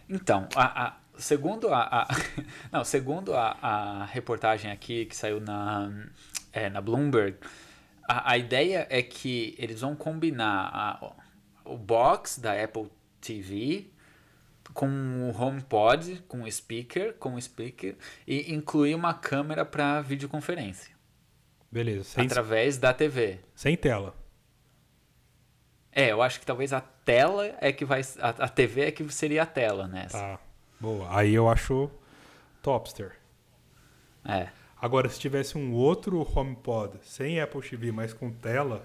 Então, 0.09 0.47
a, 0.55 0.87
a- 0.87 0.97
segundo 1.17 1.69
a, 1.73 2.03
a- 2.03 2.09
não, 2.71 2.85
segundo 2.85 3.35
a, 3.35 4.05
reportagem 4.13 4.71
aqui 4.71 5.07
que 5.07 5.17
saiu 5.17 5.41
na, 5.41 5.91
é, 6.53 6.69
na 6.69 6.81
Bloomberg, 6.81 7.39
a, 8.07 8.37
ideia 8.37 8.87
é 8.91 9.03
que 9.03 9.55
eles 9.59 9.81
vão 9.81 9.97
combinar 9.97 11.17
o 11.65 11.79
box 11.79 12.39
da 12.39 12.63
Apple 12.63 12.91
TV 13.21 13.94
com 14.75 14.89
o 15.31 15.41
HomePod, 15.41 16.23
com 16.27 16.43
o 16.43 16.51
speaker, 16.51 17.15
com 17.15 17.35
o 17.35 17.41
speaker 17.41 17.95
e 18.27 18.53
incluir 18.53 18.97
uma 18.97 19.15
câmera 19.15 19.65
para 19.65 20.03
videoconferência 20.03 20.93
Beleza, 21.71 22.05
sem, 22.05 22.27
através 22.27 22.77
da 22.77 22.93
TV. 22.93 23.39
sem 23.55 23.77
tela. 23.77 24.15
É, 25.91 26.11
eu 26.11 26.21
acho 26.21 26.41
que 26.41 26.47
talvez 26.47 26.73
a 26.73 26.81
tela 26.81 27.57
é 27.61 27.73
que 27.73 27.85
vai. 27.85 28.01
A, 28.19 28.29
a 28.29 28.49
TV 28.49 28.83
é 28.83 28.91
que 28.91 29.09
seria 29.13 29.45
a 29.45 29.47
tela 29.47 29.87
nessa. 29.87 30.19
Tá, 30.19 30.41
boa. 30.81 31.07
Aí 31.17 31.33
eu 31.33 31.49
acho 31.49 31.89
topster. 32.61 33.13
É. 34.25 34.49
Agora, 34.81 35.09
se 35.09 35.21
tivesse 35.21 35.57
um 35.57 35.73
outro 35.73 36.21
HomePod 36.21 36.99
sem 37.03 37.41
Apple 37.41 37.63
TV, 37.63 37.91
mas 37.91 38.13
com 38.13 38.31
tela... 38.31 38.85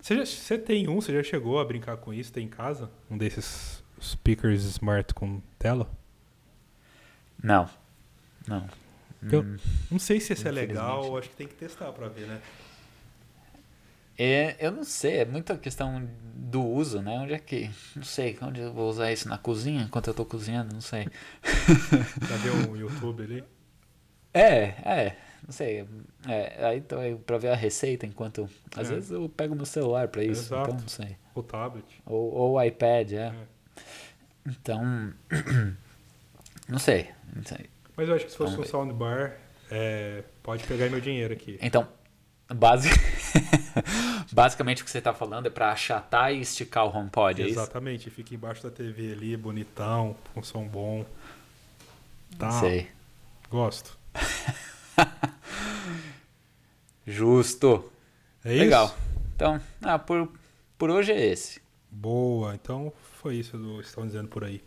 Você, 0.00 0.16
já, 0.16 0.24
você 0.24 0.58
tem 0.58 0.88
um? 0.88 1.00
Você 1.00 1.12
já 1.12 1.22
chegou 1.22 1.58
a 1.58 1.64
brincar 1.64 1.96
com 1.96 2.12
isso? 2.12 2.32
Tem 2.32 2.44
em 2.44 2.48
casa? 2.48 2.90
Um 3.10 3.18
desses 3.18 3.82
speakers 4.00 4.64
smart 4.64 5.12
com 5.14 5.40
tela? 5.58 5.88
Não. 7.42 7.68
Não. 8.46 8.68
Eu 9.30 9.42
Hum. 9.42 9.56
não 9.90 9.98
sei 9.98 10.20
se 10.20 10.32
esse 10.32 10.46
é 10.46 10.50
legal, 10.50 11.16
acho 11.18 11.30
que 11.30 11.36
tem 11.36 11.48
que 11.48 11.54
testar 11.54 11.90
pra 11.92 12.08
ver, 12.08 12.26
né? 12.26 12.40
É, 14.18 14.56
eu 14.58 14.70
não 14.72 14.82
sei, 14.84 15.18
é 15.18 15.24
muita 15.26 15.58
questão 15.58 16.08
do 16.34 16.64
uso, 16.64 17.02
né? 17.02 17.18
Onde 17.18 17.34
é 17.34 17.38
que. 17.38 17.70
Não 17.94 18.02
sei, 18.02 18.36
onde 18.40 18.60
eu 18.60 18.72
vou 18.72 18.88
usar 18.88 19.12
isso? 19.12 19.28
Na 19.28 19.36
cozinha? 19.36 19.82
Enquanto 19.82 20.08
eu 20.08 20.14
tô 20.14 20.24
cozinhando? 20.24 20.72
Não 20.72 20.80
sei. 20.80 21.06
Deu 22.42 22.54
um 22.70 22.76
YouTube 22.76 23.22
ali? 23.22 23.44
É, 24.32 24.74
é. 24.84 25.16
não 25.44 25.52
sei. 25.52 25.86
É, 26.26 26.66
aí 26.66 26.78
então, 26.78 26.98
pra 27.26 27.36
ver 27.36 27.48
a 27.48 27.54
receita 27.54 28.06
enquanto. 28.06 28.48
Às 28.74 28.90
é. 28.90 28.94
vezes 28.94 29.10
eu 29.10 29.28
pego 29.28 29.54
meu 29.54 29.66
celular 29.66 30.08
pra 30.08 30.24
isso, 30.24 30.44
Exato. 30.54 30.70
então 30.70 30.80
não 30.80 30.88
sei. 30.88 31.16
O 31.34 31.42
tablet. 31.42 31.84
Ou, 32.06 32.32
ou 32.32 32.52
o 32.54 32.62
iPad, 32.62 33.12
é. 33.12 33.16
é. 33.16 33.34
Então. 34.46 35.12
não 36.68 36.78
sei. 36.78 37.10
Não 37.34 37.44
sei. 37.44 37.68
Mas 37.96 38.08
eu 38.08 38.14
acho 38.14 38.26
que 38.26 38.30
se 38.30 38.36
fosse 38.36 38.52
então, 38.52 38.64
um 38.64 38.68
soundbar, 38.68 39.36
é, 39.70 40.22
pode 40.42 40.64
pegar 40.64 40.88
meu 40.90 41.00
dinheiro 41.00 41.32
aqui. 41.32 41.58
Então, 41.60 41.88
base... 42.54 42.90
basicamente 44.32 44.82
o 44.82 44.84
que 44.84 44.90
você 44.90 44.98
está 44.98 45.14
falando 45.14 45.46
é 45.46 45.50
para 45.50 45.72
achatar 45.72 46.32
e 46.32 46.40
esticar 46.40 46.84
o 46.84 46.94
HomePod, 46.94 47.42
é 47.42 47.48
Exatamente, 47.48 48.10
fica 48.10 48.34
embaixo 48.34 48.62
da 48.62 48.70
TV 48.70 49.12
ali, 49.12 49.36
bonitão, 49.36 50.14
com 50.34 50.42
som 50.42 50.66
bom. 50.66 51.06
Tá. 52.38 52.50
Sei. 52.50 52.88
Gosto. 53.50 53.96
Justo. 57.06 57.90
É 58.44 58.52
isso? 58.52 58.64
Legal. 58.64 58.96
Então, 59.34 59.60
ah, 59.82 59.98
por, 59.98 60.28
por 60.76 60.90
hoje 60.90 61.12
é 61.12 61.26
esse. 61.26 61.62
Boa, 61.90 62.54
então 62.54 62.92
foi 63.26 63.34
isso 63.34 63.58
que 63.58 63.80
estão 63.80 64.06
dizendo 64.06 64.28
por 64.28 64.44
aí. 64.44 64.62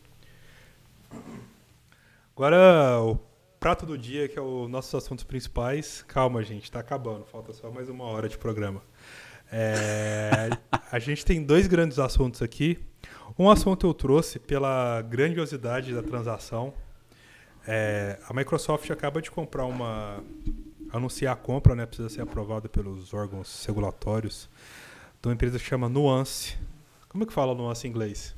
Agora, 2.35 2.99
o 3.01 3.17
prato 3.57 3.85
do 3.85 3.97
dia, 3.97 4.27
que 4.27 4.37
é 4.37 4.41
o 4.41 4.67
nossos 4.67 4.93
assuntos 4.93 5.23
principais. 5.23 6.03
Calma, 6.05 6.43
gente, 6.43 6.69
tá 6.69 6.81
acabando. 6.81 7.23
Falta 7.23 7.53
só 7.53 7.71
mais 7.71 7.87
uma 7.87 8.03
hora 8.03 8.27
de 8.27 8.37
programa. 8.37 8.81
É, 9.49 10.49
a 10.91 10.99
gente 10.99 11.23
tem 11.23 11.41
dois 11.41 11.67
grandes 11.67 11.99
assuntos 11.99 12.41
aqui. 12.41 12.77
Um 13.37 13.49
assunto 13.49 13.87
eu 13.87 13.93
trouxe 13.93 14.39
pela 14.39 15.01
grandiosidade 15.03 15.93
da 15.93 16.03
transação. 16.03 16.73
É, 17.65 18.19
a 18.27 18.33
Microsoft 18.33 18.91
acaba 18.91 19.21
de 19.21 19.31
comprar 19.31 19.63
uma. 19.63 20.21
anunciar 20.91 21.31
a 21.31 21.37
compra, 21.37 21.75
né? 21.75 21.85
Precisa 21.85 22.09
ser 22.09 22.21
aprovada 22.23 22.67
pelos 22.67 23.13
órgãos 23.13 23.65
regulatórios. 23.65 24.49
De 25.21 25.29
uma 25.29 25.33
empresa 25.33 25.57
que 25.57 25.63
chama 25.63 25.87
Nuance. 25.87 26.57
Como 27.09 27.23
é 27.23 27.27
que 27.27 27.33
fala 27.33 27.55
Nuance 27.55 27.87
em 27.87 27.89
inglês? 27.89 28.35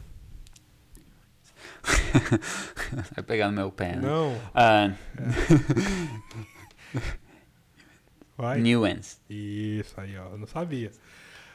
Vai 3.15 3.23
pegar 3.23 3.47
no 3.47 3.53
meu 3.53 3.71
pé. 3.71 3.95
Né? 3.95 4.01
Não. 4.01 4.33
Uh, 4.33 4.95
Vai. 8.37 8.59
Nuance. 8.59 9.17
Isso 9.29 9.99
aí, 9.99 10.17
ó. 10.17 10.29
Eu 10.31 10.37
não 10.37 10.47
sabia. 10.47 10.91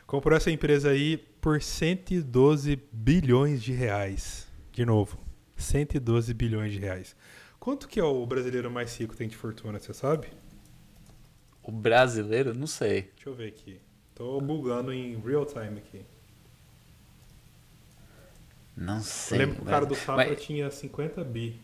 Comprou 0.07 0.37
essa 0.37 0.51
empresa 0.51 0.91
aí 0.91 1.17
por 1.41 1.61
112 1.61 2.81
bilhões 2.93 3.63
de 3.63 3.73
reais. 3.73 4.47
De 4.73 4.85
novo, 4.85 5.19
112 5.57 6.33
bilhões 6.35 6.73
de 6.73 6.79
reais. 6.79 7.17
Quanto 7.59 7.89
que 7.89 7.99
é 7.99 8.05
o 8.05 8.25
brasileiro 8.25 8.71
mais 8.71 8.97
rico 8.97 9.17
tem 9.17 9.27
de 9.27 9.37
fortuna, 9.37 9.79
você 9.79 9.93
sabe? 9.93 10.29
O 11.63 11.73
brasileiro? 11.73 12.55
Não 12.55 12.69
sei. 12.69 13.11
Deixa 13.15 13.29
eu 13.29 13.35
ver 13.35 13.49
aqui. 13.49 13.81
Tô 14.15 14.41
bugando 14.41 14.93
em 14.93 15.19
real 15.19 15.45
time 15.45 15.79
aqui. 15.79 16.07
Não 18.77 19.01
sei. 19.01 19.39
Eu 19.39 19.41
lembro 19.41 19.57
que 19.57 19.63
o 19.63 19.65
cara 19.65 19.87
do 19.87 19.95
Safra 19.95 20.29
Mas... 20.29 20.43
tinha 20.43 20.71
50 20.71 21.25
bi. 21.25 21.59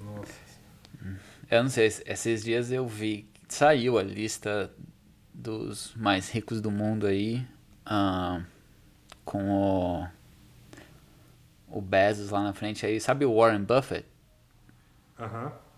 Nossa. 0.00 0.48
Eu 1.50 1.62
não 1.62 1.70
sei, 1.70 1.86
esses 1.86 2.44
dias 2.44 2.70
eu 2.70 2.86
vi, 2.86 3.26
saiu 3.48 3.98
a 3.98 4.02
lista 4.02 4.70
dos 5.32 5.94
mais 5.94 6.30
ricos 6.30 6.60
do 6.60 6.70
mundo 6.70 7.06
aí, 7.06 7.46
uh, 7.86 8.44
com 9.24 9.50
o, 9.50 10.08
o 11.68 11.80
Bezos 11.80 12.30
lá 12.30 12.42
na 12.42 12.52
frente 12.52 12.84
aí. 12.84 13.00
Sabe 13.00 13.24
o 13.24 13.34
Warren 13.34 13.62
Buffett? 13.62 14.04
Aham. 15.18 15.46
Uh 15.46 15.48
-huh. 15.48 15.68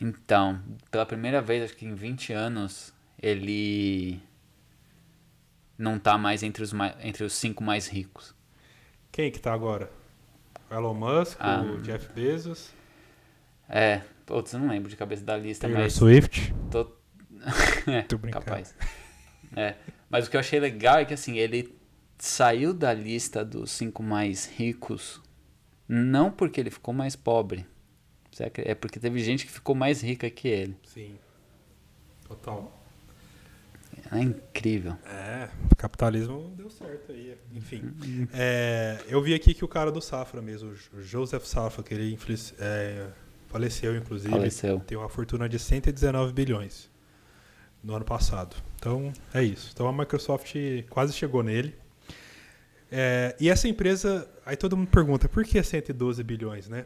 Então, 0.00 0.60
pela 0.90 1.06
primeira 1.06 1.40
vez, 1.40 1.64
acho 1.64 1.76
que 1.76 1.86
em 1.86 1.94
20 1.94 2.32
anos, 2.32 2.92
ele 3.22 4.20
não 5.76 5.98
tá 5.98 6.16
mais 6.16 6.42
entre 6.42 6.62
os, 6.62 6.72
entre 7.00 7.24
os 7.24 7.32
cinco 7.32 7.62
mais 7.62 7.86
ricos. 7.86 8.34
Quem 9.10 9.30
que 9.30 9.38
tá 9.38 9.52
agora? 9.52 9.90
O 10.70 10.74
Elon 10.74 10.94
Musk, 10.94 11.36
ah, 11.40 11.62
o 11.62 11.80
Jeff 11.82 12.12
Bezos? 12.12 12.70
É, 13.68 14.02
putz, 14.26 14.52
eu 14.52 14.60
não 14.60 14.68
lembro 14.68 14.88
de 14.88 14.96
cabeça 14.96 15.24
da 15.24 15.36
lista, 15.36 15.66
Taylor 15.66 15.84
mas... 15.84 15.92
Swift? 15.92 16.54
Tô... 16.70 16.90
é, 17.90 18.02
Tô 18.02 18.18
brincando. 18.18 18.44
capaz. 18.44 18.74
É, 19.56 19.74
mas 20.10 20.26
o 20.26 20.30
que 20.30 20.36
eu 20.36 20.40
achei 20.40 20.58
legal 20.58 20.98
é 20.98 21.04
que, 21.04 21.14
assim, 21.14 21.38
ele 21.38 21.78
saiu 22.18 22.72
da 22.74 22.92
lista 22.92 23.44
dos 23.44 23.70
cinco 23.70 24.02
mais 24.02 24.46
ricos 24.46 25.22
não 25.88 26.30
porque 26.30 26.60
ele 26.60 26.70
ficou 26.70 26.94
mais 26.94 27.14
pobre. 27.14 27.66
É 28.56 28.74
porque 28.74 28.98
teve 28.98 29.20
gente 29.20 29.46
que 29.46 29.52
ficou 29.52 29.74
mais 29.74 30.02
rica 30.02 30.28
que 30.28 30.48
ele. 30.48 30.76
Sim. 30.82 31.16
Total. 32.26 32.72
É 34.12 34.20
incrível. 34.20 34.96
É, 35.06 35.48
capitalismo 35.76 36.52
deu 36.56 36.70
certo 36.70 37.12
aí. 37.12 37.36
Enfim. 37.52 37.94
É, 38.32 38.98
eu 39.08 39.20
vi 39.22 39.34
aqui 39.34 39.54
que 39.54 39.64
o 39.64 39.68
cara 39.68 39.90
do 39.90 40.00
Safra 40.00 40.40
mesmo, 40.40 40.74
o 40.92 41.02
Joseph 41.02 41.44
Safra, 41.44 41.82
que 41.82 41.94
ele 41.94 42.18
é, 42.58 43.08
faleceu, 43.48 43.96
inclusive. 43.96 44.30
Faleceu. 44.30 44.80
Tem 44.80 44.96
uma 44.96 45.08
fortuna 45.08 45.48
de 45.48 45.58
119 45.58 46.32
bilhões 46.32 46.90
no 47.82 47.94
ano 47.94 48.04
passado. 48.04 48.56
Então, 48.76 49.12
é 49.32 49.42
isso. 49.42 49.70
Então 49.72 49.86
a 49.86 49.92
Microsoft 49.92 50.54
quase 50.88 51.12
chegou 51.12 51.42
nele. 51.42 51.74
É, 52.90 53.34
e 53.40 53.48
essa 53.48 53.66
empresa, 53.68 54.28
aí 54.46 54.56
todo 54.56 54.76
mundo 54.76 54.88
pergunta, 54.88 55.28
por 55.28 55.44
que 55.44 55.62
112 55.62 56.22
bilhões, 56.22 56.68
né? 56.68 56.84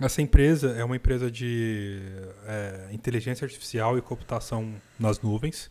Essa 0.00 0.22
empresa 0.22 0.70
é 0.70 0.84
uma 0.84 0.96
empresa 0.96 1.30
de 1.30 2.00
é, 2.46 2.88
inteligência 2.92 3.44
artificial 3.44 3.98
e 3.98 4.02
computação 4.02 4.74
nas 4.98 5.20
nuvens. 5.20 5.70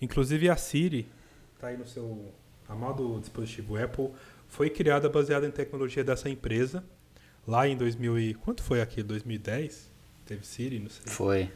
Inclusive 0.00 0.48
a 0.48 0.56
Siri, 0.56 1.08
está 1.54 1.68
aí 1.68 1.76
no 1.76 1.86
seu 1.86 2.32
amado 2.68 3.18
dispositivo 3.20 3.76
Apple, 3.76 4.10
foi 4.48 4.70
criada 4.70 5.08
baseada 5.08 5.46
em 5.46 5.50
tecnologia 5.50 6.04
dessa 6.04 6.28
empresa. 6.30 6.84
Lá 7.46 7.68
em 7.68 7.76
2000 7.76 8.18
e... 8.18 8.34
Quanto 8.34 8.62
foi 8.62 8.80
aqui? 8.80 9.02
2010? 9.02 9.90
Teve 10.26 10.46
Siri? 10.46 10.78
Não 10.80 10.90
sei. 10.90 11.12
Foi. 11.12 11.50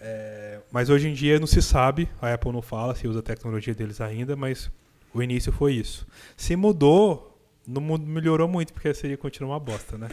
É, 0.00 0.60
mas 0.72 0.90
hoje 0.90 1.08
em 1.08 1.14
dia 1.14 1.38
não 1.38 1.46
se 1.46 1.62
sabe, 1.62 2.08
a 2.20 2.34
Apple 2.34 2.52
não 2.52 2.60
fala 2.60 2.94
se 2.94 3.06
usa 3.06 3.20
a 3.20 3.22
tecnologia 3.22 3.74
deles 3.74 4.00
ainda, 4.00 4.36
mas 4.36 4.70
o 5.14 5.22
início 5.22 5.52
foi 5.52 5.74
isso. 5.74 6.06
Se 6.36 6.56
mudou, 6.56 7.38
não 7.66 7.80
melhorou 7.80 8.48
muito, 8.48 8.72
porque 8.72 8.88
a 8.88 8.94
Siri 8.94 9.16
continua 9.16 9.52
uma 9.52 9.60
bosta, 9.60 9.96
né? 9.96 10.10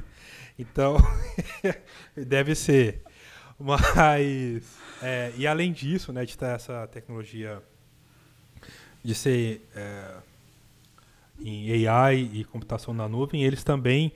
Então, 0.62 0.95
deve 2.16 2.53
ser. 2.53 3.01
Mas, 3.59 4.78
é, 5.01 5.34
e 5.36 5.47
além 5.47 5.72
disso, 5.72 6.14
né, 6.14 6.24
de 6.24 6.38
ter 6.38 6.45
essa 6.45 6.88
tecnologia 6.88 7.62
de 9.03 9.16
ser 9.16 9.68
é, 9.76 10.16
em 11.39 11.88
AI 11.88 12.30
e 12.32 12.43
computação 12.43 12.93
na 12.93 13.09
nuvem, 13.09 13.43
eles 13.43 13.64
também, 13.64 14.14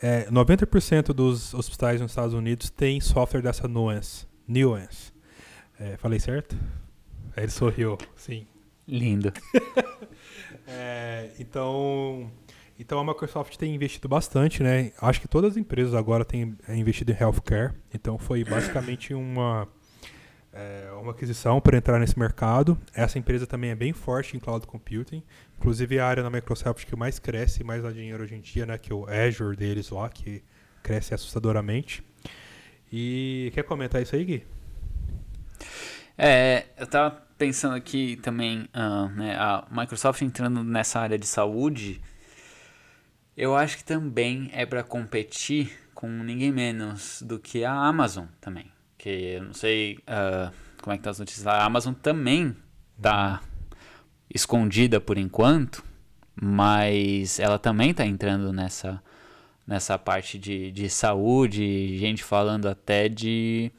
é, 0.00 0.30
90% 0.30 1.12
dos 1.12 1.52
hospitais 1.52 2.00
nos 2.00 2.12
Estados 2.12 2.34
Unidos 2.34 2.70
têm 2.70 3.00
software 3.00 3.42
dessa 3.42 3.66
Nuance. 3.66 4.24
Nuance. 4.46 5.12
É, 5.80 5.96
falei 5.96 6.20
certo? 6.20 6.56
Ele 7.36 7.50
sorriu, 7.50 7.98
sim. 8.16 8.46
Lindo. 8.86 9.32
É, 10.70 11.30
então, 11.38 12.30
então 12.78 12.98
a 13.00 13.04
Microsoft 13.04 13.56
tem 13.56 13.74
investido 13.74 14.08
bastante, 14.08 14.62
né? 14.62 14.92
Acho 15.00 15.20
que 15.20 15.26
todas 15.26 15.52
as 15.52 15.56
empresas 15.56 15.94
agora 15.94 16.24
têm 16.24 16.56
é, 16.68 16.76
investido 16.76 17.10
em 17.10 17.16
healthcare. 17.20 17.72
Então 17.92 18.16
foi 18.18 18.44
basicamente 18.44 19.12
uma, 19.12 19.66
é, 20.52 20.88
uma 21.00 21.10
aquisição 21.10 21.60
para 21.60 21.76
entrar 21.76 21.98
nesse 21.98 22.16
mercado. 22.16 22.78
Essa 22.94 23.18
empresa 23.18 23.46
também 23.46 23.70
é 23.70 23.74
bem 23.74 23.92
forte 23.92 24.36
em 24.36 24.40
cloud 24.40 24.64
computing. 24.66 25.24
Inclusive 25.58 25.98
a 25.98 26.06
área 26.06 26.22
da 26.22 26.30
Microsoft 26.30 26.86
que 26.86 26.94
mais 26.94 27.18
cresce, 27.18 27.64
mais 27.64 27.82
dá 27.82 27.90
dinheiro 27.90 28.22
hoje 28.22 28.36
em 28.36 28.40
dia, 28.40 28.64
né? 28.64 28.78
Que 28.78 28.92
é 28.92 28.94
o 28.94 29.06
Azure 29.08 29.56
deles 29.56 29.90
lá, 29.90 30.08
que 30.08 30.42
cresce 30.80 31.12
assustadoramente. 31.12 32.04
E 32.92 33.50
quer 33.54 33.64
comentar 33.64 34.00
isso 34.00 34.14
aí, 34.14 34.24
Gui? 34.24 34.46
É, 36.16 36.66
eu 36.78 36.86
tava 36.86 37.22
pensando 37.36 37.74
aqui 37.74 38.16
também, 38.22 38.68
uh, 38.74 39.08
né, 39.14 39.36
a 39.36 39.66
Microsoft 39.70 40.22
entrando 40.22 40.64
nessa 40.64 40.98
área 41.00 41.18
de 41.18 41.26
saúde 41.26 42.00
eu 43.38 43.54
acho 43.54 43.76
que 43.76 43.84
também 43.84 44.50
é 44.52 44.66
para 44.66 44.82
competir 44.82 45.70
com 45.94 46.08
ninguém 46.08 46.50
menos 46.50 47.22
do 47.22 47.38
que 47.38 47.64
a 47.64 47.72
Amazon 47.72 48.26
também. 48.40 48.66
Que 48.98 49.36
eu 49.36 49.44
não 49.44 49.54
sei 49.54 49.96
uh, 49.98 50.52
como 50.82 50.92
é 50.92 50.96
que 50.96 51.04
tá 51.04 51.10
as 51.10 51.20
notícias 51.20 51.44
lá. 51.44 51.58
A 51.58 51.64
Amazon 51.64 51.94
também 51.94 52.56
tá 53.00 53.40
escondida 54.28 55.00
por 55.00 55.16
enquanto, 55.16 55.84
mas 56.34 57.38
ela 57.38 57.60
também 57.60 57.94
tá 57.94 58.04
entrando 58.04 58.52
nessa, 58.52 59.00
nessa 59.64 59.96
parte 59.96 60.36
de, 60.36 60.72
de 60.72 60.90
saúde, 60.90 61.96
gente 61.96 62.24
falando 62.24 62.66
até 62.66 63.08
de 63.08 63.70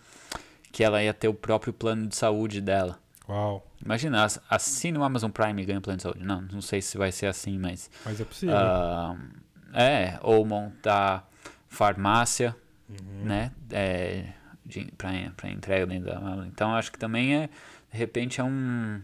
que 0.71 0.85
ela 0.85 1.03
ia 1.03 1.13
ter 1.13 1.27
o 1.27 1.33
próprio 1.33 1.73
plano 1.73 2.07
de 2.07 2.15
saúde 2.15 2.61
dela. 2.61 2.97
Uau. 3.27 3.67
Imagina, 3.83 4.25
assine 4.49 4.97
o 4.97 5.03
Amazon 5.03 5.31
Prime 5.31 5.61
e 5.61 5.65
ganha 5.65 5.81
plano 5.81 5.97
de 5.97 6.03
saúde. 6.03 6.23
Não, 6.23 6.41
não 6.43 6.61
sei 6.61 6.81
se 6.81 6.97
vai 6.97 7.11
ser 7.11 7.25
assim, 7.25 7.59
mas. 7.59 7.91
Mas 8.05 8.21
é 8.21 8.23
possível. 8.23 8.55
Uh, 8.55 9.48
é, 9.73 10.19
ou 10.21 10.45
montar 10.45 11.29
farmácia, 11.67 12.55
uhum. 12.89 13.25
né? 13.25 13.51
É, 13.71 14.33
para 14.97 15.49
entrega 15.49 15.87
dentro 15.87 16.05
da 16.05 16.17
Amazon. 16.17 16.45
Então 16.47 16.75
acho 16.75 16.91
que 16.91 16.99
também 16.99 17.35
é, 17.35 17.49
de 17.91 17.97
repente, 17.97 18.39
é 18.39 18.43
um, 18.43 19.01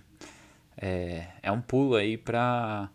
é, 0.78 1.28
é 1.42 1.52
um 1.52 1.62
pulo 1.62 1.96
aí 1.96 2.18
para 2.18 2.90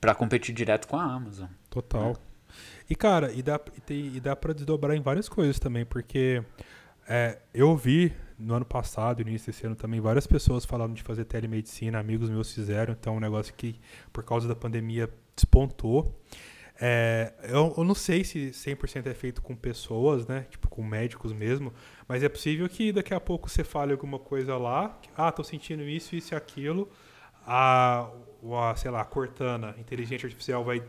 para 0.00 0.14
competir 0.14 0.54
direto 0.54 0.86
com 0.86 0.96
a 0.96 1.02
Amazon. 1.02 1.48
Total. 1.70 2.12
É. 2.12 2.14
E 2.88 2.94
cara, 2.94 3.32
e 3.32 3.42
dá, 3.42 3.58
e, 3.76 3.80
tem, 3.80 4.06
e 4.14 4.20
dá 4.20 4.36
para 4.36 4.52
desdobrar 4.52 4.96
em 4.96 5.00
várias 5.00 5.28
coisas 5.28 5.58
também, 5.58 5.84
porque 5.84 6.42
é, 7.08 7.38
eu 7.52 7.76
vi 7.76 8.14
no 8.38 8.54
ano 8.54 8.64
passado, 8.64 9.22
início 9.22 9.52
desse 9.52 9.66
ano 9.66 9.74
também, 9.74 10.00
várias 10.00 10.26
pessoas 10.26 10.64
falando 10.64 10.94
de 10.94 11.02
fazer 11.02 11.24
telemedicina, 11.24 11.98
amigos 11.98 12.28
meus 12.28 12.52
fizeram, 12.52 12.92
então 12.92 13.14
é 13.14 13.16
um 13.16 13.20
negócio 13.20 13.54
que, 13.54 13.80
por 14.12 14.24
causa 14.24 14.46
da 14.46 14.54
pandemia, 14.54 15.08
despontou. 15.34 16.14
É, 16.78 17.32
eu, 17.44 17.74
eu, 17.76 17.84
não 17.84 17.94
sei 17.94 18.22
se 18.22 18.50
100% 18.50 19.06
é 19.06 19.14
feito 19.14 19.40
com 19.40 19.56
pessoas, 19.56 20.26
né? 20.26 20.46
Tipo, 20.50 20.68
com 20.68 20.82
médicos 20.82 21.32
mesmo. 21.32 21.72
Mas 22.06 22.22
é 22.22 22.28
possível 22.28 22.68
que 22.68 22.92
daqui 22.92 23.14
a 23.14 23.20
pouco 23.20 23.48
você 23.48 23.64
fale 23.64 23.92
alguma 23.92 24.18
coisa 24.18 24.56
lá. 24.56 24.98
ah, 25.16 25.32
tô 25.32 25.42
sentindo 25.42 25.82
isso, 25.84 26.14
isso 26.14 26.34
e 26.34 26.36
aquilo. 26.36 26.90
A, 27.46 28.10
a, 28.52 28.76
sei 28.76 28.90
lá, 28.90 29.00
a 29.00 29.04
Cortana, 29.04 29.74
inteligência 29.78 30.26
artificial, 30.26 30.64
vai, 30.64 30.82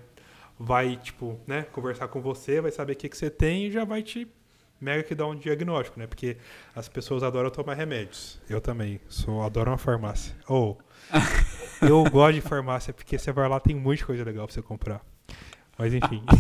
vai, 0.60 0.98
tipo, 0.98 1.40
né? 1.48 1.64
Conversar 1.64 2.10
com 2.10 2.22
você, 2.22 2.60
vai 2.60 2.72
saber 2.72 2.94
o 2.94 2.96
que, 2.98 3.08
que 3.08 3.18
você 3.18 3.30
tem 3.30 3.68
e 3.68 3.72
já 3.72 3.86
vai 3.86 4.04
te 4.04 4.28
mega 4.80 5.04
que 5.04 5.16
dar 5.16 5.28
um 5.28 5.36
diagnóstico, 5.36 6.00
né? 6.00 6.08
Porque 6.08 6.38
as 6.76 6.88
pessoas 6.88 7.24
adoram 7.24 7.50
tomar 7.50 7.74
remédios. 7.74 8.40
Eu 8.50 8.62
também. 8.62 9.00
Sou, 9.08 9.42
adoro 9.44 9.72
uma 9.72 9.78
farmácia. 9.78 10.36
Ou... 10.48 10.78
Oh, 11.82 11.86
eu 11.86 12.04
gosto 12.10 12.36
de 12.36 12.42
farmácia 12.42 12.94
porque 12.94 13.18
você 13.18 13.32
vai 13.32 13.48
lá, 13.48 13.60
tem 13.60 13.76
muita 13.76 14.06
coisa 14.06 14.24
legal 14.24 14.46
pra 14.46 14.54
você 14.54 14.62
comprar. 14.62 15.02
Mas 15.78 15.94
enfim. 15.94 16.24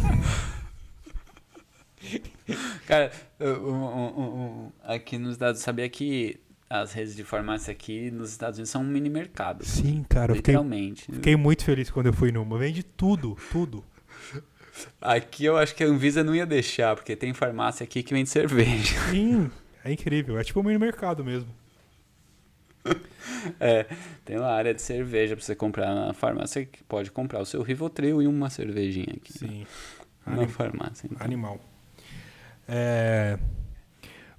Cara, 2.87 3.11
um, 3.39 3.73
um, 3.73 4.21
um, 4.21 4.71
aqui 4.83 5.17
nos 5.17 5.33
Estados 5.33 5.61
sabia 5.61 5.89
que 5.89 6.39
as 6.69 6.93
redes 6.93 7.15
de 7.15 7.23
farmácia 7.23 7.71
aqui 7.71 8.11
nos 8.11 8.31
Estados 8.31 8.57
Unidos 8.57 8.69
são 8.69 8.81
um 8.81 8.85
mini 8.85 9.09
mercado. 9.09 9.65
Sim, 9.65 10.05
cara. 10.07 10.33
Literalmente. 10.33 11.01
Fiquei, 11.01 11.15
fiquei 11.15 11.35
muito 11.35 11.63
feliz 11.63 11.89
quando 11.89 12.07
eu 12.07 12.13
fui 12.13 12.31
numa. 12.31 12.57
Vende 12.57 12.83
tudo, 12.83 13.37
tudo. 13.51 13.83
Aqui 15.01 15.45
eu 15.45 15.57
acho 15.57 15.75
que 15.75 15.83
a 15.83 15.87
Anvisa 15.87 16.23
não 16.23 16.35
ia 16.35 16.45
deixar, 16.45 16.95
porque 16.95 17.15
tem 17.15 17.33
farmácia 17.33 17.83
aqui 17.83 18.03
que 18.03 18.13
vende 18.13 18.29
cerveja. 18.29 18.99
Sim, 19.11 19.49
é 19.83 19.91
incrível. 19.91 20.37
É 20.39 20.43
tipo 20.43 20.59
um 20.59 20.63
mini 20.63 20.77
mercado 20.77 21.23
mesmo. 21.23 21.49
É, 23.59 23.85
tem 24.25 24.37
lá 24.37 24.55
área 24.55 24.73
de 24.73 24.81
cerveja 24.81 25.35
pra 25.35 25.43
você 25.43 25.55
comprar 25.55 25.93
na 25.93 26.13
farmácia 26.13 26.65
que 26.65 26.83
pode 26.83 27.11
comprar 27.11 27.39
o 27.39 27.45
seu 27.45 27.61
Rivotril 27.61 28.21
e 28.21 28.27
uma 28.27 28.49
cervejinha 28.49 29.13
aqui. 29.15 29.33
Sim. 29.33 29.65
Na 30.25 30.33
Anim... 30.33 30.47
farmácia. 30.47 31.07
Então. 31.11 31.25
Animal. 31.25 31.59
É... 32.67 33.37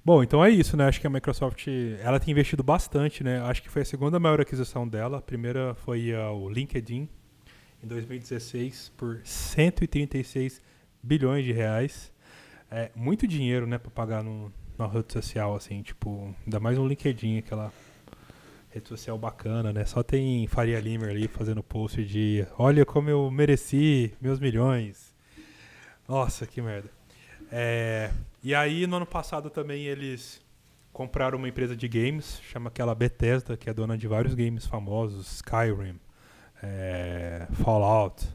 Bom, 0.03 0.23
então 0.23 0.43
é 0.43 0.49
isso, 0.49 0.75
né? 0.77 0.87
Acho 0.87 0.99
que 0.99 1.07
a 1.07 1.09
Microsoft 1.09 1.67
ela 2.01 2.19
tem 2.19 2.31
investido 2.31 2.63
bastante, 2.63 3.23
né? 3.23 3.41
Acho 3.41 3.61
que 3.61 3.69
foi 3.69 3.81
a 3.81 3.85
segunda 3.85 4.19
maior 4.19 4.39
aquisição 4.41 4.87
dela. 4.87 5.17
A 5.17 5.21
primeira 5.21 5.75
foi 5.75 6.13
uh, 6.13 6.31
o 6.31 6.49
LinkedIn 6.49 7.07
em 7.83 7.87
2016 7.87 8.91
por 8.97 9.21
136 9.23 10.61
bilhões 11.01 11.45
de 11.45 11.51
reais. 11.51 12.11
É 12.71 12.91
muito 12.95 13.27
dinheiro, 13.27 13.65
né, 13.65 13.77
para 13.77 13.89
pagar 13.89 14.23
no, 14.23 14.51
na 14.77 14.87
rede 14.87 15.11
social, 15.11 15.55
assim, 15.55 15.81
tipo, 15.81 16.33
ainda 16.45 16.59
mais 16.59 16.77
um 16.77 16.87
LinkedIn, 16.87 17.39
aquela 17.39 17.73
rede 18.69 18.87
social 18.87 19.17
bacana, 19.17 19.73
né? 19.73 19.85
Só 19.85 20.03
tem 20.03 20.45
Faria 20.47 20.79
Limer 20.79 21.09
ali 21.09 21.27
fazendo 21.27 21.63
post 21.63 22.03
de 22.05 22.45
olha 22.57 22.85
como 22.85 23.09
eu 23.09 23.29
mereci 23.31 24.13
meus 24.21 24.39
milhões. 24.39 25.15
Nossa, 26.07 26.45
que 26.45 26.61
merda. 26.61 26.89
É, 27.51 28.11
e 28.43 28.53
aí, 28.53 28.85
no 28.85 28.97
ano 28.97 29.05
passado 29.05 29.49
também 29.49 29.85
eles 29.85 30.41
compraram 30.93 31.37
uma 31.37 31.47
empresa 31.47 31.75
de 31.75 31.87
games, 31.87 32.39
chama 32.43 32.69
aquela 32.69 32.93
Bethesda, 32.93 33.57
que 33.57 33.69
é 33.69 33.73
dona 33.73 33.97
de 33.97 34.07
vários 34.07 34.35
games 34.35 34.65
famosos, 34.65 35.37
Skyrim, 35.37 35.99
é, 36.61 37.47
Fallout, 37.53 38.27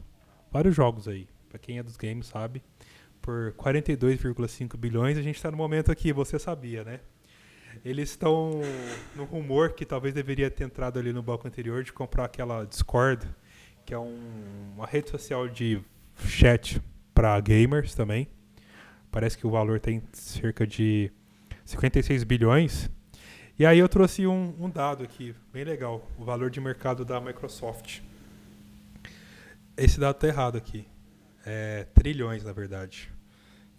vários 0.51 0.75
jogos 0.75 1.07
aí. 1.07 1.27
Pra 1.49 1.59
quem 1.59 1.77
é 1.77 1.83
dos 1.83 1.95
games 1.95 2.27
sabe, 2.27 2.61
por 3.21 3.53
42,5 3.53 4.77
bilhões, 4.77 5.17
a 5.17 5.21
gente 5.21 5.41
tá 5.41 5.49
no 5.49 5.57
momento 5.57 5.91
aqui, 5.91 6.11
você 6.11 6.37
sabia, 6.37 6.83
né? 6.83 6.99
Eles 7.83 8.09
estão 8.09 8.61
no 9.15 9.25
rumor 9.25 9.73
que 9.73 9.85
talvez 9.85 10.13
deveria 10.13 10.49
ter 10.49 10.63
entrado 10.63 10.99
ali 10.99 11.11
no 11.11 11.21
bloco 11.21 11.47
anterior 11.47 11.83
de 11.83 11.91
comprar 11.91 12.25
aquela 12.25 12.65
Discord, 12.65 13.27
que 13.85 13.93
é 13.93 13.99
um, 13.99 14.17
uma 14.75 14.85
rede 14.85 15.09
social 15.09 15.47
de 15.47 15.81
chat 16.17 16.81
para 17.13 17.39
gamers 17.39 17.95
também. 17.95 18.27
Parece 19.11 19.37
que 19.37 19.47
o 19.47 19.49
valor 19.49 19.79
tem 19.79 20.03
cerca 20.13 20.65
de 20.67 21.11
56 21.65 22.23
bilhões. 22.23 22.89
E 23.57 23.65
aí 23.65 23.79
eu 23.79 23.87
trouxe 23.87 24.27
um, 24.27 24.53
um 24.59 24.69
dado 24.69 25.03
aqui, 25.03 25.33
bem 25.53 25.63
legal, 25.63 26.05
o 26.17 26.25
valor 26.25 26.49
de 26.49 26.59
mercado 26.59 27.05
da 27.05 27.21
Microsoft. 27.21 28.01
Esse 29.77 29.99
dado 29.99 30.15
está 30.15 30.27
errado 30.27 30.57
aqui. 30.57 30.87
É 31.45 31.85
trilhões, 31.93 32.43
na 32.43 32.51
verdade. 32.51 33.11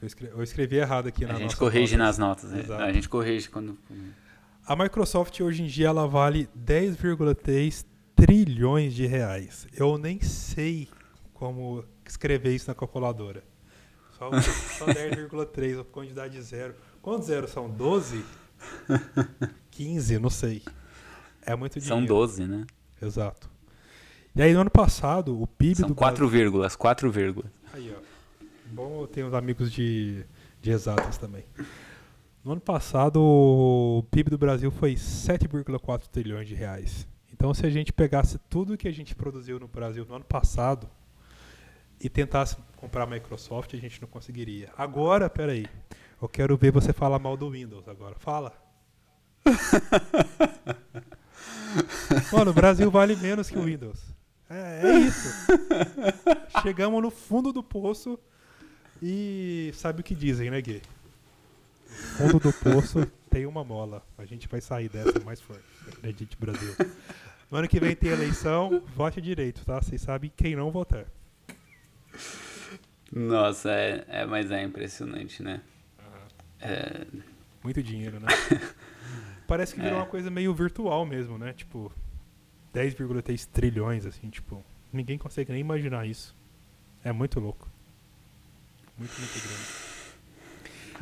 Eu 0.01 0.07
escrevi, 0.07 0.33
eu 0.35 0.43
escrevi 0.43 0.77
errado 0.77 1.09
aqui 1.09 1.25
na 1.25 1.35
A 1.35 1.39
gente 1.39 1.57
corrige 1.57 1.97
nas 1.97 2.19
notas, 2.19 2.51
né? 2.51 2.65
A 2.79 2.93
gente 2.93 3.09
corrige 3.09 3.49
quando. 3.49 3.79
A 4.67 4.77
Microsoft 4.77 5.41
hoje 5.41 5.63
em 5.63 5.67
dia 5.67 5.89
ela 5.89 6.07
vale 6.07 6.49
10,3 6.57 7.85
trilhões 8.15 8.95
de 8.95 9.07
reais. 9.07 9.67
Eu 9.73 9.97
nem 9.97 10.21
sei 10.21 10.89
como 11.33 11.85
escrever 12.05 12.55
isso 12.55 12.69
na 12.69 12.75
calculadora. 12.75 13.43
Só, 14.19 14.31
só 14.41 14.87
10,3, 14.87 15.81
a 15.81 15.85
quantidade 15.85 16.41
zero. 16.41 16.75
Quantos 17.03 17.27
zeros 17.27 17.51
são? 17.51 17.69
12? 17.69 18.25
15? 19.71 20.19
Não 20.19 20.31
sei. 20.31 20.63
É 21.43 21.55
muito 21.55 21.79
dinheiro. 21.79 21.97
São 21.99 22.05
12, 22.05 22.47
né? 22.47 22.67
Exato. 23.01 23.51
E 24.37 24.43
aí 24.43 24.53
no 24.53 24.61
ano 24.61 24.71
passado, 24.71 25.41
o 25.41 25.47
PIB 25.47 25.77
são 25.77 25.89
do 25.89 25.95
4 25.95 26.29
vírgulas, 26.29 26.77
4 26.77 27.11
vírgulas. 27.11 27.51
Aí, 27.73 27.91
ó. 27.91 27.99
Bom, 28.67 29.07
ter 29.07 29.25
uns 29.25 29.33
amigos 29.33 29.73
de, 29.73 30.27
de 30.61 30.71
exatas 30.71 31.17
também. 31.17 31.43
No 32.45 32.53
ano 32.53 32.61
passado, 32.61 33.19
o 33.19 34.05
PIB 34.11 34.29
do 34.29 34.37
Brasil 34.37 34.71
foi 34.71 34.93
7,4 34.93 36.09
trilhões 36.09 36.47
de 36.47 36.55
reais. 36.55 37.09
Então, 37.33 37.55
se 37.55 37.65
a 37.65 37.71
gente 37.71 37.95
pegasse 37.95 38.39
tudo 38.51 38.77
que 38.77 38.87
a 38.87 38.93
gente 38.93 39.15
produziu 39.15 39.59
no 39.59 39.67
Brasil 39.67 40.05
no 40.07 40.17
ano 40.17 40.25
passado 40.27 40.87
e 41.99 42.11
tentasse 42.11 42.59
comprar 42.77 43.05
a 43.05 43.07
Microsoft, 43.07 43.73
a 43.73 43.79
gente 43.79 44.03
não 44.03 44.09
conseguiria. 44.09 44.69
Agora, 44.77 45.31
peraí, 45.31 45.65
eu 46.21 46.29
quero 46.29 46.59
ver 46.59 46.71
você 46.71 46.93
falar 46.93 47.19
mal 47.19 47.39
do 47.39 47.49
Windows 47.49 47.89
agora. 47.89 48.17
Fala. 48.19 48.53
Mano, 52.31 52.51
o 52.51 52.55
Brasil 52.55 52.91
vale 52.91 53.17
menos 53.17 53.49
que 53.49 53.59
o 53.59 53.63
Windows. 53.63 54.15
É, 54.49 54.81
é 54.85 54.99
isso. 55.01 55.29
Chegamos 56.63 57.03
no 57.03 57.11
fundo 57.11 57.53
do 57.53 57.63
poço 57.63 58.19
e 59.03 59.71
sabe 59.75 60.01
o 60.01 60.05
que 60.05 60.15
dizem, 60.15 60.51
né, 60.51 60.61
Gui? 60.61 60.83
Fundo 62.17 62.39
do 62.39 62.53
poço 62.53 63.07
tem 63.31 63.47
uma 63.47 63.65
mola. 63.65 64.03
A 64.17 64.25
gente 64.25 64.49
vai 64.49 64.61
sair 64.61 64.89
dessa 64.89 65.19
mais 65.21 65.41
forte. 65.41 65.65
Acredite, 65.89 66.37
Brasil. 66.37 66.75
No 67.51 67.59
ano 67.59 67.69
que 67.69 67.79
vem 67.79 67.95
tem 67.95 68.11
eleição, 68.11 68.83
vote 68.95 69.21
direito, 69.21 69.65
tá? 69.65 69.81
Vocês 69.81 70.01
sabem 70.01 70.33
quem 70.37 70.57
não 70.57 70.71
votar. 70.71 71.07
Nossa, 73.13 73.71
é, 73.71 74.05
é 74.09 74.27
mas 74.27 74.51
é 74.51 74.63
impressionante, 74.63 75.43
né? 75.43 75.61
É... 76.61 77.07
Muito 77.63 77.83
dinheiro, 77.83 78.19
né? 78.21 78.29
Parece 79.47 79.75
que 79.75 79.81
virou 79.81 79.99
é. 79.99 80.03
uma 80.03 80.09
coisa 80.09 80.31
meio 80.31 80.53
virtual 80.53 81.07
mesmo, 81.07 81.39
né? 81.39 81.53
Tipo, 81.53 81.93
10,3 82.77 83.49
trilhões, 83.51 84.05
assim, 84.05 84.29
tipo, 84.29 84.63
ninguém 84.93 85.17
consegue 85.17 85.51
nem 85.51 85.63
imaginar 85.63 86.07
isso. 86.07 86.37
É 87.03 87.11
muito 87.11 87.41
louco. 87.41 87.67
Muito, 88.99 89.19
muito 89.19 89.33
grande. 89.33 89.87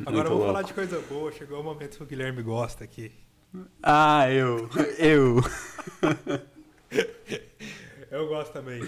Agora 0.05 0.29
vamos 0.29 0.45
falar 0.45 0.61
de 0.61 0.73
coisa 0.73 1.01
boa. 1.01 1.31
Chegou 1.31 1.59
o 1.59 1.63
momento 1.63 1.97
que 1.97 2.03
o 2.03 2.05
Guilherme 2.05 2.41
gosta 2.41 2.83
aqui. 2.83 3.11
Ah, 3.83 4.29
eu. 4.29 4.69
Eu. 4.97 5.37
eu 8.11 8.27
gosto 8.27 8.53
também. 8.53 8.87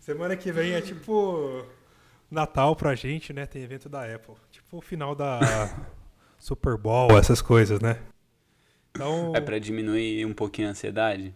Semana 0.00 0.36
que 0.36 0.50
vem 0.52 0.72
é 0.72 0.80
tipo 0.80 1.64
Natal 2.30 2.74
pra 2.76 2.94
gente, 2.94 3.32
né? 3.32 3.46
Tem 3.46 3.62
evento 3.62 3.88
da 3.88 4.12
Apple. 4.12 4.34
Tipo 4.50 4.78
o 4.78 4.80
final 4.80 5.14
da 5.14 5.40
Super 6.38 6.76
Bowl, 6.76 7.16
essas 7.18 7.42
coisas, 7.42 7.80
né? 7.80 8.00
Então, 8.90 9.32
é 9.34 9.40
pra 9.40 9.58
diminuir 9.58 10.24
um 10.24 10.32
pouquinho 10.32 10.68
a 10.68 10.70
ansiedade? 10.70 11.34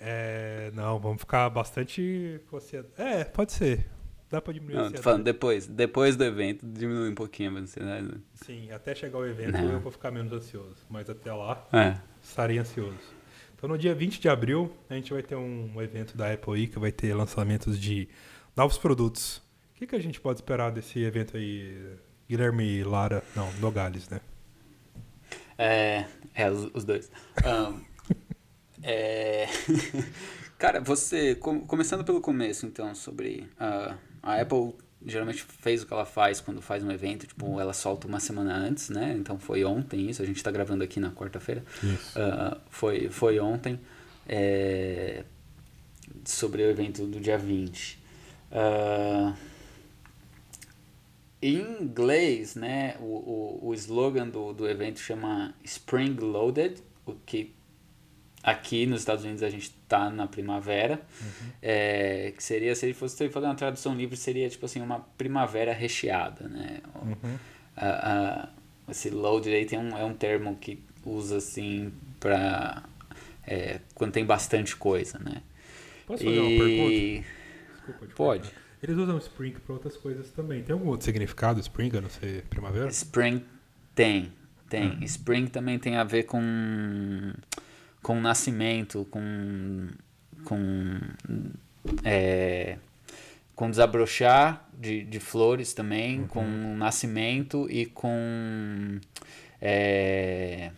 É, 0.00 0.70
não, 0.74 0.98
vamos 0.98 1.20
ficar 1.20 1.50
bastante. 1.50 2.40
É, 2.96 3.22
pode 3.24 3.52
ser. 3.52 3.86
Dá 4.30 4.40
pra 4.40 4.52
diminuir 4.52 4.74
não, 4.74 4.82
a 4.82 4.84
ansiedade. 4.84 5.04
falando 5.04 5.24
depois. 5.24 5.66
Depois 5.66 6.16
do 6.16 6.24
evento, 6.24 6.64
diminui 6.66 7.10
um 7.10 7.14
pouquinho 7.14 7.56
a 7.56 7.60
ansiedade. 7.60 8.08
Sim, 8.34 8.70
até 8.70 8.94
chegar 8.94 9.18
o 9.18 9.26
evento 9.26 9.52
não. 9.52 9.72
eu 9.72 9.80
vou 9.80 9.92
ficar 9.92 10.10
menos 10.10 10.32
ansioso. 10.32 10.76
Mas 10.88 11.10
até 11.10 11.32
lá, 11.32 11.66
é. 11.72 11.98
estarei 12.22 12.58
ansioso. 12.58 12.96
Então 13.54 13.68
no 13.68 13.76
dia 13.76 13.94
20 13.94 14.20
de 14.20 14.28
abril, 14.28 14.72
a 14.88 14.94
gente 14.94 15.12
vai 15.12 15.22
ter 15.22 15.34
um 15.34 15.82
evento 15.82 16.16
da 16.16 16.32
Apple 16.32 16.54
aí 16.54 16.66
que 16.66 16.78
vai 16.78 16.90
ter 16.90 17.12
lançamentos 17.12 17.78
de 17.78 18.08
novos 18.56 18.78
produtos. 18.78 19.42
O 19.74 19.78
que, 19.80 19.86
que 19.86 19.96
a 19.96 20.00
gente 20.00 20.18
pode 20.18 20.38
esperar 20.38 20.70
desse 20.70 20.98
evento 21.00 21.36
aí, 21.36 21.96
Guilherme 22.28 22.82
Lara? 22.84 23.22
Não, 23.36 23.52
Nogales, 23.54 24.08
né? 24.08 24.20
É, 25.58 26.06
é 26.34 26.50
os, 26.50 26.70
os 26.72 26.84
dois. 26.84 27.10
Um, 27.44 27.80
é... 28.82 29.46
Cara, 30.58 30.80
você, 30.80 31.34
com, 31.34 31.60
começando 31.60 32.04
pelo 32.04 32.20
começo, 32.20 32.66
então, 32.66 32.94
sobre 32.94 33.48
uh, 33.58 33.96
a 34.22 34.40
Apple 34.40 34.74
geralmente 35.04 35.42
fez 35.42 35.82
o 35.82 35.86
que 35.86 35.92
ela 35.92 36.04
faz 36.04 36.40
quando 36.40 36.60
faz 36.60 36.84
um 36.84 36.90
evento, 36.90 37.26
tipo, 37.26 37.58
ela 37.58 37.72
solta 37.72 38.06
uma 38.06 38.20
semana 38.20 38.54
antes, 38.54 38.90
né? 38.90 39.14
Então 39.18 39.38
foi 39.38 39.64
ontem 39.64 40.10
isso, 40.10 40.20
a 40.20 40.26
gente 40.26 40.36
está 40.36 40.50
gravando 40.50 40.84
aqui 40.84 41.00
na 41.00 41.10
quarta-feira. 41.10 41.64
Uh, 41.82 42.60
foi, 42.68 43.08
foi 43.08 43.40
ontem 43.40 43.80
é, 44.28 45.24
sobre 46.24 46.62
o 46.62 46.70
evento 46.70 47.06
do 47.06 47.18
dia 47.18 47.38
20. 47.38 47.98
Uh, 48.52 49.34
em 51.42 51.82
inglês, 51.82 52.54
né, 52.54 52.96
o, 53.00 53.04
o, 53.04 53.68
o 53.68 53.74
slogan 53.74 54.28
do, 54.28 54.52
do 54.52 54.68
evento 54.68 55.00
chama 55.00 55.54
Spring 55.64 56.14
Loaded, 56.20 56.82
o 57.06 57.14
que 57.14 57.54
aqui 58.42 58.86
nos 58.86 59.00
Estados 59.00 59.24
Unidos 59.24 59.42
a 59.42 59.50
gente 59.50 59.64
está 59.64 60.10
na 60.10 60.26
primavera, 60.26 61.00
uhum. 61.20 61.50
é, 61.60 62.32
que 62.36 62.42
seria, 62.42 62.74
se 62.74 62.86
ele 62.86 62.94
fosse 62.94 63.28
fazer 63.28 63.46
uma 63.46 63.54
tradução 63.54 63.94
livre, 63.94 64.16
seria 64.16 64.48
tipo 64.48 64.64
assim, 64.66 64.80
uma 64.80 65.00
primavera 65.18 65.72
recheada, 65.72 66.48
né? 66.48 66.80
Uhum. 66.94 67.34
Uh, 67.76 68.46
uh, 68.46 68.48
esse 68.90 69.10
loaded 69.10 69.54
aí 69.54 69.66
tem 69.66 69.78
um, 69.78 69.96
é 69.96 70.04
um 70.04 70.14
termo 70.14 70.56
que 70.56 70.82
usa 71.04 71.36
assim 71.36 71.92
para 72.18 72.82
é, 73.46 73.80
quando 73.94 74.12
tem 74.12 74.24
bastante 74.24 74.76
coisa, 74.76 75.18
né? 75.18 75.42
Posso 76.06 76.24
fazer 76.24 76.36
e... 76.36 76.40
uma 76.40 76.64
pergunta? 76.64 77.26
Desculpa, 77.74 78.14
pode. 78.14 78.52
Eles 78.82 78.96
usam 78.96 79.18
Spring 79.18 79.52
para 79.52 79.74
outras 79.74 79.96
coisas 79.96 80.30
também. 80.30 80.62
Tem 80.62 80.72
algum 80.72 80.88
outro 80.88 81.04
significado, 81.04 81.60
Spring, 81.60 81.90
a 81.96 82.00
não 82.00 82.08
ser 82.08 82.44
primavera? 82.44 82.88
Spring 82.88 83.44
tem, 83.94 84.32
tem. 84.68 84.92
Hum. 84.92 85.02
Spring 85.02 85.46
também 85.46 85.78
tem 85.78 85.96
a 85.96 86.04
ver 86.04 86.24
com, 86.24 87.32
com 88.02 88.20
nascimento, 88.20 89.06
com, 89.10 89.88
com, 90.44 91.00
é, 92.04 92.78
com 93.54 93.70
desabrochar 93.70 94.68
de, 94.78 95.04
de 95.04 95.20
flores 95.20 95.74
também, 95.74 96.20
uhum. 96.20 96.26
com 96.26 96.76
nascimento 96.76 97.66
e 97.70 97.86
com 97.86 98.98
é, 99.60 100.70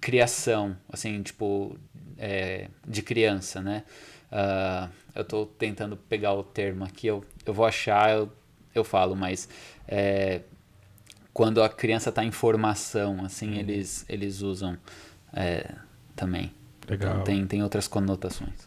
criação, 0.00 0.76
assim, 0.92 1.22
tipo, 1.22 1.76
é, 2.16 2.68
de 2.86 3.02
criança, 3.02 3.60
né? 3.60 3.84
Uh, 4.30 4.90
eu 5.14 5.22
estou 5.22 5.46
tentando 5.46 5.96
pegar 5.96 6.34
o 6.34 6.44
termo 6.44 6.84
aqui, 6.84 7.06
eu, 7.06 7.24
eu 7.46 7.54
vou 7.54 7.64
achar, 7.64 8.10
eu, 8.10 8.30
eu 8.74 8.84
falo, 8.84 9.16
mas 9.16 9.48
é, 9.86 10.42
quando 11.32 11.62
a 11.62 11.68
criança 11.68 12.10
está 12.10 12.22
em 12.22 12.30
formação, 12.30 13.24
assim, 13.24 13.52
uhum. 13.52 13.58
eles, 13.58 14.04
eles 14.08 14.42
usam 14.42 14.76
é, 15.32 15.74
também. 16.14 16.52
Legal. 16.88 17.12
Então 17.12 17.24
tem, 17.24 17.46
tem 17.46 17.62
outras 17.62 17.86
conotações. 17.88 18.66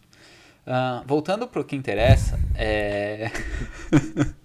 Uh, 0.65 1.05
voltando 1.07 1.47
para 1.47 1.61
o 1.61 1.63
que 1.63 1.75
interessa, 1.75 2.39
é... 2.55 3.31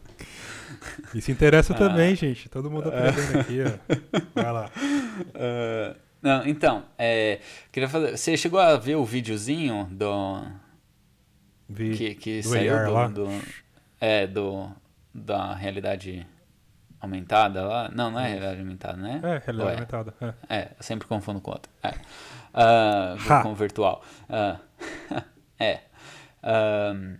Isso 1.14 1.30
interessa 1.30 1.72
uh, 1.72 1.76
também, 1.76 2.14
gente. 2.14 2.48
Todo 2.48 2.70
mundo 2.70 2.88
aprendendo 2.88 3.40
aqui, 3.40 3.58
ó. 3.62 4.32
Vai 4.34 4.52
lá. 4.52 4.70
Uh, 5.18 5.96
não, 6.22 6.46
então, 6.46 6.84
é, 6.98 7.40
queria 7.70 7.88
fazer. 7.88 8.16
Você 8.16 8.36
chegou 8.36 8.58
a 8.58 8.76
ver 8.76 8.96
o 8.96 9.04
videozinho 9.04 9.88
do 9.90 10.42
Vi 11.68 11.96
que, 11.96 12.14
que 12.14 12.40
do 12.42 12.48
saiu 12.48 12.84
do, 12.84 12.92
lá. 12.92 13.08
do, 13.08 13.28
é, 14.00 14.26
do, 14.26 14.70
da 15.12 15.54
realidade 15.54 16.26
aumentada 17.00 17.64
lá. 17.64 17.90
Não, 17.92 18.10
não 18.10 18.20
é 18.20 18.28
realidade 18.28 18.60
aumentada, 18.60 18.96
né? 18.96 19.20
É, 19.22 19.42
realidade 19.44 19.70
é? 19.70 19.74
aumentada. 19.74 20.14
É. 20.20 20.56
é, 20.56 20.72
eu 20.78 20.82
sempre 20.82 21.08
confundo 21.08 21.40
com 21.40 21.50
outra. 21.50 21.70
É. 21.82 21.94
Uh, 22.56 23.42
com 23.42 23.54
virtual. 23.54 24.02
Uh, 24.30 24.58
é. 25.60 25.82
Um, 26.42 27.16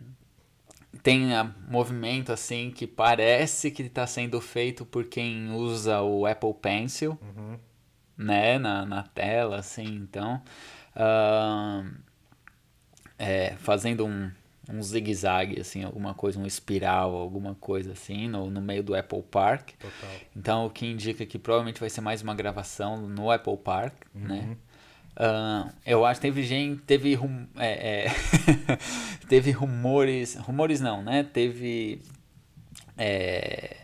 tem 1.03 1.27
um 1.37 1.55
movimento 1.69 2.33
assim 2.33 2.71
que 2.71 2.87
parece 2.87 3.71
que 3.71 3.83
está 3.83 4.07
sendo 4.07 4.41
feito 4.41 4.85
por 4.85 5.05
quem 5.05 5.53
usa 5.53 6.01
o 6.01 6.27
Apple 6.27 6.55
Pencil, 6.55 7.19
uhum. 7.23 7.59
né, 8.17 8.59
na, 8.59 8.85
na 8.85 9.03
tela, 9.03 9.59
assim, 9.59 9.85
então, 9.85 10.43
uh, 10.97 11.89
é, 13.19 13.55
fazendo 13.59 14.05
um, 14.05 14.31
um 14.69 14.83
zigue-zague, 14.83 15.61
assim, 15.61 15.85
alguma 15.85 16.13
coisa, 16.13 16.41
um 16.41 16.47
espiral, 16.47 17.15
alguma 17.15 17.55
coisa 17.55 17.93
assim, 17.93 18.27
no, 18.27 18.51
no 18.51 18.61
meio 18.61 18.83
do 18.83 18.95
Apple 18.95 19.23
Park. 19.23 19.75
Total. 19.79 20.11
Então, 20.35 20.67
o 20.67 20.71
que 20.71 20.87
indica 20.87 21.25
que 21.25 21.39
provavelmente 21.39 21.79
vai 21.79 21.89
ser 21.89 22.01
mais 22.01 22.21
uma 22.21 22.35
gravação 22.35 22.97
no 23.07 23.31
Apple 23.31 23.59
Park, 23.59 23.95
uhum. 24.15 24.27
né? 24.27 24.57
Uh, 25.17 25.73
eu 25.87 26.05
acho 26.05 26.21
que 26.21 26.27
teve 26.27 26.43
gente, 26.43 26.83
teve, 26.83 27.15
rum, 27.15 27.47
é, 27.57 28.05
é 28.05 28.07
teve 29.29 29.51
rumores, 29.51 30.35
rumores 30.37 30.81
não, 30.81 31.03
né? 31.03 31.23
Teve 31.25 32.03
é, 32.99 33.77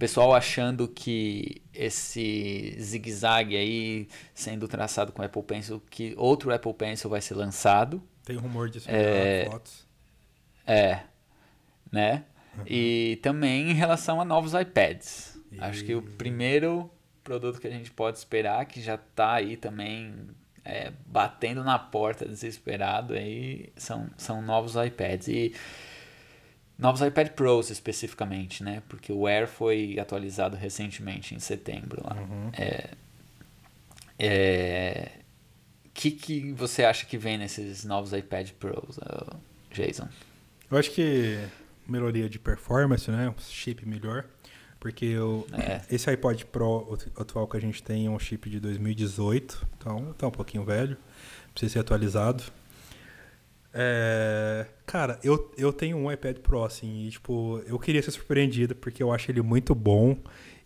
pessoal 0.00 0.34
achando 0.34 0.88
que 0.88 1.60
esse 1.74 2.74
zigue-zague 2.80 3.54
aí 3.54 4.08
sendo 4.32 4.66
traçado 4.66 5.12
com 5.12 5.22
Apple 5.22 5.42
Pencil, 5.42 5.82
que 5.90 6.14
outro 6.16 6.54
Apple 6.54 6.72
Pencil 6.72 7.10
vai 7.10 7.20
ser 7.20 7.34
lançado. 7.34 8.02
Tem 8.24 8.36
rumor 8.36 8.70
disso 8.70 8.88
é, 8.90 9.44
fotos. 9.44 9.86
É, 10.66 11.00
né? 11.92 12.24
Uhum. 12.56 12.64
E 12.66 13.18
também 13.22 13.70
em 13.70 13.74
relação 13.74 14.22
a 14.22 14.24
novos 14.24 14.54
iPads. 14.54 15.38
E... 15.52 15.60
Acho 15.60 15.84
que 15.84 15.94
o 15.94 16.00
primeiro 16.00 16.90
produto 17.22 17.60
que 17.60 17.66
a 17.66 17.70
gente 17.70 17.90
pode 17.90 18.16
esperar, 18.16 18.64
que 18.64 18.80
já 18.80 18.94
está 18.94 19.34
aí 19.34 19.54
também 19.54 20.14
é, 20.64 20.92
batendo 21.06 21.64
na 21.64 21.78
porta 21.78 22.26
desesperado, 22.26 23.14
aí 23.14 23.72
são, 23.76 24.08
são 24.16 24.42
novos 24.42 24.74
iPads. 24.74 25.28
E 25.28 25.54
novos 26.78 27.00
iPad 27.00 27.28
Pros 27.28 27.70
especificamente, 27.70 28.62
né? 28.62 28.82
Porque 28.88 29.12
o 29.12 29.26
Air 29.26 29.46
foi 29.46 29.98
atualizado 29.98 30.56
recentemente, 30.56 31.34
em 31.34 31.38
setembro 31.38 32.02
lá. 32.04 32.16
Uhum. 32.16 32.50
É, 32.56 32.90
é, 34.18 35.10
que, 35.92 36.10
que 36.10 36.52
você 36.52 36.84
acha 36.84 37.04
que 37.04 37.18
vem 37.18 37.36
nesses 37.36 37.84
novos 37.84 38.12
iPad 38.12 38.50
Pros, 38.52 38.98
Jason? 39.70 40.08
Eu 40.70 40.78
acho 40.78 40.90
que 40.92 41.38
melhoria 41.86 42.28
de 42.28 42.38
performance, 42.38 43.10
né? 43.10 43.28
Um 43.28 43.34
chip 43.38 43.86
melhor. 43.86 44.24
Porque 44.80 45.16
o, 45.18 45.46
é. 45.52 45.82
esse 45.90 46.08
iPod 46.08 46.46
Pro 46.46 46.98
atual 47.16 47.46
que 47.46 47.56
a 47.56 47.60
gente 47.60 47.82
tem 47.82 48.06
é 48.06 48.10
um 48.10 48.18
chip 48.18 48.48
de 48.48 48.58
2018, 48.58 49.68
então 49.76 50.14
tá 50.14 50.26
um 50.26 50.30
pouquinho 50.30 50.64
velho, 50.64 50.96
precisa 51.52 51.74
ser 51.74 51.78
atualizado. 51.80 52.42
É, 53.72 54.66
cara, 54.86 55.20
eu, 55.22 55.52
eu 55.56 55.70
tenho 55.70 55.98
um 55.98 56.10
iPad 56.10 56.38
Pro, 56.38 56.64
assim, 56.64 57.06
e, 57.06 57.10
tipo, 57.10 57.62
eu 57.66 57.78
queria 57.78 58.02
ser 58.02 58.10
surpreendido 58.10 58.74
porque 58.74 59.02
eu 59.02 59.12
acho 59.12 59.30
ele 59.30 59.42
muito 59.42 59.74
bom 59.74 60.16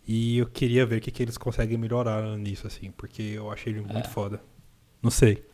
e 0.07 0.37
eu 0.37 0.47
queria 0.47 0.85
ver 0.85 0.97
o 0.97 1.01
que, 1.01 1.11
que 1.11 1.21
eles 1.21 1.37
conseguem 1.37 1.77
melhorar 1.77 2.23
nisso, 2.37 2.65
assim, 2.65 2.91
porque 2.91 3.21
eu 3.21 3.51
acho 3.51 3.67
ele 3.67 3.81
muito 3.81 4.07
é. 4.07 4.09
foda. 4.09 4.41
Não 5.03 5.11
sei. 5.11 5.45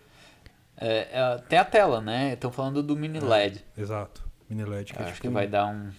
É, 0.77 1.07
é 1.11 1.37
tem 1.49 1.57
a 1.57 1.65
tela, 1.65 1.99
né? 1.99 2.33
Estão 2.33 2.51
falando 2.51 2.83
do 2.83 2.95
mini 2.95 3.19
LED. 3.19 3.65
exato. 3.75 4.23
Mini 4.47 4.63
LED. 4.63 4.93
Que 4.93 5.01
acho 5.01 5.13
tipo, 5.13 5.21
que 5.21 5.29
vai 5.29 5.47
dar 5.47 5.65
um. 5.65 5.89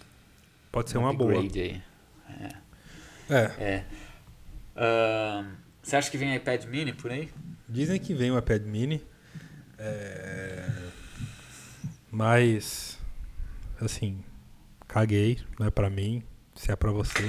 Pode 0.71 0.91
ser 0.91 0.99
um 0.99 1.03
uma 1.03 1.13
boa. 1.13 1.33
Aí. 1.33 1.83
É. 2.41 3.35
É. 3.35 3.43
é. 3.59 3.85
Uh, 4.75 5.47
você 5.83 5.97
acha 5.97 6.11
que 6.11 6.17
vem 6.17 6.35
iPad 6.35 6.65
mini 6.65 6.93
por 6.93 7.11
aí? 7.11 7.29
Dizem 7.69 7.99
que 7.99 8.15
vem 8.15 8.31
o 8.31 8.39
iPad 8.39 8.63
mini. 8.63 9.03
É... 9.79 10.69
Mas, 12.11 12.99
assim, 13.81 14.23
caguei, 14.87 15.41
não 15.59 15.67
é 15.67 15.71
pra 15.71 15.91
mim. 15.91 16.23
Se 16.55 16.71
é 16.71 16.77
pra 16.77 16.93
você, 16.93 17.23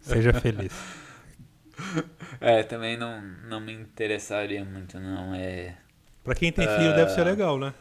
seja 0.00 0.32
feliz. 0.32 0.72
É, 2.40 2.64
também 2.64 2.96
não, 2.96 3.22
não 3.48 3.60
me 3.60 3.72
interessaria 3.72 4.64
muito, 4.64 4.98
não. 4.98 5.32
É... 5.32 5.76
Pra 6.24 6.34
quem 6.34 6.50
tem 6.50 6.66
filho, 6.66 6.90
uh... 6.90 6.96
deve 6.96 7.12
ser 7.12 7.22
legal, 7.22 7.56
né? 7.56 7.72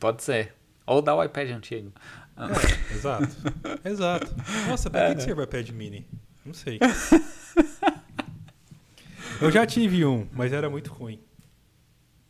Pode 0.00 0.24
ser. 0.24 0.52
Ou 0.84 1.00
dá 1.00 1.14
o 1.14 1.22
iPad 1.22 1.50
antigo. 1.50 1.92
É, 2.50 2.94
exato. 2.94 3.28
exato. 3.84 4.34
Nossa, 4.68 4.90
pra 4.90 5.10
que, 5.10 5.16
que 5.16 5.22
serve 5.22 5.40
o 5.40 5.44
iPad 5.44 5.70
mini? 5.70 6.06
Não 6.44 6.54
sei. 6.54 6.78
Eu 9.40 9.50
já 9.50 9.66
tive 9.66 10.04
um, 10.04 10.26
mas 10.32 10.52
era 10.52 10.70
muito 10.70 10.92
ruim. 10.92 11.20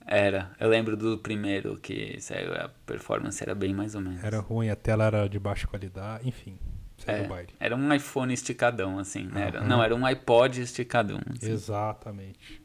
Era. 0.07 0.51
Eu 0.59 0.69
lembro 0.69 0.97
do 0.97 1.19
primeiro 1.19 1.77
que 1.77 2.21
saiu, 2.21 2.53
a 2.55 2.69
performance 2.87 3.43
era 3.43 3.55
bem 3.55 3.75
mais 3.75 3.95
ou 3.95 4.01
menos. 4.01 4.23
Era 4.23 4.41
ruim, 4.41 4.69
a 4.69 4.77
tela 4.77 5.05
era 5.05 5.29
de 5.29 5.39
baixa 5.39 5.67
qualidade, 5.67 6.29
enfim. 6.29 6.59
É, 7.07 7.29
era 7.59 7.75
um 7.75 7.93
iPhone 7.93 8.33
esticadão, 8.33 8.99
assim, 8.99 9.25
né? 9.25 9.49
Era, 9.49 9.61
não, 9.63 9.83
era 9.83 9.95
um 9.95 10.07
iPod 10.07 10.61
esticadão. 10.61 11.21
Assim. 11.35 11.51
Exatamente. 11.51 12.63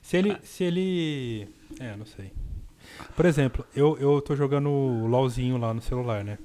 Se 0.00 0.16
ele. 0.16 0.36
Se 0.42 0.64
ele. 0.64 1.48
É, 1.78 1.96
não 1.96 2.04
sei. 2.04 2.32
Por 3.14 3.24
exemplo, 3.24 3.64
eu, 3.74 3.96
eu 3.98 4.20
tô 4.20 4.34
jogando 4.34 4.68
o 4.68 5.06
LOLzinho 5.06 5.56
lá 5.56 5.72
no 5.72 5.80
celular, 5.80 6.24
né? 6.24 6.38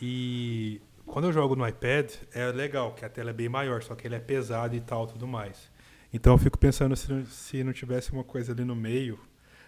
E 0.00 0.80
quando 1.06 1.26
eu 1.26 1.32
jogo 1.32 1.56
no 1.56 1.66
iPad, 1.66 2.12
é 2.32 2.46
legal, 2.52 2.94
que 2.94 3.04
a 3.04 3.08
tela 3.08 3.30
é 3.30 3.32
bem 3.32 3.48
maior, 3.48 3.82
só 3.82 3.94
que 3.94 4.06
ele 4.06 4.14
é 4.14 4.20
pesado 4.20 4.76
e 4.76 4.80
tal, 4.80 5.06
tudo 5.06 5.26
mais. 5.26 5.70
Então 6.12 6.34
eu 6.34 6.38
fico 6.38 6.58
pensando 6.58 6.94
se 6.96 7.12
não, 7.12 7.26
se 7.26 7.64
não 7.64 7.72
tivesse 7.72 8.12
uma 8.12 8.24
coisa 8.24 8.52
ali 8.52 8.64
no 8.64 8.76
meio. 8.76 9.18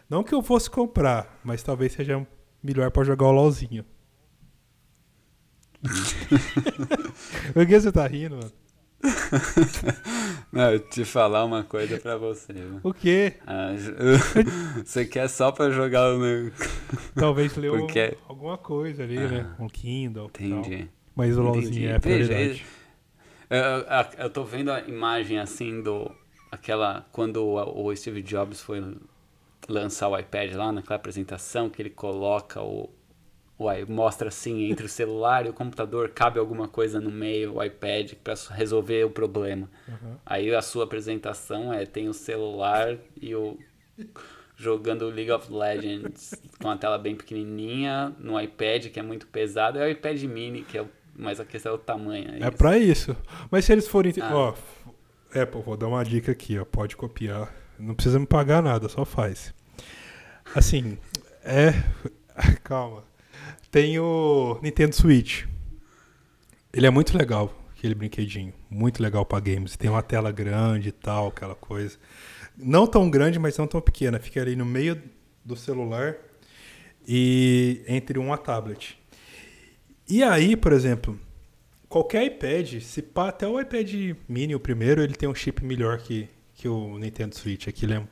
Não 0.09 0.23
que 0.23 0.35
eu 0.35 0.43
fosse 0.43 0.69
comprar, 0.69 1.39
mas 1.45 1.63
talvez 1.63 1.93
seja 1.93 2.27
melhor 2.63 2.91
para 2.91 3.05
jogar 3.05 3.27
o 3.27 3.33
LOLzinho. 3.33 3.85
Por 7.55 7.67
que 7.67 7.81
você 7.81 7.91
tá 7.91 8.07
rindo, 8.07 8.37
mano? 8.37 8.60
Não, 10.53 10.73
eu 10.73 10.81
te 10.81 11.05
falar 11.05 11.45
uma 11.45 11.65
coisa 11.65 11.99
pra 11.99 12.17
você. 12.17 12.53
O 12.83 12.93
quê? 12.93 13.35
Ah, 13.47 13.73
você 14.85 15.05
quer 15.05 15.29
só 15.29 15.51
pra 15.51 15.71
jogar 15.71 16.15
o. 16.15 16.21
Talvez 17.15 17.57
ler 17.57 17.71
Porque... 17.71 18.17
alguma 18.29 18.59
coisa 18.59 19.03
ali, 19.03 19.17
né? 19.17 19.27
ah, 19.27 19.31
né? 19.31 19.57
Um 19.59 19.69
Kindle. 19.69 20.27
Entendi. 20.27 20.79
Tal. 20.79 20.89
Mas 21.15 21.37
o 21.37 21.43
LOLzinho 21.43 21.91
é 21.91 21.99
prioridade. 21.99 22.65
eu, 23.49 23.59
eu, 23.59 23.85
eu 24.19 24.31
tô 24.31 24.45
vendo 24.45 24.71
a 24.71 24.81
imagem 24.81 25.39
assim 25.39 25.83
do. 25.83 26.11
Aquela. 26.51 27.07
Quando 27.13 27.45
o 27.45 27.95
Steve 27.97 28.23
Jobs 28.23 28.61
foi 28.61 28.97
lançar 29.69 30.09
o 30.09 30.19
iPad 30.19 30.53
lá 30.55 30.73
naquela 30.73 30.97
apresentação 30.97 31.71
que 31.71 31.81
ele 31.81 31.91
coloca 31.91 32.61
o, 32.61 32.91
Uai, 33.61 33.85
mostra 33.87 34.29
assim, 34.29 34.71
entre 34.71 34.87
o 34.87 34.89
celular 34.89 35.45
e 35.45 35.51
o 35.51 35.53
computador, 35.53 36.09
cabe 36.09 36.39
alguma 36.39 36.67
coisa 36.67 36.99
no 36.99 37.11
meio, 37.11 37.57
o 37.57 37.63
iPad, 37.63 38.15
para 38.25 38.33
resolver 38.53 39.05
o 39.05 39.11
problema. 39.11 39.69
Uhum. 39.87 40.17
Aí 40.25 40.55
a 40.55 40.63
sua 40.63 40.85
apresentação 40.85 41.71
é, 41.71 41.85
tem 41.85 42.09
o 42.09 42.15
celular 42.15 42.97
e 43.21 43.35
o 43.35 43.59
jogando 44.57 45.11
League 45.11 45.31
of 45.31 45.53
Legends 45.53 46.35
com 46.59 46.71
a 46.71 46.77
tela 46.79 46.97
bem 46.97 47.15
pequenininha, 47.15 48.17
no 48.19 48.41
iPad, 48.41 48.87
que 48.87 48.99
é 48.99 49.03
muito 49.03 49.27
pesado, 49.27 49.79
é 49.79 49.85
o 49.85 49.91
iPad 49.91 50.23
mini, 50.23 50.63
que 50.63 50.79
é 50.79 50.83
o, 50.83 50.89
mas 51.15 51.39
a 51.39 51.45
questão 51.45 51.73
é 51.73 51.75
o 51.75 51.79
tamanho. 51.79 52.43
É, 52.43 52.47
é 52.47 52.51
para 52.51 52.79
isso. 52.79 53.15
Mas 53.51 53.67
se 53.67 53.73
eles 53.73 53.87
forem... 53.87 54.15
Ah. 54.23 54.35
Ó, 54.35 54.55
Apple, 55.39 55.61
vou 55.61 55.77
dar 55.77 55.89
uma 55.89 56.03
dica 56.03 56.33
aqui, 56.33 56.59
ó, 56.59 56.65
pode 56.65 56.97
copiar. 56.97 57.55
Não 57.79 57.95
precisa 57.95 58.19
me 58.19 58.27
pagar 58.27 58.63
nada, 58.63 58.89
só 58.89 59.05
faz. 59.05 59.53
Assim, 60.55 60.97
é... 61.45 61.75
Calma. 62.65 63.10
Tem 63.71 63.99
o 63.99 64.59
Nintendo 64.63 64.95
Switch. 64.95 65.45
Ele 66.73 66.87
é 66.87 66.91
muito 66.91 67.17
legal, 67.17 67.53
aquele 67.77 67.95
brinquedinho. 67.95 68.53
Muito 68.69 69.03
legal 69.03 69.25
para 69.25 69.41
games. 69.41 69.77
Tem 69.77 69.91
uma 69.91 70.03
tela 70.03 70.33
grande 70.33 70.89
e 70.89 70.93
tal, 70.93 71.29
aquela 71.29 71.55
coisa. 71.55 71.99
Não 72.57 72.87
tão 72.87 73.09
grande, 73.11 73.39
mas 73.39 73.57
não 73.57 73.67
tão 73.67 73.81
pequena. 73.81 74.19
Fica 74.19 74.41
ali 74.41 74.55
no 74.57 74.65
meio 74.67 75.01
do 75.45 75.57
celular 75.57 76.17
e 77.07 77.83
entre 77.89 78.19
uma 78.19 78.37
tablet. 78.37 78.99
E 80.09 80.23
aí, 80.23 80.57
por 80.57 80.73
exemplo, 80.73 81.19
qualquer 81.89 82.25
iPad, 82.25 82.81
se 82.81 83.03
pá, 83.03 83.29
até 83.29 83.47
o 83.47 83.61
iPad 83.61 84.17
mini, 84.29 84.55
o 84.55 84.61
primeiro, 84.61 85.03
ele 85.03 85.15
tem 85.15 85.29
um 85.29 85.35
chip 85.35 85.65
melhor 85.65 85.99
que, 85.99 86.29
que 86.55 86.69
o 86.69 86.99
Nintendo 86.99 87.37
Switch. 87.37 87.69
Aquilo 87.69 87.95
é, 87.95 88.03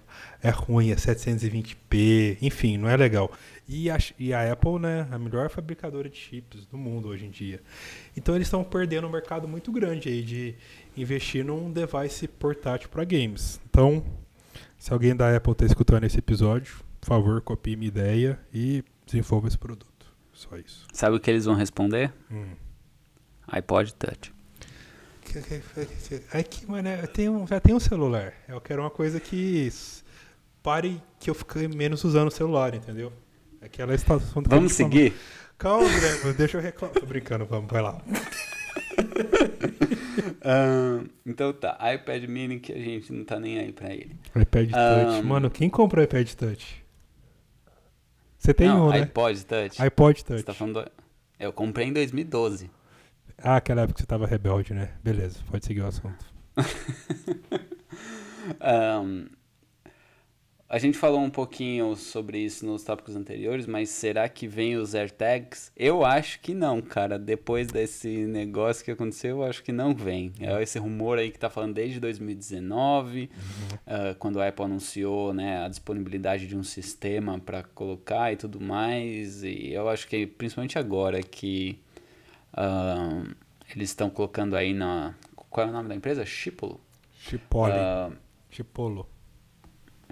é 0.43 0.51
ruim, 0.51 0.91
é 0.91 0.95
720p, 0.95 2.39
enfim, 2.41 2.77
não 2.77 2.89
é 2.89 2.97
legal. 2.97 3.31
E 3.69 3.91
a, 3.91 3.99
e 4.19 4.33
a 4.33 4.53
Apple, 4.53 4.79
né, 4.79 5.07
a 5.11 5.19
melhor 5.19 5.51
fabricadora 5.51 6.09
de 6.09 6.17
chips 6.17 6.65
do 6.67 6.79
mundo 6.79 7.09
hoje 7.09 7.27
em 7.27 7.31
dia. 7.31 7.61
Então 8.17 8.35
eles 8.35 8.47
estão 8.47 8.63
perdendo 8.65 9.07
um 9.07 9.11
mercado 9.11 9.49
muito 9.49 9.71
grande 9.73 10.09
aí 10.09 10.23
de 10.23 10.55
investir 10.97 11.45
num 11.45 11.71
device 11.71 12.27
portátil 12.27 12.89
para 12.89 13.05
games. 13.05 13.61
Então, 13.69 14.05
se 14.79 14.93
alguém 14.93 15.15
da 15.15 15.37
Apple 15.37 15.53
está 15.53 15.67
escutando 15.67 16.05
esse 16.05 16.19
episódio, 16.19 16.77
por 17.01 17.07
favor, 17.07 17.41
copie 17.43 17.77
minha 17.77 17.89
ideia 17.89 18.39
e 18.53 18.85
desenvolva 19.05 19.49
esse 19.49 19.59
produto. 19.59 20.07
Só 20.33 20.57
isso. 20.57 20.87
Sabe 20.93 21.17
o 21.17 21.21
que 21.21 21.29
eles 21.31 21.45
vão 21.45 21.55
responder? 21.55 22.13
Hum. 22.31 22.53
iPod 23.49 23.93
Touch. 23.95 24.33
Aqui, 26.33 26.67
mano, 26.67 26.89
eu 26.89 27.09
tenho, 27.09 27.47
já 27.47 27.61
tenho 27.61 27.77
um 27.77 27.81
celular. 27.81 28.33
Eu 28.49 28.61
quero 28.61 28.83
uma 28.83 28.91
coisa 28.91 29.21
que 29.21 29.71
pare 30.69 31.01
que 31.19 31.31
eu 31.31 31.35
fique 31.35 31.67
menos 31.67 32.05
usando 32.05 32.29
o 32.29 32.31
celular, 32.31 32.75
entendeu? 32.75 33.11
Aquela 33.63 33.95
estação 33.95 34.43
Vamos 34.47 34.73
seguir? 34.73 35.15
Calma, 35.57 35.89
Guilherme, 35.89 36.35
deixa 36.35 36.59
eu 36.59 36.61
reclamar. 36.61 37.01
Tô 37.01 37.07
brincando, 37.07 37.47
vamos, 37.47 37.73
vai 37.73 37.81
lá. 37.81 38.03
um, 40.45 41.09
então 41.25 41.55
tá, 41.55 41.79
iPad 41.95 42.23
mini 42.25 42.61
que 42.61 42.71
a 42.71 42.79
gente 42.79 43.11
não 43.11 43.25
tá 43.25 43.41
nem 43.41 43.59
aí 43.59 43.73
pra 43.73 43.95
ele. 43.95 44.15
iPad 44.37 44.71
Touch. 44.71 45.27
Mano, 45.27 45.51
quem 45.51 45.71
comprou 45.71 46.05
iPad 46.05 46.31
Touch? 46.35 46.85
Você 48.37 48.53
tem 48.53 48.69
não, 48.69 48.89
um, 48.89 48.91
né? 48.91 49.01
iPod 49.01 49.47
Touch. 49.47 49.83
iPod 49.83 50.23
Touch. 50.23 50.41
Você 50.41 50.45
tá 50.45 50.53
falando 50.53 50.85
do... 50.85 50.91
Eu 51.41 51.51
comprei 51.51 51.87
em 51.87 51.95
2012. 51.95 52.71
Ah, 53.39 53.57
aquela 53.57 53.81
época 53.81 53.95
que 53.95 54.03
você 54.03 54.07
tava 54.07 54.27
rebelde, 54.27 54.75
né? 54.75 54.91
Beleza, 55.03 55.39
pode 55.51 55.65
seguir 55.65 55.81
o 55.81 55.87
assunto. 55.87 56.27
um, 59.03 59.29
A 60.71 60.77
gente 60.77 60.99
falou 60.99 61.21
um 61.21 61.31
pouquinho 61.31 61.97
sobre 61.97 62.41
isso 62.41 62.67
nos 62.67 62.83
tópicos 62.83 63.17
anteriores, 63.17 63.67
mas 63.67 63.89
será 63.89 64.29
que 64.29 64.47
vem 64.47 64.77
os 64.77 64.95
AirTags? 64.95 65.73
Eu 65.75 66.05
acho 66.05 66.41
que 66.41 66.53
não, 66.53 66.83
cara. 66.83 67.19
Depois 67.19 67.69
desse 67.69 68.27
negócio 68.27 68.85
que 68.85 68.91
aconteceu, 68.91 69.39
eu 69.39 69.45
acho 69.45 69.63
que 69.63 69.73
não 69.73 69.95
vem. 69.95 70.31
É 70.39 70.63
esse 70.63 70.79
rumor 70.79 71.19
aí 71.19 71.31
que 71.31 71.39
tá 71.39 71.49
falando 71.49 71.73
desde 71.73 71.99
2019, 71.99 73.31
uhum. 73.33 74.11
uh, 74.11 74.15
quando 74.17 74.43
a 74.43 74.49
Apple 74.49 74.67
anunciou 74.67 75.33
né, 75.33 75.65
a 75.65 75.69
disponibilidade 75.69 76.47
de 76.47 76.55
um 76.55 76.63
sistema 76.63 77.39
para 77.39 77.63
colocar 77.63 78.31
e 78.31 78.37
tudo 78.37 78.61
mais. 78.61 79.43
E 79.43 79.73
eu 79.73 79.89
acho 79.89 80.07
que 80.07 80.27
principalmente 80.27 80.79
agora 80.79 81.23
que 81.23 81.79
uh, 82.53 83.27
eles 83.75 83.89
estão 83.89 84.11
colocando 84.11 84.55
aí 84.55 84.75
na. 84.75 85.15
Qual 85.35 85.67
é 85.67 85.71
o 85.71 85.73
nome 85.73 85.89
da 85.89 85.95
empresa? 85.95 86.27
Chipolo. 86.27 86.79
Chipolo. 87.15 87.73
Uh, 87.73 88.13
Chipolo. 88.51 89.18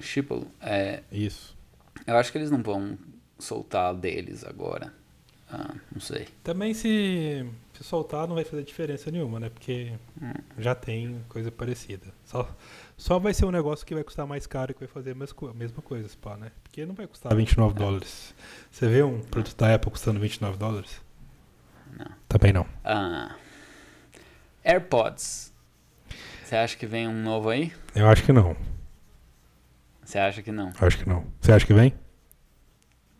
Chipolo. 0.01 0.47
É, 0.61 1.03
Isso. 1.11 1.57
Eu 2.07 2.17
acho 2.17 2.31
que 2.31 2.39
eles 2.39 2.51
não 2.51 2.63
vão 2.63 2.99
soltar 3.39 3.95
deles 3.95 4.45
agora. 4.45 4.93
Ah, 5.51 5.75
não 5.93 6.01
sei. 6.01 6.27
Também 6.43 6.75
se, 6.75 7.49
se 7.73 7.85
soltar 7.85 8.27
não 8.27 8.35
vai 8.35 8.45
fazer 8.45 8.65
diferença 8.65 9.11
nenhuma, 9.11 9.39
né? 9.39 9.49
Porque 9.49 9.93
hum. 10.21 10.33
já 10.59 10.75
tem 10.75 11.25
coisa 11.29 11.53
parecida. 11.53 12.07
Só, 12.25 12.49
só 12.97 13.19
vai 13.19 13.33
ser 13.33 13.45
um 13.45 13.51
negócio 13.51 13.87
que 13.87 13.95
vai 13.95 14.03
custar 14.03 14.27
mais 14.27 14.47
caro 14.47 14.73
e 14.73 14.75
que 14.75 14.81
vai 14.81 14.89
fazer 14.89 15.13
a 15.13 15.15
mesma, 15.15 15.55
mesma 15.55 15.83
coisa, 15.83 16.09
pá, 16.21 16.37
né? 16.37 16.51
Porque 16.65 16.85
não 16.85 16.95
vai 16.95 17.07
custar 17.07 17.35
29 17.35 17.75
é. 17.75 17.79
dólares. 17.79 18.35
Você 18.71 18.89
vê 18.89 19.03
um 19.03 19.21
produto 19.21 19.57
da 19.57 19.75
Apple 19.75 19.91
custando 19.91 20.19
29 20.19 20.59
dólares? 20.59 21.01
Não. 21.97 22.07
Também 22.29 22.53
não. 22.53 22.67
Ah. 22.85 23.37
AirPods. 24.65 25.53
Você 26.45 26.57
acha 26.57 26.77
que 26.77 26.87
vem 26.87 27.07
um 27.07 27.23
novo 27.23 27.51
aí? 27.51 27.73
Eu 27.95 28.09
acho 28.09 28.25
que 28.25 28.33
não. 28.33 28.57
Você 30.07 30.21
acha 30.21 30.41
que 30.41 30.53
não? 30.53 30.73
Acho 30.81 30.99
que 30.99 31.09
não. 31.09 31.27
Você 31.41 31.53
acha 31.53 31.67
que 31.67 31.75
vem? 31.75 31.93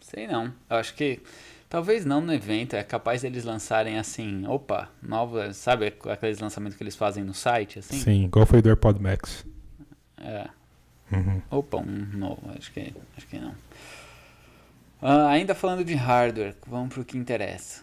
Sei 0.01 0.29
não. 0.29 0.55
Eu 0.71 0.77
acho 0.77 0.95
que 0.95 1.21
talvez 1.69 2.05
não 2.05 2.21
no 2.21 2.33
evento. 2.33 2.77
É 2.77 2.85
capaz 2.85 3.23
deles 3.23 3.43
lançarem 3.43 3.99
assim, 3.99 4.47
opa, 4.47 4.89
nova, 5.03 5.53
sabe 5.53 5.93
aqueles 6.09 6.39
lançamentos 6.39 6.77
que 6.77 6.85
eles 6.85 6.95
fazem 6.95 7.25
no 7.25 7.35
site, 7.35 7.81
assim? 7.81 7.99
Sim, 7.99 8.25
igual 8.27 8.47
foi 8.47 8.63
do 8.63 8.69
AirPod 8.69 9.03
Max. 9.03 9.45
É. 10.19 10.49
Uhum. 11.11 11.43
Opa, 11.51 11.79
um 11.79 12.07
novo. 12.17 12.53
Acho 12.57 12.73
que, 12.73 12.95
acho 13.17 13.27
que 13.27 13.37
não. 13.37 13.51
Uh, 15.03 15.27
ainda 15.29 15.57
falando 15.57 15.85
de 15.85 15.95
hardware, 15.95 16.55
vamos 16.65 16.95
pro 16.95 17.05
que 17.05 17.19
interessa. 17.19 17.83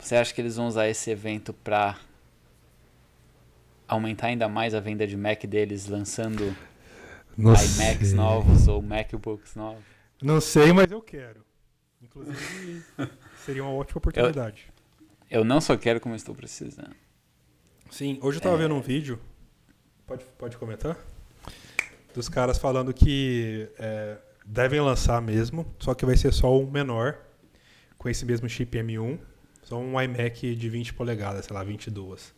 Você 0.00 0.16
acha 0.16 0.34
que 0.34 0.40
eles 0.40 0.56
vão 0.56 0.66
usar 0.66 0.88
esse 0.88 1.12
evento 1.12 1.52
para 1.52 1.96
aumentar 3.86 4.26
ainda 4.26 4.48
mais 4.48 4.74
a 4.74 4.80
venda 4.80 5.06
de 5.06 5.16
Mac 5.16 5.44
deles, 5.44 5.86
lançando 5.86 6.54
Nossa. 7.36 7.64
iMacs 7.64 8.12
novos 8.12 8.68
ou 8.68 8.80
MacBooks 8.80 9.54
novos? 9.56 9.82
Não 10.22 10.40
sei, 10.40 10.72
mas 10.72 10.90
eu 10.90 11.02
quero. 11.02 11.44
Inclusive, 12.02 12.84
seria 13.44 13.62
uma 13.62 13.72
ótima 13.72 13.98
oportunidade. 13.98 14.72
Eu, 15.30 15.40
eu, 15.40 15.44
não 15.44 15.60
só 15.60 15.76
quero 15.76 16.00
como 16.00 16.14
estou 16.14 16.34
precisando. 16.34 16.94
Sim, 17.90 18.18
hoje 18.22 18.36
eu 18.36 18.40
estava 18.40 18.56
é... 18.56 18.58
vendo 18.58 18.74
um 18.74 18.80
vídeo. 18.80 19.18
Pode, 20.06 20.24
pode 20.38 20.56
comentar? 20.56 20.96
Dos 22.14 22.28
caras 22.28 22.58
falando 22.58 22.92
que 22.92 23.68
é, 23.78 24.18
devem 24.44 24.80
lançar 24.80 25.20
mesmo, 25.20 25.66
só 25.78 25.94
que 25.94 26.04
vai 26.04 26.16
ser 26.16 26.32
só 26.32 26.56
um 26.56 26.70
menor, 26.70 27.18
com 27.98 28.08
esse 28.08 28.24
mesmo 28.24 28.48
chip 28.48 28.76
M1. 28.76 29.18
Só 29.62 29.78
um 29.78 30.00
iMac 30.00 30.54
de 30.54 30.68
20 30.68 30.92
polegadas, 30.92 31.46
sei 31.46 31.56
lá, 31.56 31.64
22. 31.64 32.34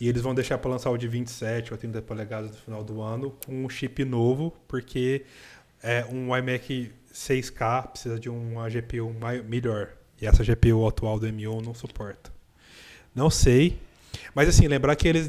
E 0.00 0.08
eles 0.08 0.22
vão 0.22 0.34
deixar 0.34 0.56
para 0.56 0.70
lançar 0.70 0.90
o 0.90 0.96
de 0.96 1.06
27 1.06 1.72
ou 1.72 1.78
30 1.78 2.00
polegadas 2.00 2.50
no 2.50 2.56
final 2.56 2.82
do 2.82 3.02
ano 3.02 3.36
com 3.44 3.66
um 3.66 3.68
chip 3.68 4.02
novo, 4.02 4.56
porque 4.66 5.26
é, 5.82 6.06
um 6.06 6.34
iMac 6.34 6.90
6K 7.12 7.88
precisa 7.88 8.18
de 8.18 8.30
uma 8.30 8.68
GPU 8.70 9.14
melhor. 9.44 9.90
E 10.20 10.26
essa 10.26 10.42
GPU 10.42 10.88
atual 10.88 11.18
do 11.18 11.26
M1 11.26 11.62
não 11.62 11.74
suporta. 11.74 12.32
Não 13.14 13.28
sei. 13.28 13.78
Mas 14.34 14.48
assim, 14.48 14.66
lembrar 14.68 14.96
que 14.96 15.06
eles 15.06 15.28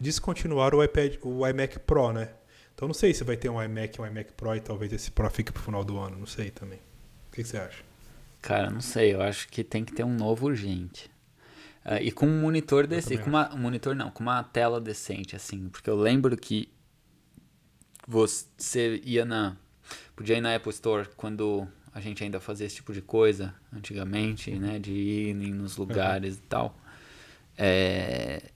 descontinuaram 0.00 0.78
o, 0.78 0.84
iPad, 0.84 1.16
o 1.22 1.46
iMac 1.46 1.78
Pro, 1.80 2.12
né? 2.12 2.30
Então 2.74 2.88
não 2.88 2.94
sei 2.94 3.12
se 3.12 3.22
vai 3.24 3.36
ter 3.36 3.50
um 3.50 3.62
iMac, 3.62 4.00
um 4.00 4.06
iMac 4.06 4.32
Pro 4.32 4.56
e 4.56 4.60
talvez 4.60 4.90
esse 4.92 5.10
Pro 5.10 5.28
fique 5.30 5.52
pro 5.52 5.62
final 5.62 5.84
do 5.84 5.98
ano. 5.98 6.16
Não 6.16 6.26
sei 6.26 6.50
também. 6.50 6.78
O 7.28 7.32
que, 7.32 7.42
que 7.42 7.48
você 7.48 7.58
acha? 7.58 7.84
Cara, 8.40 8.70
não 8.70 8.80
sei. 8.80 9.14
Eu 9.14 9.20
acho 9.20 9.48
que 9.48 9.62
tem 9.62 9.84
que 9.84 9.92
ter 9.92 10.02
um 10.04 10.14
novo 10.14 10.46
urgente. 10.46 11.11
Uh, 11.84 12.00
e 12.00 12.12
com 12.12 12.26
um 12.26 12.40
monitor 12.40 12.86
decente, 12.86 13.22
com 13.22 13.30
uma, 13.30 13.52
um 13.54 13.58
monitor 13.58 13.94
não, 13.94 14.10
com 14.10 14.22
uma 14.22 14.42
tela 14.42 14.80
decente, 14.80 15.34
assim, 15.34 15.68
porque 15.68 15.90
eu 15.90 15.96
lembro 15.96 16.36
que 16.36 16.68
você 18.06 19.00
ia 19.04 19.24
na. 19.24 19.56
Podia 20.14 20.36
ir 20.36 20.40
na 20.40 20.54
Apple 20.54 20.70
Store 20.70 21.08
quando 21.16 21.66
a 21.92 22.00
gente 22.00 22.22
ainda 22.22 22.40
fazia 22.40 22.66
esse 22.66 22.76
tipo 22.76 22.92
de 22.92 23.02
coisa, 23.02 23.54
antigamente, 23.72 24.50
né? 24.52 24.78
De 24.78 24.92
ir 24.92 25.34
nos 25.34 25.76
lugares 25.76 26.36
uhum. 26.36 26.40
e 26.40 26.48
tal. 26.48 26.78
É, 27.58 28.50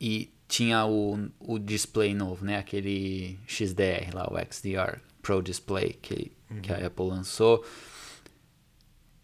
e 0.00 0.32
tinha 0.46 0.84
o, 0.84 1.30
o 1.40 1.58
display 1.58 2.14
novo, 2.14 2.44
né? 2.44 2.58
Aquele 2.58 3.38
XDR 3.46 4.14
lá, 4.14 4.28
o 4.30 4.36
XDR 4.38 5.00
Pro 5.22 5.42
Display 5.42 5.94
que, 5.94 6.32
uhum. 6.50 6.60
que 6.60 6.72
a 6.72 6.78
uhum. 6.78 6.86
Apple 6.86 7.06
lançou. 7.06 7.64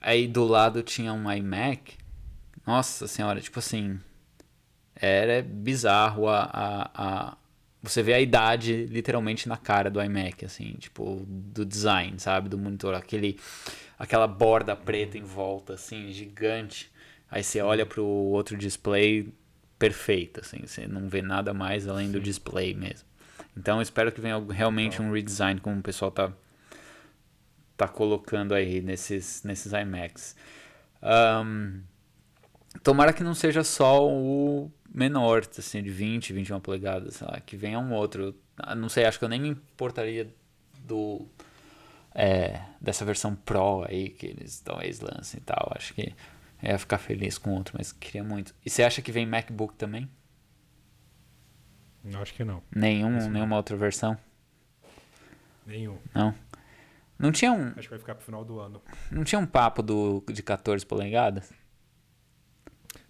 Aí 0.00 0.26
do 0.26 0.44
lado 0.44 0.82
tinha 0.82 1.12
um 1.12 1.30
iMac. 1.30 1.96
Nossa 2.68 3.08
senhora, 3.08 3.40
tipo 3.40 3.58
assim. 3.58 3.98
Era 4.94 5.42
bizarro 5.42 6.28
a, 6.28 6.42
a, 6.52 6.90
a 6.94 7.36
você 7.82 8.02
vê 8.02 8.12
a 8.12 8.20
idade 8.20 8.84
literalmente 8.84 9.48
na 9.48 9.56
cara 9.56 9.88
do 9.88 10.02
iMac, 10.02 10.44
assim, 10.44 10.74
tipo, 10.74 11.24
do 11.26 11.64
design, 11.64 12.18
sabe? 12.18 12.50
Do 12.50 12.58
monitor, 12.58 12.94
aquele, 12.94 13.40
aquela 13.98 14.26
borda 14.26 14.76
preta 14.76 15.16
em 15.16 15.22
volta, 15.22 15.74
assim, 15.74 16.12
gigante. 16.12 16.92
Aí 17.30 17.42
você 17.42 17.62
olha 17.62 17.86
pro 17.86 18.04
outro 18.04 18.54
display, 18.54 19.32
perfeito, 19.78 20.40
assim, 20.40 20.66
você 20.66 20.86
não 20.86 21.08
vê 21.08 21.22
nada 21.22 21.54
mais 21.54 21.88
além 21.88 22.06
Sim. 22.06 22.12
do 22.12 22.20
display 22.20 22.74
mesmo. 22.74 23.08
Então 23.56 23.80
espero 23.80 24.12
que 24.12 24.20
venha 24.20 24.44
realmente 24.50 25.00
um 25.00 25.10
redesign 25.10 25.58
como 25.58 25.78
o 25.78 25.82
pessoal 25.82 26.10
tá 26.10 26.30
tá 27.78 27.88
colocando 27.88 28.52
aí 28.52 28.82
nesses 28.82 29.42
nesses 29.42 29.72
iMacs. 29.72 30.36
Um, 31.02 31.80
tomara 32.82 33.12
que 33.12 33.22
não 33.22 33.34
seja 33.34 33.62
só 33.64 34.06
o 34.06 34.70
menor, 34.92 35.42
assim, 35.56 35.82
de 35.82 35.90
20, 35.90 36.32
21 36.32 36.60
polegadas, 36.60 37.16
sei 37.16 37.26
lá, 37.26 37.40
que 37.40 37.56
venha 37.56 37.78
um 37.78 37.92
outro. 37.92 38.34
Ah, 38.56 38.74
não 38.74 38.88
sei, 38.88 39.04
acho 39.04 39.18
que 39.18 39.24
eu 39.24 39.28
nem 39.28 39.40
me 39.40 39.48
importaria 39.48 40.32
do 40.84 41.26
é, 42.14 42.60
dessa 42.80 43.04
versão 43.04 43.34
Pro 43.34 43.84
aí 43.84 44.08
que 44.08 44.26
eles 44.26 44.60
talvez 44.60 45.00
lancem 45.00 45.38
e 45.38 45.42
tal. 45.42 45.72
Acho 45.76 45.94
que 45.94 46.14
ia 46.62 46.78
ficar 46.78 46.98
feliz 46.98 47.38
com 47.38 47.54
outro, 47.54 47.74
mas 47.78 47.92
queria 47.92 48.24
muito. 48.24 48.54
E 48.64 48.70
você 48.70 48.82
acha 48.82 49.00
que 49.00 49.12
vem 49.12 49.26
MacBook 49.26 49.74
também? 49.74 50.08
Acho 52.20 52.34
que 52.34 52.44
não. 52.44 52.62
Nenhum, 52.74 53.28
nenhuma 53.28 53.56
outra 53.56 53.76
versão? 53.76 54.16
Nenhum. 55.66 55.98
Não. 56.14 56.34
Não 57.18 57.30
tinha 57.30 57.52
um. 57.52 57.68
Acho 57.76 57.82
que 57.82 57.90
vai 57.90 57.98
ficar 57.98 58.14
pro 58.14 58.24
final 58.24 58.44
do 58.44 58.58
ano. 58.58 58.80
Não 59.10 59.24
tinha 59.24 59.38
um 59.38 59.46
papo 59.46 59.82
do, 59.82 60.24
de 60.32 60.42
14 60.42 60.86
polegadas? 60.86 61.52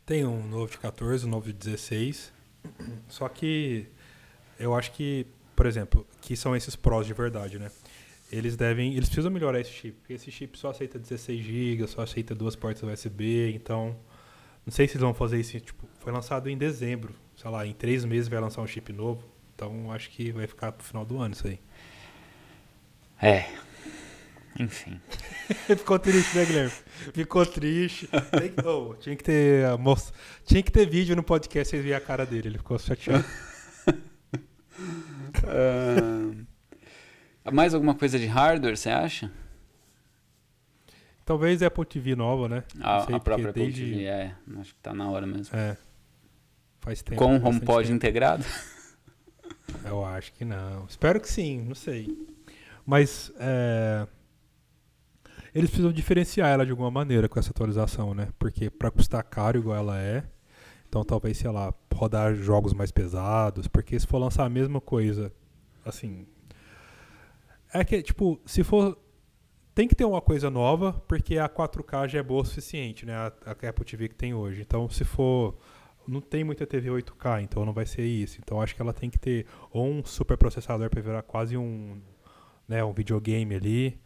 Tem 0.08 0.24
um 0.24 0.42
novo 0.48 0.70
de 0.70 0.78
14, 0.78 1.26
um 1.26 1.28
novo 1.28 1.44
de 1.48 1.52
16. 1.52 2.32
Só 3.08 3.28
que 3.28 3.86
eu 4.58 4.74
acho 4.74 4.90
que, 4.92 5.26
por 5.54 5.66
exemplo, 5.66 6.06
que 6.22 6.34
são 6.34 6.56
esses 6.56 6.74
pros 6.74 7.06
de 7.06 7.12
verdade, 7.12 7.58
né? 7.58 7.70
Eles 8.32 8.56
devem, 8.56 8.94
eles 8.94 9.10
precisam 9.10 9.30
melhorar 9.30 9.60
esse 9.60 9.70
chip, 9.70 9.98
porque 9.98 10.14
esse 10.14 10.30
chip 10.30 10.58
só 10.58 10.70
aceita 10.70 10.98
16 10.98 11.44
GB, 11.44 11.86
só 11.86 12.00
aceita 12.00 12.34
duas 12.34 12.56
portas 12.56 12.82
USB, 12.82 13.52
então 13.54 13.94
não 14.64 14.72
sei 14.72 14.88
se 14.88 14.94
eles 14.94 15.02
vão 15.02 15.12
fazer 15.12 15.40
isso, 15.40 15.60
tipo, 15.60 15.86
foi 16.00 16.10
lançado 16.10 16.48
em 16.48 16.56
dezembro, 16.56 17.14
sei 17.36 17.50
lá, 17.50 17.66
em 17.66 17.74
três 17.74 18.02
meses 18.02 18.28
vai 18.28 18.40
lançar 18.40 18.62
um 18.62 18.66
chip 18.66 18.90
novo, 18.94 19.22
então 19.54 19.92
acho 19.92 20.08
que 20.08 20.32
vai 20.32 20.46
ficar 20.46 20.72
pro 20.72 20.86
final 20.86 21.04
do 21.04 21.18
ano 21.18 21.34
isso 21.34 21.46
aí. 21.46 21.60
É, 23.20 23.50
enfim. 24.58 25.00
Ficou 25.76 25.98
triste, 25.98 26.36
né, 26.36 26.44
Guilherme? 26.44 26.72
Ficou 27.12 27.46
triste. 27.46 28.08
oh, 28.64 28.94
tinha 28.94 29.16
que 29.16 29.24
ter 29.24 29.78
most... 29.78 30.12
tinha 30.44 30.62
que 30.62 30.70
ter 30.70 30.88
vídeo 30.88 31.14
no 31.16 31.22
podcast 31.22 31.70
vocês 31.70 31.82
verem 31.82 31.96
a 31.96 32.00
cara 32.00 32.26
dele. 32.26 32.48
Ele 32.48 32.58
ficou 32.58 32.78
chateado. 32.78 33.24
uh, 35.44 36.46
mais 37.52 37.74
alguma 37.74 37.94
coisa 37.94 38.18
de 38.18 38.26
hardware, 38.26 38.76
você 38.76 38.90
acha? 38.90 39.30
Talvez 41.24 41.62
Apple 41.62 41.84
TV 41.84 42.16
nova, 42.16 42.48
né? 42.48 42.64
A, 42.80 43.02
sei, 43.02 43.14
a 43.14 43.20
própria 43.20 43.50
Apple 43.50 43.62
desde... 43.62 43.84
TV, 43.84 44.04
é. 44.04 44.34
Acho 44.58 44.74
que 44.74 44.80
tá 44.80 44.94
na 44.94 45.10
hora 45.10 45.26
mesmo. 45.26 45.56
É. 45.56 45.76
Faz 46.80 47.02
tempo. 47.02 47.18
Com 47.18 47.36
o 47.36 47.46
HomePod 47.46 47.82
tempo. 47.82 47.96
integrado? 47.96 48.44
Eu 49.84 50.04
acho 50.04 50.32
que 50.32 50.44
não. 50.44 50.86
Espero 50.88 51.20
que 51.20 51.28
sim, 51.30 51.64
não 51.66 51.74
sei. 51.74 52.16
Mas 52.86 53.30
é, 53.38 54.06
eles 55.54 55.70
precisam 55.70 55.92
diferenciar 55.92 56.48
ela 56.48 56.64
de 56.64 56.70
alguma 56.70 56.90
maneira 56.90 57.28
com 57.28 57.38
essa 57.38 57.50
atualização, 57.50 58.14
né? 58.14 58.28
Porque 58.38 58.70
para 58.70 58.90
custar 58.90 59.22
caro 59.24 59.58
igual 59.58 59.76
ela 59.76 60.00
é, 60.00 60.24
então 60.88 61.04
talvez, 61.04 61.38
sei 61.38 61.50
lá, 61.50 61.72
rodar 61.94 62.34
jogos 62.34 62.72
mais 62.72 62.90
pesados, 62.90 63.66
porque 63.68 63.98
se 63.98 64.06
for 64.06 64.18
lançar 64.18 64.44
a 64.44 64.48
mesma 64.48 64.80
coisa, 64.80 65.32
assim, 65.84 66.26
é 67.72 67.84
que 67.84 68.02
tipo, 68.02 68.40
se 68.46 68.62
for 68.64 68.98
tem 69.74 69.86
que 69.86 69.94
ter 69.94 70.04
uma 70.04 70.20
coisa 70.20 70.50
nova, 70.50 70.92
porque 71.06 71.38
a 71.38 71.48
4K 71.48 72.08
já 72.08 72.18
é 72.18 72.22
boa 72.22 72.42
o 72.42 72.44
suficiente, 72.44 73.06
né? 73.06 73.14
A, 73.14 73.32
a 73.46 73.68
Apple 73.68 73.84
TV 73.84 74.08
que 74.08 74.14
tem 74.16 74.34
hoje. 74.34 74.60
Então, 74.60 74.88
se 74.88 75.04
for 75.04 75.56
não 76.08 76.20
tem 76.20 76.42
muita 76.42 76.66
TV 76.66 76.88
8K, 76.88 77.42
então 77.42 77.64
não 77.64 77.72
vai 77.72 77.86
ser 77.86 78.02
isso. 78.02 78.38
Então 78.42 78.60
acho 78.60 78.74
que 78.74 78.82
ela 78.82 78.92
tem 78.92 79.10
que 79.10 79.18
ter 79.18 79.46
ou 79.70 79.86
um 79.86 80.04
super 80.04 80.36
processador 80.36 80.88
para 80.88 81.02
virar 81.02 81.22
quase 81.22 81.56
um, 81.56 82.00
né, 82.66 82.82
um 82.82 82.92
videogame 82.92 83.54
ali, 83.54 84.00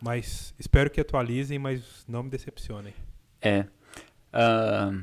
mas 0.00 0.54
espero 0.58 0.90
que 0.90 1.00
atualizem, 1.00 1.58
mas 1.58 2.04
não 2.06 2.22
me 2.22 2.30
decepcionem. 2.30 2.94
É. 3.40 3.66
Uh, 4.32 5.02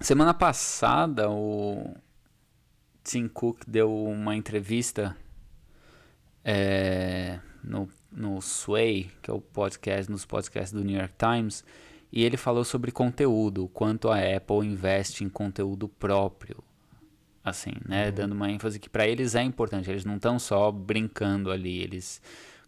semana 0.00 0.34
passada, 0.34 1.30
o 1.30 1.94
Tim 3.04 3.28
Cook 3.28 3.64
deu 3.66 3.92
uma 4.04 4.36
entrevista 4.36 5.16
é, 6.44 7.38
no, 7.62 7.88
no 8.10 8.40
Sway, 8.40 9.10
que 9.20 9.30
é 9.30 9.34
o 9.34 9.40
podcast, 9.40 10.10
nos 10.10 10.24
podcasts 10.24 10.72
do 10.72 10.84
New 10.84 10.98
York 10.98 11.14
Times, 11.18 11.64
e 12.10 12.24
ele 12.24 12.36
falou 12.36 12.64
sobre 12.64 12.90
conteúdo, 12.90 13.68
quanto 13.68 14.10
a 14.10 14.18
Apple 14.18 14.66
investe 14.66 15.24
em 15.24 15.28
conteúdo 15.28 15.88
próprio, 15.88 16.62
assim, 17.42 17.72
né, 17.86 18.08
uhum. 18.08 18.14
dando 18.14 18.32
uma 18.32 18.50
ênfase 18.50 18.78
que 18.78 18.88
para 18.88 19.06
eles 19.06 19.34
é 19.34 19.42
importante, 19.42 19.90
eles 19.90 20.04
não 20.04 20.16
estão 20.16 20.38
só 20.38 20.70
brincando 20.70 21.50
ali, 21.50 21.78
eles 21.78 22.20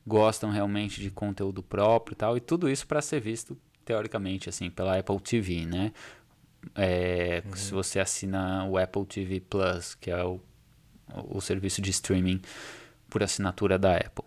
gostam 0.07 0.51
realmente 0.51 1.01
de 1.01 1.11
conteúdo 1.11 1.63
próprio 1.63 2.15
e 2.15 2.17
tal, 2.17 2.37
e 2.37 2.41
tudo 2.41 2.69
isso 2.69 2.87
para 2.87 3.01
ser 3.01 3.21
visto 3.21 3.57
teoricamente 3.85 4.49
assim 4.49 4.71
pela 4.71 4.99
Apple 4.99 5.21
TV, 5.21 5.67
né? 5.67 5.93
É, 6.75 7.43
uhum. 7.45 7.57
Se 7.57 7.73
você 7.73 8.01
assina 8.01 8.65
o 8.65 8.79
Apple 8.79 9.05
TV 9.05 9.41
Plus, 9.41 9.95
que 9.95 10.11
é 10.11 10.25
o, 10.25 10.41
o 11.29 11.41
serviço 11.41 11.83
de 11.83 11.91
streaming 11.91 12.41
por 13.09 13.23
assinatura 13.23 13.79
da 13.79 13.97
Apple. 13.97 14.25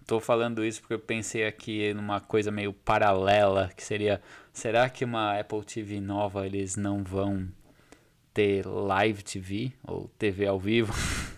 Estou 0.00 0.18
uh, 0.18 0.20
falando 0.20 0.64
isso 0.64 0.80
porque 0.80 0.94
eu 0.94 0.98
pensei 0.98 1.46
aqui 1.46 1.94
numa 1.94 2.20
coisa 2.20 2.50
meio 2.50 2.72
paralela, 2.72 3.70
que 3.76 3.84
seria, 3.84 4.20
será 4.52 4.88
que 4.90 5.04
uma 5.04 5.38
Apple 5.38 5.64
TV 5.64 6.00
nova 6.00 6.44
eles 6.46 6.76
não 6.76 7.04
vão 7.04 7.48
ter 8.34 8.66
live 8.66 9.22
TV 9.22 9.72
ou 9.84 10.10
TV 10.18 10.46
ao 10.46 10.58
vivo? 10.58 10.92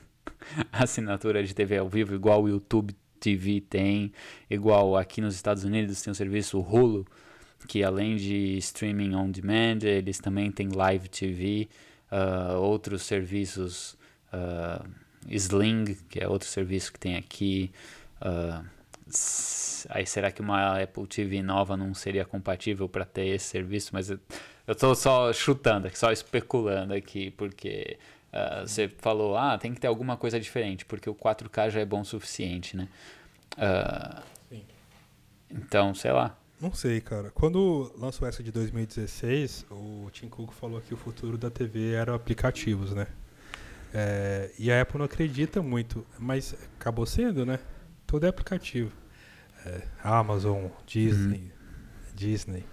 assinatura 0.72 1.42
de 1.42 1.54
TV 1.54 1.78
ao 1.78 1.88
vivo, 1.88 2.14
igual 2.14 2.42
o 2.42 2.48
YouTube 2.48 2.94
TV 3.20 3.60
tem, 3.60 4.12
igual 4.50 4.96
aqui 4.96 5.20
nos 5.20 5.34
Estados 5.34 5.64
Unidos 5.64 6.02
tem 6.02 6.10
o 6.10 6.14
serviço 6.14 6.60
Hulu, 6.60 7.06
que 7.66 7.82
além 7.82 8.16
de 8.16 8.58
streaming 8.58 9.14
on 9.14 9.30
demand, 9.30 9.78
eles 9.82 10.18
também 10.18 10.50
têm 10.50 10.68
live 10.68 11.08
TV, 11.08 11.68
uh, 12.10 12.14
ah, 12.14 12.58
outros 12.58 13.02
serviços, 13.02 13.96
uh, 14.32 14.86
Sling, 15.28 15.96
que 16.08 16.22
é 16.22 16.28
outro 16.28 16.46
serviço 16.46 16.92
que 16.92 16.98
tem 16.98 17.16
aqui. 17.16 17.70
Uh, 18.20 18.64
aí 19.88 20.06
será 20.06 20.30
que 20.30 20.42
uma 20.42 20.82
Apple 20.82 21.06
TV 21.06 21.42
nova 21.42 21.76
não 21.76 21.94
seria 21.94 22.24
compatível 22.24 22.88
para 22.88 23.04
ter 23.06 23.26
esse 23.28 23.46
serviço? 23.46 23.90
Mas 23.92 24.10
eu 24.10 24.18
estou 24.68 24.94
só 24.94 25.32
chutando, 25.32 25.90
só 25.94 26.12
especulando 26.12 26.92
aqui, 26.92 27.30
porque 27.30 27.98
Uh, 28.34 28.66
você 28.66 28.88
falou, 28.98 29.36
ah, 29.36 29.56
tem 29.56 29.72
que 29.72 29.80
ter 29.80 29.86
alguma 29.86 30.16
coisa 30.16 30.40
diferente, 30.40 30.84
porque 30.84 31.08
o 31.08 31.14
4K 31.14 31.70
já 31.70 31.80
é 31.80 31.84
bom 31.84 32.00
o 32.00 32.04
suficiente, 32.04 32.76
né? 32.76 32.88
Uh, 33.56 34.22
Sim. 34.48 34.64
Então, 35.48 35.94
sei 35.94 36.10
lá. 36.10 36.36
Não 36.60 36.74
sei, 36.74 37.00
cara. 37.00 37.30
Quando 37.30 37.92
lançou 37.96 38.26
essa 38.26 38.42
de 38.42 38.50
2016, 38.50 39.66
o 39.70 40.08
Tim 40.10 40.28
Cook 40.28 40.52
falou 40.52 40.80
que 40.80 40.92
o 40.92 40.96
futuro 40.96 41.38
da 41.38 41.48
TV 41.48 41.92
era 41.92 42.12
aplicativos, 42.12 42.92
né? 42.92 43.06
É, 43.92 44.50
e 44.58 44.72
a 44.72 44.82
Apple 44.82 44.98
não 44.98 45.04
acredita 45.04 45.62
muito, 45.62 46.04
mas 46.18 46.56
acabou 46.80 47.06
sendo, 47.06 47.46
né? 47.46 47.60
Tudo 48.04 48.26
é 48.26 48.28
aplicativo. 48.28 48.90
É, 49.64 49.82
Amazon, 50.02 50.66
Disney, 50.84 51.38
uhum. 51.38 51.50
Disney. 52.16 52.64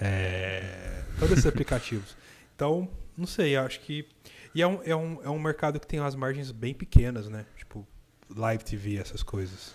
É, 0.00 1.04
todos 1.20 1.34
esses 1.38 1.46
aplicativos. 1.46 2.16
Então, 2.56 2.88
não 3.16 3.26
sei, 3.26 3.56
acho 3.56 3.78
que 3.80 4.08
e 4.54 4.62
é 4.62 4.66
um, 4.66 4.80
é, 4.84 4.94
um, 4.94 5.20
é 5.24 5.30
um 5.30 5.38
mercado 5.38 5.80
que 5.80 5.86
tem 5.86 5.98
umas 5.98 6.14
margens 6.14 6.50
bem 6.52 6.72
pequenas, 6.72 7.28
né? 7.28 7.44
Tipo, 7.56 7.86
live 8.34 8.64
TV, 8.64 8.96
essas 8.96 9.22
coisas. 9.22 9.74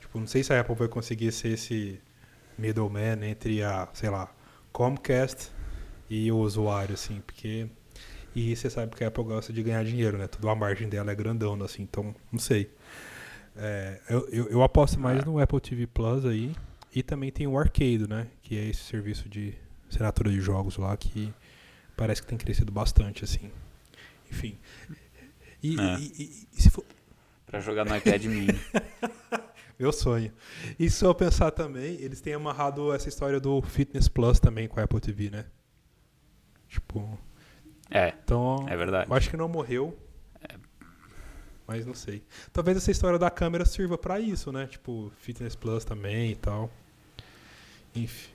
Tipo, 0.00 0.18
não 0.18 0.26
sei 0.26 0.42
se 0.42 0.52
a 0.52 0.60
Apple 0.60 0.74
vai 0.74 0.88
conseguir 0.88 1.30
ser 1.30 1.50
esse 1.50 2.00
middleman 2.58 3.24
entre 3.24 3.62
a, 3.62 3.88
sei 3.92 4.10
lá, 4.10 4.32
Comcast 4.72 5.52
e 6.10 6.30
o 6.32 6.38
usuário, 6.38 6.94
assim, 6.94 7.20
porque... 7.20 7.68
E 8.34 8.54
você 8.54 8.68
sabe 8.68 8.94
que 8.94 9.02
a 9.02 9.08
Apple 9.08 9.24
gosta 9.24 9.52
de 9.52 9.62
ganhar 9.62 9.84
dinheiro, 9.84 10.18
né? 10.18 10.28
Tudo 10.28 10.48
a 10.48 10.54
margem 10.54 10.88
dela 10.88 11.10
é 11.10 11.14
grandona, 11.14 11.64
assim, 11.64 11.82
então 11.82 12.14
não 12.30 12.38
sei. 12.38 12.70
É, 13.56 14.00
eu, 14.08 14.28
eu, 14.30 14.48
eu, 14.50 14.62
aposto 14.62 15.00
mais 15.00 15.24
no 15.24 15.40
Apple 15.40 15.60
TV 15.60 15.86
Plus 15.86 16.24
aí. 16.24 16.54
E 16.94 17.02
também 17.02 17.30
tem 17.30 17.46
o 17.46 17.58
Arcade, 17.58 18.08
né? 18.08 18.28
Que 18.42 18.56
é 18.56 18.64
esse 18.68 18.82
serviço 18.82 19.28
de 19.28 19.54
assinatura 19.88 20.30
de 20.30 20.40
jogos 20.40 20.76
lá 20.76 20.96
que 20.96 21.32
parece 21.96 22.22
que 22.22 22.28
tem 22.28 22.38
crescido 22.38 22.70
bastante, 22.70 23.24
assim. 23.24 23.50
Enfim. 24.30 24.58
E, 25.62 25.78
é. 25.78 25.98
e, 25.98 26.46
e, 26.52 26.62
se 26.62 26.70
for... 26.70 26.84
Pra 27.46 27.60
jogar 27.60 27.84
no 27.84 27.96
iPad 27.96 28.24
mini. 28.24 28.58
Meu 29.78 29.92
sonho. 29.92 30.32
E 30.78 30.90
se 30.90 31.04
eu 31.04 31.14
pensar 31.14 31.52
também, 31.52 31.94
eles 32.00 32.20
têm 32.20 32.34
amarrado 32.34 32.92
essa 32.92 33.08
história 33.08 33.38
do 33.38 33.62
Fitness 33.62 34.08
Plus 34.08 34.40
também 34.40 34.66
com 34.66 34.80
a 34.80 34.82
Apple 34.82 35.00
TV, 35.00 35.30
né? 35.30 35.46
Tipo. 36.68 37.18
É. 37.88 38.12
Então, 38.22 38.66
é 38.68 38.76
verdade. 38.76 39.08
Eu 39.08 39.16
acho 39.16 39.30
que 39.30 39.36
não 39.36 39.48
morreu. 39.48 39.96
É. 40.42 40.56
Mas 41.66 41.86
não 41.86 41.94
sei. 41.94 42.24
Talvez 42.52 42.76
essa 42.76 42.90
história 42.90 43.18
da 43.18 43.30
câmera 43.30 43.64
sirva 43.64 43.96
para 43.96 44.18
isso, 44.18 44.50
né? 44.50 44.66
Tipo, 44.66 45.12
Fitness 45.20 45.54
Plus 45.54 45.84
também 45.84 46.32
e 46.32 46.36
tal. 46.36 46.70
Enfim. 47.94 48.30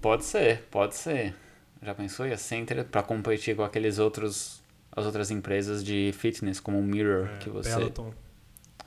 Pode 0.00 0.24
ser, 0.24 0.64
pode 0.70 0.96
ser. 0.96 1.34
Já 1.80 1.94
pensou? 1.94 2.26
Ia 2.26 2.36
ser 2.36 2.84
para 2.90 3.02
competir 3.02 3.56
com 3.56 3.62
aqueles 3.62 3.98
outros 3.98 4.59
as 4.92 5.06
outras 5.06 5.30
empresas 5.30 5.84
de 5.84 6.12
fitness 6.12 6.60
como 6.60 6.78
o 6.78 6.82
Mirror 6.82 7.28
é, 7.28 7.38
que 7.38 7.50
você 7.50 7.70
Peloton. 7.70 8.14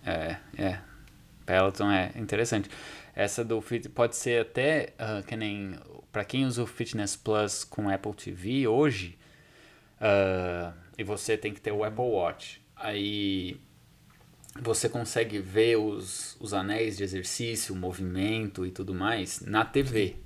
É, 0.06 0.38
é. 0.58 0.80
Peloton 1.46 1.92
é 1.92 2.12
interessante. 2.16 2.70
Essa 3.16 3.44
do 3.44 3.62
Fit 3.62 3.90
pode 3.90 4.16
ser 4.16 4.42
até 4.42 4.94
uh, 5.00 5.24
que 5.24 5.36
nem 5.36 5.78
para 6.12 6.24
quem 6.24 6.46
usa 6.46 6.64
o 6.64 6.68
Fitness 6.68 7.16
Plus 7.16 7.64
com 7.64 7.90
Apple 7.90 8.14
TV 8.14 8.68
hoje, 8.68 9.18
uh, 10.00 10.74
e 10.98 11.04
você 11.04 11.38
tem 11.38 11.54
que 11.54 11.62
ter 11.62 11.72
o 11.72 11.84
Apple 11.84 12.04
Watch. 12.04 12.62
Aí 12.76 13.60
você 14.62 14.88
consegue 14.88 15.40
ver 15.40 15.78
os, 15.78 16.38
os 16.40 16.54
anéis 16.54 16.98
de 16.98 17.04
exercício, 17.04 17.74
o 17.74 17.78
movimento 17.78 18.66
e 18.66 18.72
tudo 18.72 18.94
mais 18.94 19.42
na 19.42 19.66
TV. 19.66 20.18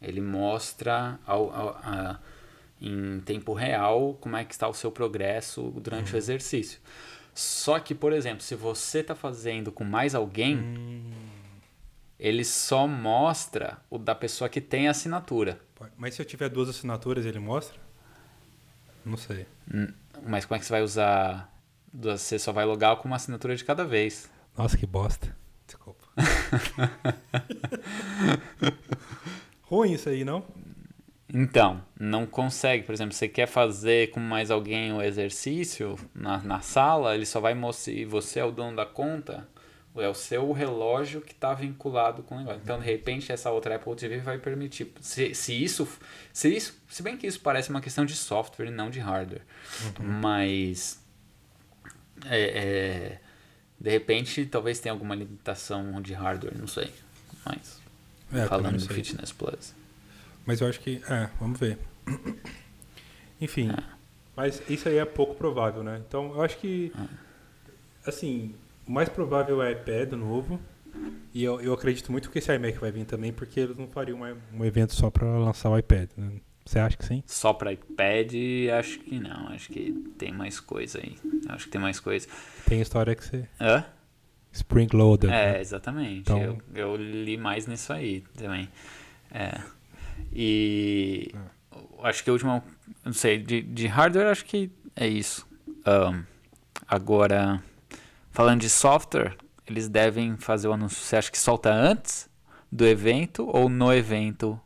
Ele 0.00 0.20
mostra 0.20 1.18
ao, 1.26 1.50
ao, 1.50 1.68
a, 1.82 2.20
em 2.82 3.20
tempo 3.20 3.54
real 3.54 4.18
como 4.20 4.36
é 4.36 4.44
que 4.44 4.52
está 4.52 4.68
o 4.68 4.74
seu 4.74 4.90
progresso 4.90 5.70
durante 5.76 6.10
uhum. 6.10 6.14
o 6.14 6.18
exercício. 6.18 6.80
Só 7.34 7.78
que, 7.78 7.94
por 7.94 8.12
exemplo, 8.12 8.42
se 8.42 8.54
você 8.54 8.98
está 8.98 9.14
fazendo 9.14 9.72
com 9.72 9.84
mais 9.84 10.14
alguém, 10.14 10.58
hum. 10.58 11.10
ele 12.18 12.44
só 12.44 12.86
mostra 12.86 13.78
o 13.88 13.96
da 13.96 14.14
pessoa 14.14 14.50
que 14.50 14.60
tem 14.60 14.88
a 14.88 14.90
assinatura. 14.90 15.58
Mas 15.96 16.14
se 16.14 16.20
eu 16.20 16.26
tiver 16.26 16.48
duas 16.48 16.68
assinaturas, 16.68 17.24
ele 17.24 17.38
mostra? 17.38 17.78
Não 19.04 19.16
sei. 19.16 19.46
Hum, 19.72 19.88
mas 20.26 20.44
como 20.44 20.56
é 20.56 20.58
que 20.58 20.66
você 20.66 20.72
vai 20.72 20.82
usar? 20.82 21.50
Você 21.94 22.38
só 22.38 22.52
vai 22.52 22.64
logar 22.64 22.96
com 22.96 23.08
uma 23.08 23.16
assinatura 23.16 23.56
de 23.56 23.64
cada 23.64 23.84
vez. 23.84 24.30
Nossa, 24.56 24.76
que 24.76 24.86
bosta. 24.86 25.34
Desculpa. 25.66 26.04
Ruim 29.62 29.92
isso 29.92 30.08
aí, 30.08 30.24
não? 30.24 30.44
Então, 31.32 31.82
não 31.98 32.26
consegue. 32.26 32.84
Por 32.84 32.92
exemplo, 32.92 33.14
você 33.14 33.26
quer 33.26 33.46
fazer 33.46 34.10
com 34.10 34.20
mais 34.20 34.50
alguém 34.50 34.92
o 34.92 35.00
exercício 35.00 35.98
na, 36.14 36.38
na 36.42 36.60
sala, 36.60 37.14
ele 37.14 37.24
só 37.24 37.40
vai 37.40 37.54
mostrar. 37.54 37.94
E 37.94 38.04
você 38.04 38.40
é 38.40 38.44
o 38.44 38.50
dono 38.50 38.76
da 38.76 38.84
conta, 38.84 39.48
é 39.96 40.08
o 40.08 40.14
seu 40.14 40.52
relógio 40.52 41.22
que 41.22 41.32
está 41.32 41.54
vinculado 41.54 42.22
com 42.22 42.34
o 42.34 42.38
negócio. 42.38 42.60
Então, 42.62 42.78
de 42.78 42.84
repente, 42.84 43.32
essa 43.32 43.50
outra 43.50 43.76
Apple 43.76 43.96
TV 43.96 44.18
vai 44.18 44.38
permitir. 44.38 44.92
Se, 45.00 45.34
se 45.34 45.54
isso. 45.54 45.88
Se 46.34 46.54
isso. 46.54 46.78
Se 46.86 47.02
bem 47.02 47.16
que 47.16 47.26
isso 47.26 47.40
parece 47.40 47.70
uma 47.70 47.80
questão 47.80 48.04
de 48.04 48.14
software 48.14 48.66
e 48.66 48.70
não 48.70 48.90
de 48.90 49.00
hardware. 49.00 49.42
Uhum. 49.98 50.06
Mas. 50.20 51.00
É, 52.26 52.40
é, 52.40 53.20
de 53.80 53.90
repente, 53.90 54.44
talvez 54.44 54.78
tenha 54.78 54.92
alguma 54.92 55.14
limitação 55.14 56.00
de 56.02 56.12
hardware, 56.12 56.58
não 56.58 56.66
sei. 56.66 56.92
Mas. 57.44 57.80
É, 58.34 58.46
falando 58.46 58.76
do 58.76 58.94
Fitness 58.94 59.32
Plus. 59.32 59.81
Mas 60.46 60.60
eu 60.60 60.68
acho 60.68 60.80
que. 60.80 61.00
É, 61.08 61.30
vamos 61.40 61.58
ver. 61.58 61.78
Enfim. 63.40 63.70
É. 63.70 63.82
Mas 64.36 64.62
isso 64.68 64.88
aí 64.88 64.98
é 64.98 65.04
pouco 65.04 65.34
provável, 65.34 65.82
né? 65.82 66.02
Então 66.06 66.34
eu 66.34 66.42
acho 66.42 66.58
que. 66.58 66.92
É. 66.98 68.08
Assim, 68.08 68.54
o 68.86 68.92
mais 68.92 69.08
provável 69.08 69.62
é 69.62 69.72
iPad 69.72 70.12
novo. 70.12 70.60
E 71.32 71.42
eu, 71.42 71.60
eu 71.60 71.72
acredito 71.72 72.12
muito 72.12 72.30
que 72.30 72.38
esse 72.38 72.54
iMac 72.54 72.78
vai 72.78 72.92
vir 72.92 73.06
também, 73.06 73.32
porque 73.32 73.60
eles 73.60 73.76
não 73.76 73.88
fariam 73.88 74.18
uma, 74.18 74.36
um 74.52 74.64
evento 74.64 74.94
só 74.94 75.10
para 75.10 75.26
lançar 75.38 75.70
o 75.70 75.78
iPad. 75.78 76.10
Né? 76.16 76.32
Você 76.64 76.78
acha 76.78 76.96
que 76.96 77.04
sim? 77.04 77.22
Só 77.26 77.52
para 77.52 77.72
iPad, 77.72 78.32
acho 78.78 78.98
que 79.00 79.18
não. 79.18 79.48
Acho 79.48 79.72
que 79.72 79.92
tem 80.18 80.32
mais 80.32 80.60
coisa 80.60 80.98
aí. 80.98 81.16
Acho 81.48 81.64
que 81.64 81.70
tem 81.70 81.80
mais 81.80 81.98
coisa. 81.98 82.28
Tem 82.66 82.80
história 82.80 83.14
que 83.14 83.24
você. 83.24 83.48
Hã? 83.60 83.84
Spring 84.52 84.88
Loader. 84.92 85.30
É, 85.30 85.52
né? 85.52 85.60
exatamente. 85.60 86.20
Então... 86.20 86.38
Eu, 86.40 86.60
eu 86.74 86.96
li 86.96 87.36
mais 87.36 87.66
nisso 87.66 87.92
aí 87.92 88.22
também. 88.36 88.68
É. 89.30 89.60
E 90.32 91.30
é. 91.34 92.08
acho 92.08 92.24
que 92.24 92.30
a 92.30 92.32
última, 92.32 92.62
não 93.04 93.12
sei, 93.12 93.38
de, 93.38 93.62
de 93.62 93.86
hardware 93.86 94.28
acho 94.28 94.44
que 94.44 94.70
é 94.96 95.06
isso. 95.06 95.46
Um, 95.86 96.24
agora, 96.86 97.62
falando 98.30 98.60
de 98.60 98.70
software, 98.70 99.36
eles 99.66 99.88
devem 99.88 100.36
fazer 100.36 100.68
o 100.68 100.72
anúncio. 100.72 100.98
Você 100.98 101.16
acha 101.16 101.30
que 101.30 101.38
solta 101.38 101.72
antes 101.72 102.28
do 102.70 102.86
evento 102.86 103.46
ou 103.48 103.68
no 103.68 103.92
evento 103.92 104.58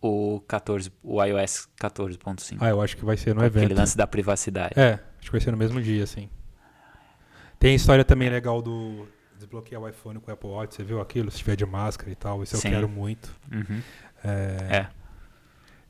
o 0.00 0.40
14, 0.46 0.92
o 1.02 1.22
iOS 1.22 1.68
14.5? 1.80 2.58
Ah, 2.60 2.68
eu 2.68 2.80
acho 2.80 2.96
que 2.96 3.04
vai 3.04 3.16
ser 3.16 3.34
no 3.34 3.40
Aquele 3.40 3.46
evento. 3.46 3.64
Aquele 3.64 3.80
lance 3.80 3.96
da 3.96 4.06
privacidade. 4.06 4.78
É, 4.78 5.00
acho 5.18 5.26
que 5.26 5.32
vai 5.32 5.40
ser 5.40 5.50
no 5.50 5.56
mesmo 5.56 5.80
dia, 5.80 6.06
sim. 6.06 6.28
Tem 7.58 7.74
história 7.74 8.04
também 8.04 8.28
legal 8.28 8.60
do 8.60 9.06
desbloquear 9.38 9.80
o 9.80 9.88
iPhone 9.88 10.20
com 10.20 10.30
o 10.30 10.34
Apple 10.34 10.50
Watch. 10.50 10.74
Você 10.74 10.84
viu 10.84 11.00
aquilo? 11.00 11.30
Se 11.30 11.38
tiver 11.38 11.56
de 11.56 11.64
máscara 11.64 12.10
e 12.10 12.14
tal. 12.14 12.42
Isso 12.42 12.56
sim. 12.56 12.68
eu 12.68 12.74
quero 12.74 12.88
muito. 12.88 13.34
Uhum. 13.50 13.80
É, 14.24 14.76
é. 14.76 14.88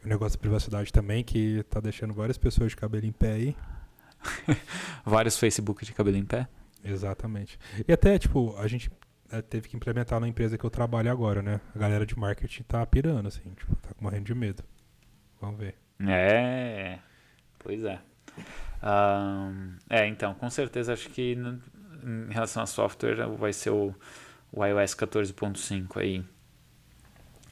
O 0.04 0.08
negócio 0.08 0.36
da 0.36 0.40
privacidade 0.40 0.92
também, 0.92 1.24
que 1.24 1.62
tá 1.70 1.80
deixando 1.80 2.12
várias 2.12 2.36
pessoas 2.36 2.70
de 2.70 2.76
cabelo 2.76 3.06
em 3.06 3.12
pé 3.12 3.32
aí. 3.32 3.56
Vários 5.04 5.38
Facebook 5.38 5.84
de 5.84 5.92
cabelo 5.92 6.16
em 6.16 6.24
pé? 6.24 6.48
Exatamente. 6.82 7.58
E 7.86 7.92
até, 7.92 8.18
tipo, 8.18 8.54
a 8.58 8.66
gente 8.66 8.90
é, 9.30 9.40
teve 9.40 9.68
que 9.68 9.76
implementar 9.76 10.20
na 10.20 10.28
empresa 10.28 10.58
que 10.58 10.64
eu 10.64 10.70
trabalho 10.70 11.10
agora, 11.10 11.42
né? 11.42 11.60
A 11.74 11.78
galera 11.78 12.04
de 12.04 12.18
marketing 12.18 12.62
tá 12.64 12.84
pirando, 12.84 13.28
assim, 13.28 13.42
tipo, 13.54 13.74
tá 13.76 13.90
morrendo 14.00 14.24
de 14.24 14.34
medo. 14.34 14.62
Vamos 15.40 15.58
ver. 15.58 15.74
É, 16.06 16.98
pois 17.58 17.82
é. 17.84 18.00
Um, 18.82 19.76
é, 19.88 20.06
então, 20.06 20.34
com 20.34 20.50
certeza 20.50 20.92
acho 20.92 21.08
que 21.08 21.32
em 21.32 22.30
relação 22.30 22.62
a 22.62 22.66
software 22.66 23.26
vai 23.38 23.52
ser 23.52 23.70
o, 23.70 23.94
o 24.52 24.64
iOS 24.64 24.94
14.5 24.94 26.00
aí 26.00 26.24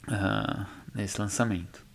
uh, 0.07 0.65
nesse 0.93 1.19
lançamento. 1.19 1.85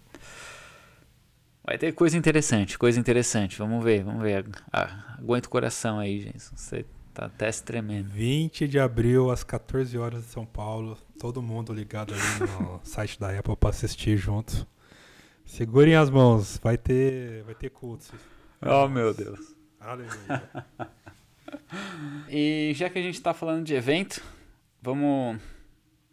Vai 1.64 1.76
ter 1.76 1.92
coisa 1.92 2.16
interessante, 2.16 2.78
coisa 2.78 2.98
interessante. 2.98 3.58
Vamos 3.58 3.84
ver, 3.84 4.02
vamos 4.02 4.22
ver. 4.22 4.46
Ah, 4.72 5.16
aguenta 5.18 5.48
o 5.48 5.50
coração 5.50 5.98
aí, 5.98 6.20
gente. 6.20 6.38
Você 6.56 6.86
tá 7.12 7.26
até 7.26 7.52
se 7.52 7.62
tremendo. 7.62 8.08
20 8.08 8.66
de 8.66 8.78
abril, 8.78 9.30
às 9.30 9.44
14 9.44 9.98
horas 9.98 10.24
de 10.24 10.30
São 10.30 10.46
Paulo. 10.46 10.96
Todo 11.18 11.42
mundo 11.42 11.74
ligado 11.74 12.14
ali 12.14 12.50
no 12.50 12.80
site 12.84 13.20
da 13.20 13.38
Apple 13.38 13.54
para 13.54 13.68
assistir 13.68 14.16
junto. 14.16 14.66
Segurem 15.44 15.94
as 15.94 16.08
mãos, 16.08 16.58
vai 16.62 16.78
ter, 16.78 17.42
vai 17.44 17.54
ter 17.54 17.68
culto. 17.70 18.06
Oh, 18.62 18.88
meu 18.88 19.12
Deus. 19.12 19.54
Aleluia. 19.78 20.48
e 22.30 22.72
já 22.74 22.88
que 22.88 22.98
a 22.98 23.02
gente 23.02 23.14
está 23.14 23.34
falando 23.34 23.64
de 23.64 23.74
evento, 23.74 24.22
vamos 24.80 25.38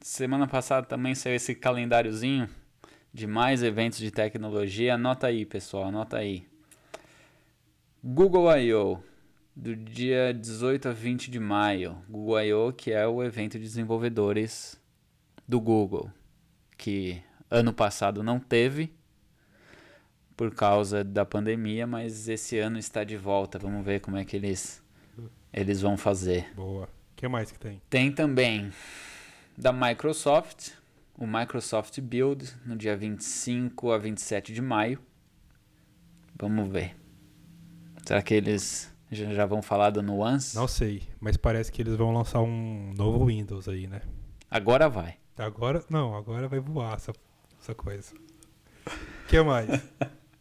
Semana 0.05 0.45
passada 0.45 0.85
também 0.85 1.15
saiu 1.15 1.35
esse 1.35 1.55
calendáriozinho 1.55 2.47
de 3.11 3.25
mais 3.25 3.63
eventos 3.63 3.97
de 3.97 4.11
tecnologia. 4.11 4.93
Anota 4.93 5.25
aí, 5.25 5.47
pessoal, 5.47 5.85
anota 5.85 6.17
aí. 6.17 6.45
Google 8.03 8.55
I.O. 8.55 8.99
do 9.55 9.75
dia 9.75 10.31
18 10.31 10.89
a 10.89 10.91
20 10.91 11.31
de 11.31 11.39
maio. 11.39 11.97
Google 12.07 12.39
I.O. 12.39 12.71
que 12.71 12.91
é 12.91 13.07
o 13.07 13.23
evento 13.23 13.53
de 13.53 13.63
desenvolvedores 13.63 14.79
do 15.47 15.59
Google, 15.59 16.11
que 16.77 17.19
ano 17.49 17.73
passado 17.73 18.21
não 18.21 18.39
teve 18.39 18.93
por 20.37 20.53
causa 20.53 21.03
da 21.03 21.25
pandemia, 21.25 21.87
mas 21.87 22.29
esse 22.29 22.59
ano 22.59 22.77
está 22.77 23.03
de 23.03 23.17
volta. 23.17 23.57
Vamos 23.57 23.83
ver 23.83 24.01
como 24.01 24.17
é 24.17 24.23
que 24.23 24.35
eles 24.35 24.83
eles 25.51 25.81
vão 25.81 25.97
fazer. 25.97 26.53
Boa. 26.53 26.83
O 26.83 27.15
que 27.15 27.27
mais 27.27 27.51
que 27.51 27.57
tem? 27.57 27.81
Tem 27.89 28.11
também 28.11 28.71
da 29.57 29.71
Microsoft, 29.71 30.71
o 31.17 31.25
Microsoft 31.25 31.99
Build, 32.01 32.53
no 32.65 32.75
dia 32.75 32.95
25 32.95 33.91
a 33.91 33.97
27 33.97 34.53
de 34.53 34.61
maio. 34.61 34.99
Vamos 36.37 36.69
ver. 36.69 36.95
Será 38.05 38.21
que 38.21 38.33
eles 38.33 38.93
já 39.11 39.45
vão 39.45 39.61
falar 39.61 39.91
do 39.91 40.03
Nuance? 40.03 40.55
Não 40.55 40.67
sei, 40.67 41.03
mas 41.19 41.37
parece 41.37 41.71
que 41.71 41.81
eles 41.81 41.95
vão 41.95 42.13
lançar 42.13 42.41
um 42.41 42.93
novo 42.95 43.25
Windows 43.25 43.69
aí, 43.69 43.87
né? 43.87 44.01
Agora 44.51 44.89
vai. 44.89 45.17
Agora, 45.37 45.83
não, 45.89 46.15
agora 46.15 46.47
vai 46.47 46.59
voar 46.59 46.95
essa, 46.95 47.13
essa 47.59 47.73
coisa. 47.73 48.13
O 48.85 49.27
que 49.27 49.41
mais? 49.41 49.69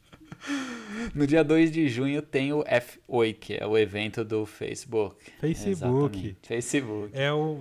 no 1.15 1.27
dia 1.27 1.43
2 1.43 1.71
de 1.73 1.89
junho 1.89 2.21
tem 2.21 2.53
o 2.53 2.63
F8, 2.65 3.39
que 3.39 3.55
é 3.55 3.67
o 3.67 3.79
evento 3.79 4.25
do 4.25 4.45
Facebook. 4.45 5.17
Facebook. 5.41 5.71
Exatamente. 5.71 6.37
Facebook. 6.43 7.11
É 7.13 7.33
o, 7.33 7.59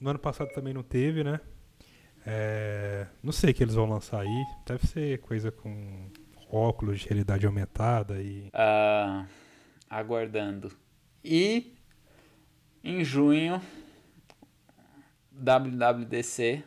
no, 0.00 0.08
ano, 0.08 0.08
no 0.08 0.10
ano 0.10 0.18
passado 0.18 0.52
também 0.52 0.72
não 0.72 0.82
teve, 0.82 1.22
né? 1.22 1.40
É, 2.26 3.06
não 3.22 3.32
sei 3.32 3.50
o 3.50 3.54
que 3.54 3.62
eles 3.62 3.74
vão 3.74 3.88
lançar 3.88 4.20
aí. 4.20 4.44
Deve 4.66 4.86
ser 4.86 5.20
coisa 5.20 5.50
com 5.50 6.10
óculos 6.50 7.00
de 7.00 7.08
realidade 7.08 7.46
aumentada 7.46 8.20
e. 8.20 8.48
Uh, 8.48 9.26
aguardando. 9.88 10.72
E 11.24 11.74
em 12.82 13.04
junho, 13.04 13.60
WWDC, 15.32 16.64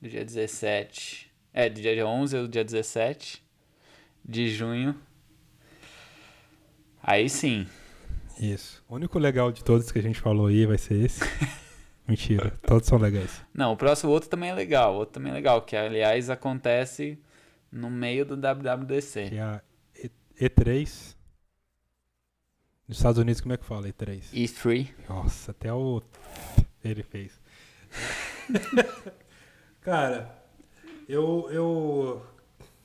do 0.00 0.08
dia 0.08 0.24
17. 0.24 1.32
É, 1.52 1.70
do 1.70 1.80
dia 1.80 2.06
11 2.06 2.36
ou 2.36 2.46
dia 2.46 2.64
17 2.64 3.42
de 4.22 4.50
junho. 4.50 4.94
Aí 7.02 7.30
sim. 7.30 7.66
Isso. 8.38 8.84
O 8.88 8.96
único 8.96 9.18
legal 9.18 9.50
de 9.50 9.64
todos 9.64 9.90
que 9.90 9.98
a 9.98 10.02
gente 10.02 10.20
falou 10.20 10.48
aí 10.48 10.66
vai 10.66 10.76
ser 10.76 11.02
esse. 11.02 11.20
Mentira, 12.08 12.50
todos 12.62 12.86
são 12.86 12.98
legais. 12.98 13.44
Não, 13.52 13.72
o 13.72 13.76
próximo 13.76 14.12
outro 14.12 14.28
também 14.28 14.50
é 14.50 14.54
legal. 14.54 14.94
O 14.94 14.98
outro 14.98 15.14
também 15.14 15.32
é 15.32 15.34
legal, 15.34 15.62
que 15.62 15.74
aliás 15.74 16.30
acontece 16.30 17.18
no 17.70 17.90
meio 17.90 18.24
do 18.24 18.36
WWDC. 18.36 19.28
Que 19.28 19.36
é 19.36 19.42
a 19.42 19.62
E3. 20.40 21.16
Nos 22.86 22.98
Estados 22.98 23.18
Unidos, 23.18 23.40
como 23.40 23.52
é 23.52 23.56
que 23.56 23.64
fala 23.64 23.88
E3? 23.88 24.22
E3. 24.32 24.88
Nossa, 25.08 25.50
até 25.50 25.72
o. 25.72 26.00
Ele 26.84 27.02
fez. 27.02 27.40
Cara, 29.80 30.32
eu, 31.08 31.48
eu 31.50 32.26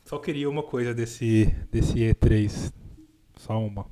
só 0.03 0.17
queria 0.17 0.49
uma 0.49 0.63
coisa 0.63 0.93
desse, 0.93 1.45
desse 1.71 1.93
E3. 1.93 2.73
Só 3.37 3.59
uma. 3.59 3.85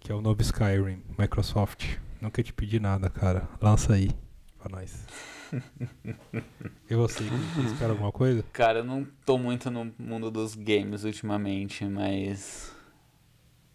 Que 0.00 0.10
é 0.10 0.14
o 0.14 0.20
novo 0.20 0.42
Skyrim, 0.42 1.00
Microsoft. 1.16 1.98
Nunca 2.22 2.40
te 2.40 2.52
pedi 2.52 2.78
nada, 2.78 3.10
cara. 3.10 3.48
Lança 3.60 3.94
aí 3.94 4.08
pra 4.56 4.70
nós. 4.70 5.08
e 6.88 6.94
você, 6.94 7.24
espera 7.66 7.90
alguma 7.90 8.12
coisa? 8.12 8.44
Cara, 8.52 8.78
eu 8.78 8.84
não 8.84 9.04
tô 9.26 9.36
muito 9.36 9.72
no 9.72 9.92
mundo 9.98 10.30
dos 10.30 10.54
games 10.54 11.02
ultimamente, 11.02 11.84
mas. 11.84 12.72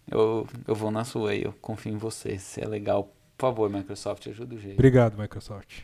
Eu, 0.10 0.48
eu 0.66 0.74
vou 0.74 0.90
na 0.90 1.04
sua 1.04 1.32
aí, 1.32 1.44
eu 1.44 1.52
confio 1.62 1.94
em 1.94 1.98
você. 1.98 2.40
Se 2.40 2.64
é 2.64 2.66
legal, 2.66 3.14
por 3.38 3.48
favor, 3.50 3.70
Microsoft, 3.70 4.26
ajuda 4.28 4.56
o 4.56 4.58
jeito. 4.58 4.76
Obrigado, 4.76 5.18
Microsoft. 5.18 5.82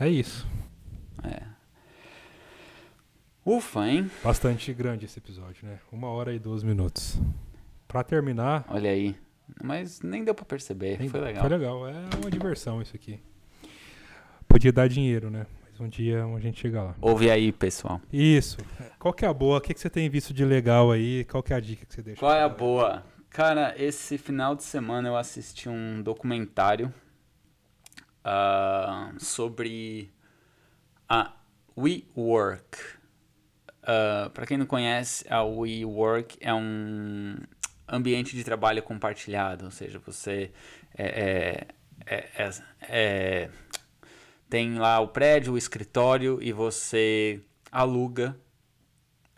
É 0.00 0.08
isso. 0.08 0.48
É. 1.22 1.42
Ufa, 3.44 3.86
hein? 3.86 4.10
Bastante 4.24 4.72
grande 4.72 5.04
esse 5.04 5.18
episódio, 5.18 5.68
né? 5.68 5.80
Uma 5.92 6.08
hora 6.08 6.32
e 6.32 6.38
doze 6.38 6.64
minutos. 6.64 7.20
Pra 7.86 8.02
terminar. 8.02 8.64
Olha 8.70 8.90
aí. 8.90 9.14
Mas 9.62 10.00
nem 10.02 10.24
deu 10.24 10.34
pra 10.34 10.44
perceber. 10.44 10.98
Nem 10.98 11.08
foi 11.08 11.20
legal. 11.20 11.42
Foi 11.42 11.56
legal. 11.56 11.88
É 11.88 11.94
uma 12.20 12.30
diversão 12.30 12.82
isso 12.82 12.94
aqui. 12.94 13.20
Podia 14.48 14.72
dar 14.72 14.88
dinheiro, 14.88 15.30
né? 15.30 15.46
Mas 15.70 15.80
um 15.80 15.88
dia 15.88 16.24
a 16.24 16.40
gente 16.40 16.60
chega 16.60 16.82
lá. 16.82 16.94
Ouve 17.00 17.30
aí, 17.30 17.52
pessoal. 17.52 18.00
Isso. 18.12 18.58
Qual 18.98 19.12
que 19.12 19.24
é 19.24 19.28
a 19.28 19.34
boa? 19.34 19.58
O 19.58 19.60
que, 19.60 19.74
que 19.74 19.80
você 19.80 19.90
tem 19.90 20.08
visto 20.08 20.32
de 20.32 20.44
legal 20.44 20.90
aí? 20.90 21.24
Qual 21.24 21.42
que 21.42 21.52
é 21.52 21.56
a 21.56 21.60
dica 21.60 21.84
que 21.84 21.94
você 21.94 22.02
deixa? 22.02 22.20
Qual 22.20 22.32
é 22.32 22.42
a 22.42 22.48
boa? 22.48 23.04
Cara, 23.30 23.74
esse 23.76 24.16
final 24.16 24.54
de 24.54 24.62
semana 24.62 25.08
eu 25.08 25.16
assisti 25.16 25.68
um 25.68 26.02
documentário 26.02 26.92
uh, 28.24 29.14
sobre 29.22 30.10
a 31.08 31.32
WeWork. 31.76 32.78
Uh, 33.82 34.30
Para 34.30 34.46
quem 34.46 34.56
não 34.56 34.66
conhece, 34.66 35.26
a 35.28 35.44
WeWork 35.44 36.38
é 36.40 36.54
um 36.54 37.36
ambiente 37.88 38.34
de 38.34 38.42
trabalho 38.42 38.82
compartilhado, 38.82 39.64
ou 39.64 39.70
seja, 39.70 39.98
você 39.98 40.50
é, 40.96 41.66
é, 42.06 42.28
é, 42.36 42.50
é, 42.82 43.50
tem 44.48 44.78
lá 44.78 45.00
o 45.00 45.08
prédio, 45.08 45.54
o 45.54 45.58
escritório 45.58 46.38
e 46.40 46.52
você 46.52 47.40
aluga 47.70 48.36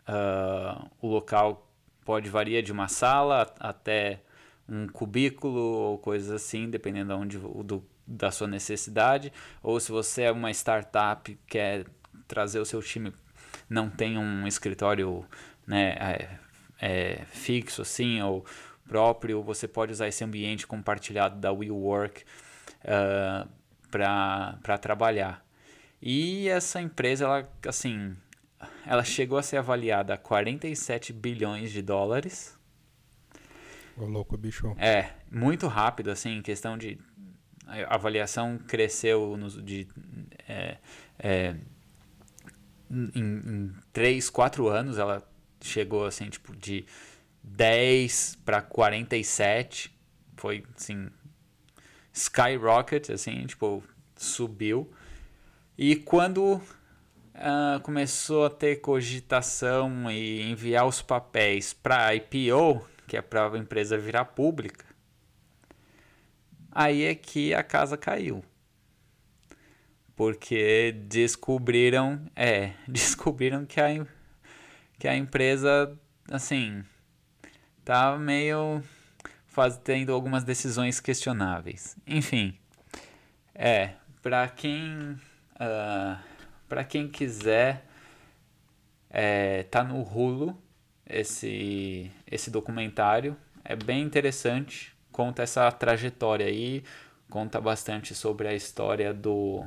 uh, 0.07 0.89
o 1.01 1.07
local. 1.07 1.67
Pode 2.05 2.29
variar 2.29 2.63
de 2.63 2.71
uma 2.71 2.87
sala 2.87 3.53
até 3.59 4.21
um 4.67 4.87
cubículo 4.87 5.59
ou 5.59 5.97
coisas 5.97 6.31
assim, 6.31 6.69
dependendo 6.69 7.13
de 7.13 7.19
onde, 7.19 7.37
do, 7.63 7.85
da 8.05 8.31
sua 8.31 8.47
necessidade. 8.47 9.31
Ou 9.61 9.79
se 9.79 9.91
você 9.91 10.23
é 10.23 10.31
uma 10.31 10.51
startup 10.51 11.37
quer 11.47 11.85
trazer 12.27 12.59
o 12.59 12.65
seu 12.65 12.81
time, 12.81 13.13
não 13.69 13.89
tem 13.89 14.17
um 14.17 14.47
escritório 14.47 15.25
né, 15.67 16.39
é, 16.81 17.25
fixo 17.31 17.81
assim 17.81 18.21
ou 18.21 18.45
próprio, 18.89 19.43
você 19.43 19.67
pode 19.67 19.91
usar 19.91 20.07
esse 20.07 20.23
ambiente 20.23 20.65
compartilhado 20.65 21.39
da 21.39 21.51
WeWork 21.51 22.23
uh, 22.83 23.47
para 23.91 24.77
trabalhar. 24.79 25.45
E 26.01 26.49
essa 26.49 26.81
empresa, 26.81 27.25
ela, 27.25 27.49
assim, 27.67 28.17
ela 28.85 29.03
chegou 29.03 29.37
a 29.37 29.43
ser 29.43 29.57
avaliada 29.57 30.15
a 30.15 30.17
47 30.17 31.13
bilhões 31.13 31.71
de 31.71 31.81
dólares. 31.81 32.57
Ô 33.95 34.05
louco, 34.05 34.35
bicho. 34.37 34.75
É, 34.77 35.11
muito 35.29 35.67
rápido, 35.67 36.09
assim, 36.09 36.41
questão 36.41 36.77
de... 36.77 36.97
A 37.67 37.93
avaliação 37.95 38.57
cresceu 38.57 39.37
nos, 39.37 39.63
de... 39.63 39.87
É, 40.47 40.77
é, 41.19 41.55
em, 42.89 43.11
em 43.13 43.75
3, 43.93 44.29
4 44.29 44.67
anos, 44.67 44.97
ela 44.97 45.21
chegou, 45.61 46.05
assim, 46.05 46.29
tipo, 46.29 46.55
de 46.55 46.85
10 47.43 48.39
para 48.45 48.61
47. 48.61 49.93
Foi, 50.35 50.63
assim, 50.75 51.09
skyrocket, 52.13 53.09
assim, 53.09 53.45
tipo, 53.45 53.83
subiu. 54.15 54.91
E 55.77 55.95
quando 55.95 56.61
uh, 57.39 57.79
começou 57.81 58.45
a 58.45 58.49
ter 58.49 58.77
cogitação 58.77 60.11
e 60.11 60.41
enviar 60.41 60.85
os 60.85 61.01
papéis 61.01 61.73
para 61.73 62.13
IPO, 62.15 62.85
que 63.07 63.17
é 63.17 63.21
para 63.21 63.49
a 63.49 63.57
empresa 63.57 63.97
virar 63.97 64.25
pública, 64.25 64.85
aí 66.71 67.03
é 67.03 67.15
que 67.15 67.53
a 67.53 67.63
casa 67.63 67.97
caiu. 67.97 68.43
Porque 70.15 70.91
descobriram, 71.07 72.21
é, 72.35 72.73
descobriram 72.87 73.65
que 73.65 73.79
a, 73.79 74.05
que 74.99 75.07
a 75.07 75.15
empresa, 75.15 75.97
assim, 76.29 76.83
tá 77.85 78.17
meio 78.17 78.83
faz, 79.47 79.77
tendo 79.77 80.13
algumas 80.13 80.43
decisões 80.43 80.99
questionáveis. 80.99 81.95
Enfim, 82.05 82.59
é, 83.55 83.93
para 84.21 84.47
quem 84.49 85.13
uh, 85.13 85.19
ah, 85.59 86.21
para 86.67 86.83
quem 86.83 87.07
quiser 87.07 87.85
é, 89.09 89.63
tá 89.63 89.83
no 89.83 90.01
Hulu 90.01 90.61
esse 91.05 92.11
esse 92.29 92.51
documentário, 92.51 93.35
é 93.63 93.75
bem 93.75 94.03
interessante, 94.03 94.93
conta 95.11 95.43
essa 95.43 95.71
trajetória 95.71 96.45
aí, 96.45 96.83
conta 97.29 97.59
bastante 97.59 98.13
sobre 98.13 98.47
a 98.47 98.53
história 98.53 99.13
do 99.13 99.65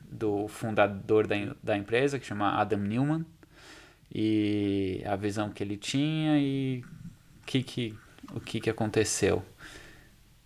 do 0.00 0.46
fundador 0.46 1.26
da, 1.26 1.36
da 1.62 1.76
empresa, 1.76 2.18
que 2.18 2.24
chama 2.24 2.60
Adam 2.60 2.78
Newman, 2.78 3.26
e 4.14 5.02
a 5.06 5.16
visão 5.16 5.50
que 5.50 5.62
ele 5.62 5.76
tinha 5.76 6.38
e 6.38 6.84
que 7.44 7.62
que, 7.62 7.94
o 8.34 8.40
que, 8.40 8.60
que 8.60 8.70
aconteceu. 8.70 9.44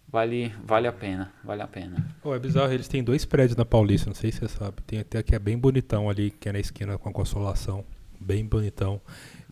Vale, 0.08 0.52
vale 0.64 0.88
a 0.88 0.92
pena, 0.92 1.32
vale 1.44 1.62
a 1.62 1.68
pena. 1.68 2.04
Oh, 2.24 2.34
é 2.34 2.38
bizarro, 2.38 2.72
eles 2.72 2.88
têm 2.88 3.02
dois 3.02 3.24
prédios 3.24 3.56
na 3.56 3.64
Paulista, 3.64 4.08
não 4.08 4.14
sei 4.14 4.32
se 4.32 4.40
você 4.40 4.48
sabe. 4.48 4.82
Tem 4.84 4.98
até 4.98 5.22
que 5.22 5.36
é 5.36 5.38
bem 5.38 5.56
bonitão 5.56 6.10
ali, 6.10 6.32
que 6.32 6.48
é 6.48 6.52
na 6.52 6.58
esquina 6.58 6.98
com 6.98 7.08
a 7.08 7.12
Consolação. 7.12 7.84
Bem 8.18 8.44
bonitão. 8.44 9.00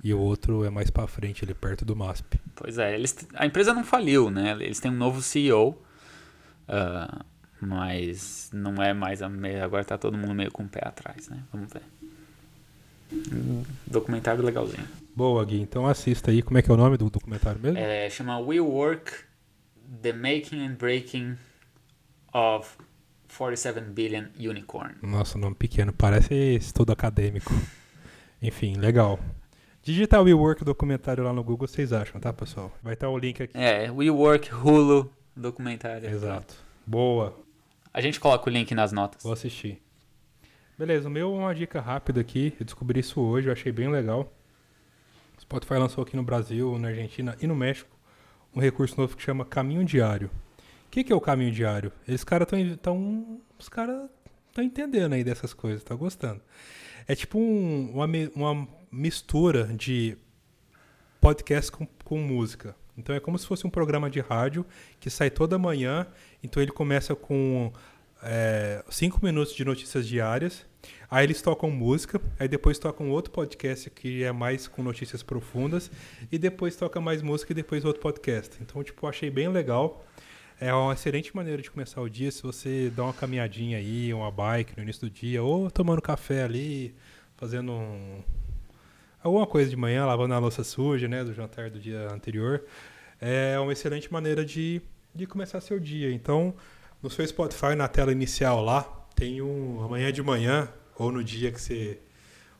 E 0.02 0.12
o 0.12 0.18
outro 0.18 0.64
é 0.64 0.70
mais 0.70 0.90
para 0.90 1.06
frente, 1.06 1.44
ali 1.44 1.54
perto 1.54 1.84
do 1.84 1.94
MASP. 1.94 2.40
Pois 2.56 2.76
é, 2.76 2.94
eles, 2.94 3.16
a 3.34 3.46
empresa 3.46 3.72
não 3.72 3.84
faliu, 3.84 4.30
né? 4.30 4.52
Eles 4.60 4.80
têm 4.80 4.90
um 4.90 4.96
novo 4.96 5.22
CEO, 5.22 5.70
uh, 5.70 5.76
ah, 6.68 7.24
mas 7.60 8.50
não 8.52 8.82
é 8.82 8.92
mais 8.92 9.22
a 9.22 9.28
meia. 9.28 9.64
Agora 9.64 9.84
tá 9.84 9.96
todo 9.96 10.18
mundo 10.18 10.34
meio 10.34 10.50
com 10.50 10.64
o 10.64 10.68
pé 10.68 10.80
atrás, 10.82 11.28
né? 11.28 11.42
Vamos 11.52 11.72
ver. 11.72 11.82
Um 13.12 13.64
documentário 13.86 14.42
legalzinho. 14.42 14.86
Boa, 15.14 15.44
Gui. 15.44 15.60
Então 15.60 15.86
assista 15.86 16.30
aí. 16.30 16.42
Como 16.42 16.58
é 16.58 16.62
que 16.62 16.70
é 16.70 16.74
o 16.74 16.76
nome 16.76 16.96
do 16.96 17.10
documentário 17.10 17.60
mesmo? 17.60 17.78
É, 17.78 18.08
chama 18.08 18.38
We 18.38 18.60
Work, 18.60 19.12
The 20.02 20.12
Making 20.12 20.66
and 20.66 20.74
Breaking 20.74 21.36
of 22.32 22.68
47 23.36 23.80
Billion 23.90 24.26
Unicorn. 24.38 24.94
Nossa, 25.02 25.38
nome 25.38 25.54
pequeno. 25.54 25.92
Parece 25.92 26.34
estudo 26.34 26.92
acadêmico. 26.92 27.52
Enfim, 28.40 28.76
legal. 28.76 29.18
Digitar 29.82 30.22
We 30.22 30.34
Work 30.34 30.64
documentário 30.64 31.24
lá 31.24 31.32
no 31.32 31.42
Google, 31.42 31.66
vocês 31.66 31.92
acham, 31.92 32.20
tá, 32.20 32.32
pessoal? 32.32 32.72
Vai 32.82 32.94
estar 32.94 33.08
o 33.08 33.16
link 33.16 33.42
aqui. 33.42 33.56
É, 33.56 33.90
We 33.90 34.10
Work 34.10 34.54
Hulu 34.54 35.10
documentário. 35.34 36.08
Exato. 36.08 36.54
Boa. 36.86 37.34
A 37.92 38.00
gente 38.00 38.20
coloca 38.20 38.48
o 38.48 38.52
link 38.52 38.74
nas 38.74 38.92
notas. 38.92 39.22
Vou 39.22 39.32
assistir. 39.32 39.80
Beleza, 40.78 41.08
o 41.08 41.10
meu 41.10 41.34
uma 41.34 41.52
dica 41.52 41.80
rápida 41.80 42.20
aqui. 42.20 42.54
Eu 42.60 42.64
descobri 42.64 43.00
isso 43.00 43.20
hoje, 43.20 43.48
eu 43.48 43.52
achei 43.52 43.72
bem 43.72 43.90
legal. 43.90 44.32
Spotify 45.40 45.74
lançou 45.74 46.04
aqui 46.04 46.14
no 46.14 46.22
Brasil, 46.22 46.78
na 46.78 46.86
Argentina 46.86 47.36
e 47.42 47.48
no 47.48 47.56
México 47.56 47.90
um 48.54 48.60
recurso 48.60 48.96
novo 48.96 49.16
que 49.16 49.22
chama 49.24 49.44
Caminho 49.44 49.84
Diário. 49.84 50.30
O 50.86 50.90
que, 50.90 51.02
que 51.02 51.12
é 51.12 51.16
o 51.16 51.20
Caminho 51.20 51.50
Diário? 51.50 51.90
Eles 52.06 52.22
caras 52.22 52.46
estão. 52.46 52.76
Tão, 52.76 53.40
os 53.58 53.68
caras 53.68 54.08
estão 54.46 54.62
entendendo 54.62 55.14
aí 55.14 55.24
dessas 55.24 55.52
coisas, 55.52 55.82
tá 55.82 55.96
gostando. 55.96 56.40
É 57.08 57.14
tipo 57.16 57.40
um, 57.40 57.90
uma, 57.94 58.06
uma 58.36 58.68
mistura 58.88 59.64
de 59.64 60.16
podcast 61.20 61.72
com, 61.72 61.88
com 62.04 62.20
música. 62.20 62.76
Então 62.96 63.16
é 63.16 63.18
como 63.18 63.36
se 63.36 63.48
fosse 63.48 63.66
um 63.66 63.70
programa 63.70 64.08
de 64.08 64.20
rádio 64.20 64.64
que 65.00 65.10
sai 65.10 65.28
toda 65.28 65.58
manhã. 65.58 66.06
Então 66.40 66.62
ele 66.62 66.70
começa 66.70 67.16
com 67.16 67.72
é, 68.22 68.84
cinco 68.88 69.18
minutos 69.24 69.54
de 69.54 69.64
notícias 69.64 70.06
diárias. 70.06 70.67
Aí 71.10 71.24
eles 71.24 71.40
tocam 71.40 71.70
música, 71.70 72.20
aí 72.38 72.46
depois 72.46 72.78
tocam 72.78 73.10
outro 73.10 73.32
podcast 73.32 73.88
que 73.90 74.22
é 74.22 74.32
mais 74.32 74.68
com 74.68 74.82
notícias 74.82 75.22
profundas, 75.22 75.90
e 76.30 76.38
depois 76.38 76.76
toca 76.76 77.00
mais 77.00 77.22
música 77.22 77.52
e 77.52 77.54
depois 77.54 77.84
outro 77.84 78.00
podcast. 78.02 78.56
Então, 78.60 78.82
tipo, 78.82 79.06
achei 79.06 79.30
bem 79.30 79.48
legal. 79.48 80.04
É 80.60 80.74
uma 80.74 80.92
excelente 80.92 81.34
maneira 81.34 81.62
de 81.62 81.70
começar 81.70 82.00
o 82.00 82.08
dia 82.08 82.30
se 82.30 82.42
você 82.42 82.90
dá 82.94 83.04
uma 83.04 83.12
caminhadinha 83.12 83.78
aí, 83.78 84.12
uma 84.12 84.30
bike 84.30 84.76
no 84.76 84.82
início 84.82 85.02
do 85.02 85.10
dia, 85.10 85.42
ou 85.42 85.70
tomando 85.70 86.02
café 86.02 86.42
ali, 86.42 86.94
fazendo 87.36 87.72
um, 87.72 88.22
alguma 89.22 89.46
coisa 89.46 89.70
de 89.70 89.76
manhã, 89.76 90.04
lavando 90.04 90.34
a 90.34 90.38
louça 90.38 90.64
suja, 90.64 91.06
né, 91.06 91.22
do 91.22 91.32
jantar 91.32 91.70
do 91.70 91.78
dia 91.78 92.12
anterior. 92.12 92.64
É 93.20 93.58
uma 93.58 93.72
excelente 93.72 94.12
maneira 94.12 94.44
de, 94.44 94.82
de 95.14 95.26
começar 95.26 95.60
seu 95.60 95.78
dia. 95.78 96.12
Então, 96.12 96.54
no 97.02 97.08
seu 97.08 97.26
Spotify, 97.26 97.74
na 97.76 97.86
tela 97.86 98.10
inicial 98.10 98.62
lá, 98.62 98.97
tem 99.18 99.42
um 99.42 99.82
amanhã 99.82 100.12
de 100.12 100.22
manhã, 100.22 100.72
ou 100.96 101.10
no 101.10 101.24
dia 101.24 101.50
que 101.50 101.60
você 101.60 101.98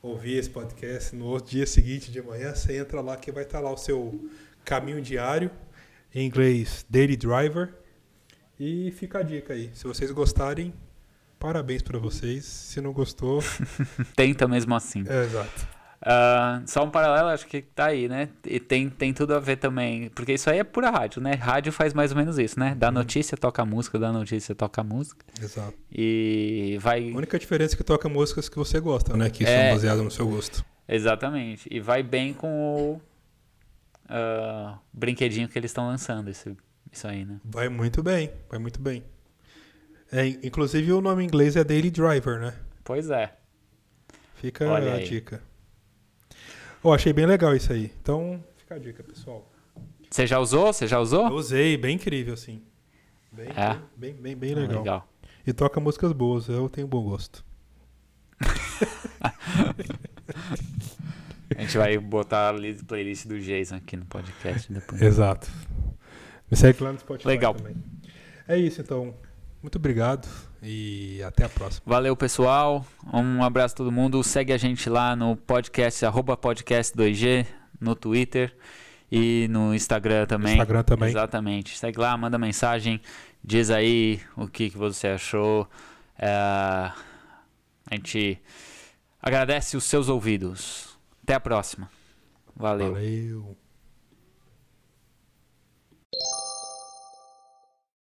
ouvir 0.03 0.39
esse 0.39 0.51
podcast, 0.51 1.15
no 1.15 1.27
outro 1.27 1.53
dia 1.53 1.65
seguinte 1.65 2.11
de 2.11 2.21
manhã, 2.21 2.53
você 2.53 2.79
entra 2.79 3.01
lá 3.01 3.17
que 3.17 3.31
vai 3.31 3.45
estar 3.45 3.61
lá 3.61 3.73
o 3.73 3.77
seu 3.77 4.29
caminho 4.65 5.01
diário, 5.01 5.53
em 6.13 6.27
inglês 6.27 6.85
Daily 6.91 7.17
Driver. 7.17 7.75
E 8.59 8.91
fica 8.91 9.21
a 9.21 9.23
dica 9.23 9.53
aí. 9.53 9.71
Se 9.73 9.85
vocês 9.85 10.11
gostarem, 10.11 10.75
parabéns 11.39 11.81
para 11.81 11.97
vocês. 11.97 12.45
Se 12.45 12.81
não 12.81 12.93
gostou, 12.93 13.41
tenta 14.17 14.49
mesmo 14.49 14.75
assim. 14.75 15.05
É, 15.07 15.27
exato. 15.27 15.78
Uh, 16.01 16.63
só 16.67 16.85
um 16.85 16.91
paralelo, 16.91 17.29
acho 17.29 17.47
que 17.47 17.61
tá 17.61 17.87
aí, 17.87 18.09
né? 18.09 18.29
E 18.45 18.61
tem, 18.61 18.89
tem 18.89 19.13
tudo 19.13 19.35
a 19.35 19.41
ver 19.41 19.57
também, 19.57 20.09
porque 20.11 20.33
isso 20.33 20.49
aí 20.49 20.59
é 20.59 20.65
pura 20.65 20.91
rádio, 20.91 21.21
né? 21.21 21.33
Rádio 21.35 21.73
faz 21.73 21.93
mais 21.93 22.13
ou 22.13 22.17
menos 22.17 22.39
isso, 22.39 22.59
né? 22.59 22.75
Dá 22.77 22.87
uhum. 22.87 22.95
notícia, 22.95 23.37
toca 23.37 23.65
música, 23.65 23.99
dá 23.99 24.13
notícia, 24.13 24.55
toca 24.55 24.85
música. 24.85 25.25
Exato. 25.43 25.75
E 25.91 26.79
vai. 26.81 27.11
A 27.11 27.17
única 27.17 27.39
diferença 27.39 27.75
é 27.75 27.77
que 27.77 27.83
toca 27.83 28.09
músicas 28.09 28.49
que 28.49 28.57
você 28.57 28.79
gosta, 28.79 29.17
né? 29.17 29.29
Que 29.29 29.45
é... 29.45 29.47
são 29.47 29.75
baseadas 29.75 30.05
no 30.05 30.11
seu 30.11 30.29
gosto. 30.29 30.65
Exatamente. 30.89 31.69
E 31.71 31.81
vai 31.81 32.03
bem 32.03 32.33
com 32.33 32.49
o 32.49 33.03
uh, 34.09 34.79
brinquedinho 34.93 35.49
que 35.49 35.59
eles 35.59 35.71
estão 35.71 35.87
lançando, 35.87 36.31
isso, 36.31 36.57
isso 36.93 37.09
aí, 37.09 37.25
né? 37.25 37.41
Vai 37.45 37.69
muito 37.69 38.05
bem, 38.05 38.31
vai 38.49 38.61
muito 38.61 38.81
bem. 38.81 39.03
É, 40.11 40.27
inclusive 40.27 40.93
o 40.93 41.01
nome 41.01 41.25
em 41.25 41.27
inglês 41.27 41.57
é 41.57 41.65
Daily 41.65 41.91
Driver, 41.91 42.41
né? 42.41 42.55
Pois 42.85 43.11
é. 43.11 43.35
Fica 44.37 44.67
Olha 44.67 44.93
a 44.93 44.95
aí. 44.95 45.05
dica. 45.05 45.43
Eu 46.83 46.93
achei 46.93 47.13
bem 47.13 47.27
legal 47.27 47.55
isso 47.55 47.73
aí. 47.73 47.93
Então, 48.01 48.43
fica 48.57 48.77
a 48.77 48.79
dica, 48.79 49.03
pessoal. 49.03 49.51
Você 50.09 50.27
já 50.27 50.39
usou? 50.39 50.73
Você 50.73 50.87
já 50.87 51.01
usou? 51.01 51.27
Eu 51.27 51.35
usei, 51.35 51.77
bem 51.77 51.97
incrível, 51.97 52.37
sim. 52.37 52.63
Bem, 53.33 53.49
é. 53.49 53.75
bem, 53.97 54.15
bem, 54.15 54.15
bem, 54.15 54.37
bem 54.37 54.55
legal. 54.55 54.79
legal. 54.79 55.09
E 55.47 55.53
toca 55.53 55.81
músicas 55.81 56.13
boas, 56.13 56.49
eu 56.49 56.69
tenho 56.69 56.87
bom 56.87 57.03
gosto. 57.03 57.45
a 61.57 61.61
gente 61.61 61.77
vai 61.77 61.99
botar 61.99 62.51
a 62.51 62.55
playlist 62.87 63.27
do 63.27 63.41
Jason 63.41 63.77
aqui 63.77 63.97
no 63.97 64.05
podcast 64.07 64.73
depois. 64.73 65.03
Exato. 65.03 65.51
Me 66.51 66.57
segue 66.57 66.83
lá 66.83 66.93
no 66.93 66.99
Spotify 66.99 67.29
Legal. 67.29 67.55
também. 67.55 67.77
É 68.47 68.57
isso, 68.57 68.81
então. 68.81 69.15
Muito 69.63 69.77
obrigado 69.77 70.48
e 70.63 71.23
até 71.23 71.45
a 71.45 71.49
próxima. 71.49 71.83
Valeu, 71.87 72.17
pessoal. 72.17 72.85
Um 73.13 73.43
abraço 73.43 73.75
a 73.75 73.77
todo 73.77 73.93
mundo. 73.93 74.23
Segue 74.23 74.53
a 74.53 74.57
gente 74.57 74.89
lá 74.91 75.15
no 75.15 75.37
podcast, 75.37 76.05
arroba 76.05 76.37
podcast2G, 76.37 77.47
no 77.81 77.95
Twitter 77.95 78.57
e 79.11 79.47
no 79.51 79.75
Instagram 79.75 80.27
também. 80.27 80.55
Instagram 80.55 80.83
também. 80.83 81.09
Exatamente. 81.09 81.79
Segue 81.79 81.99
lá, 81.99 82.17
manda 82.17 82.39
mensagem, 82.39 83.01
diz 83.43 83.71
aí 83.71 84.21
o 84.37 84.49
que, 84.49 84.71
que 84.71 84.77
você 84.77 85.09
achou. 85.09 85.69
É, 86.19 86.29
a 86.31 87.95
gente 87.95 88.41
agradece 89.23 89.77
os 89.77 89.85
seus 89.85 90.09
ouvidos. 90.09 90.99
Até 91.23 91.35
a 91.35 91.41
próxima. 91.41 91.91
Valeu. 92.57 92.95
Valeu. 92.95 93.68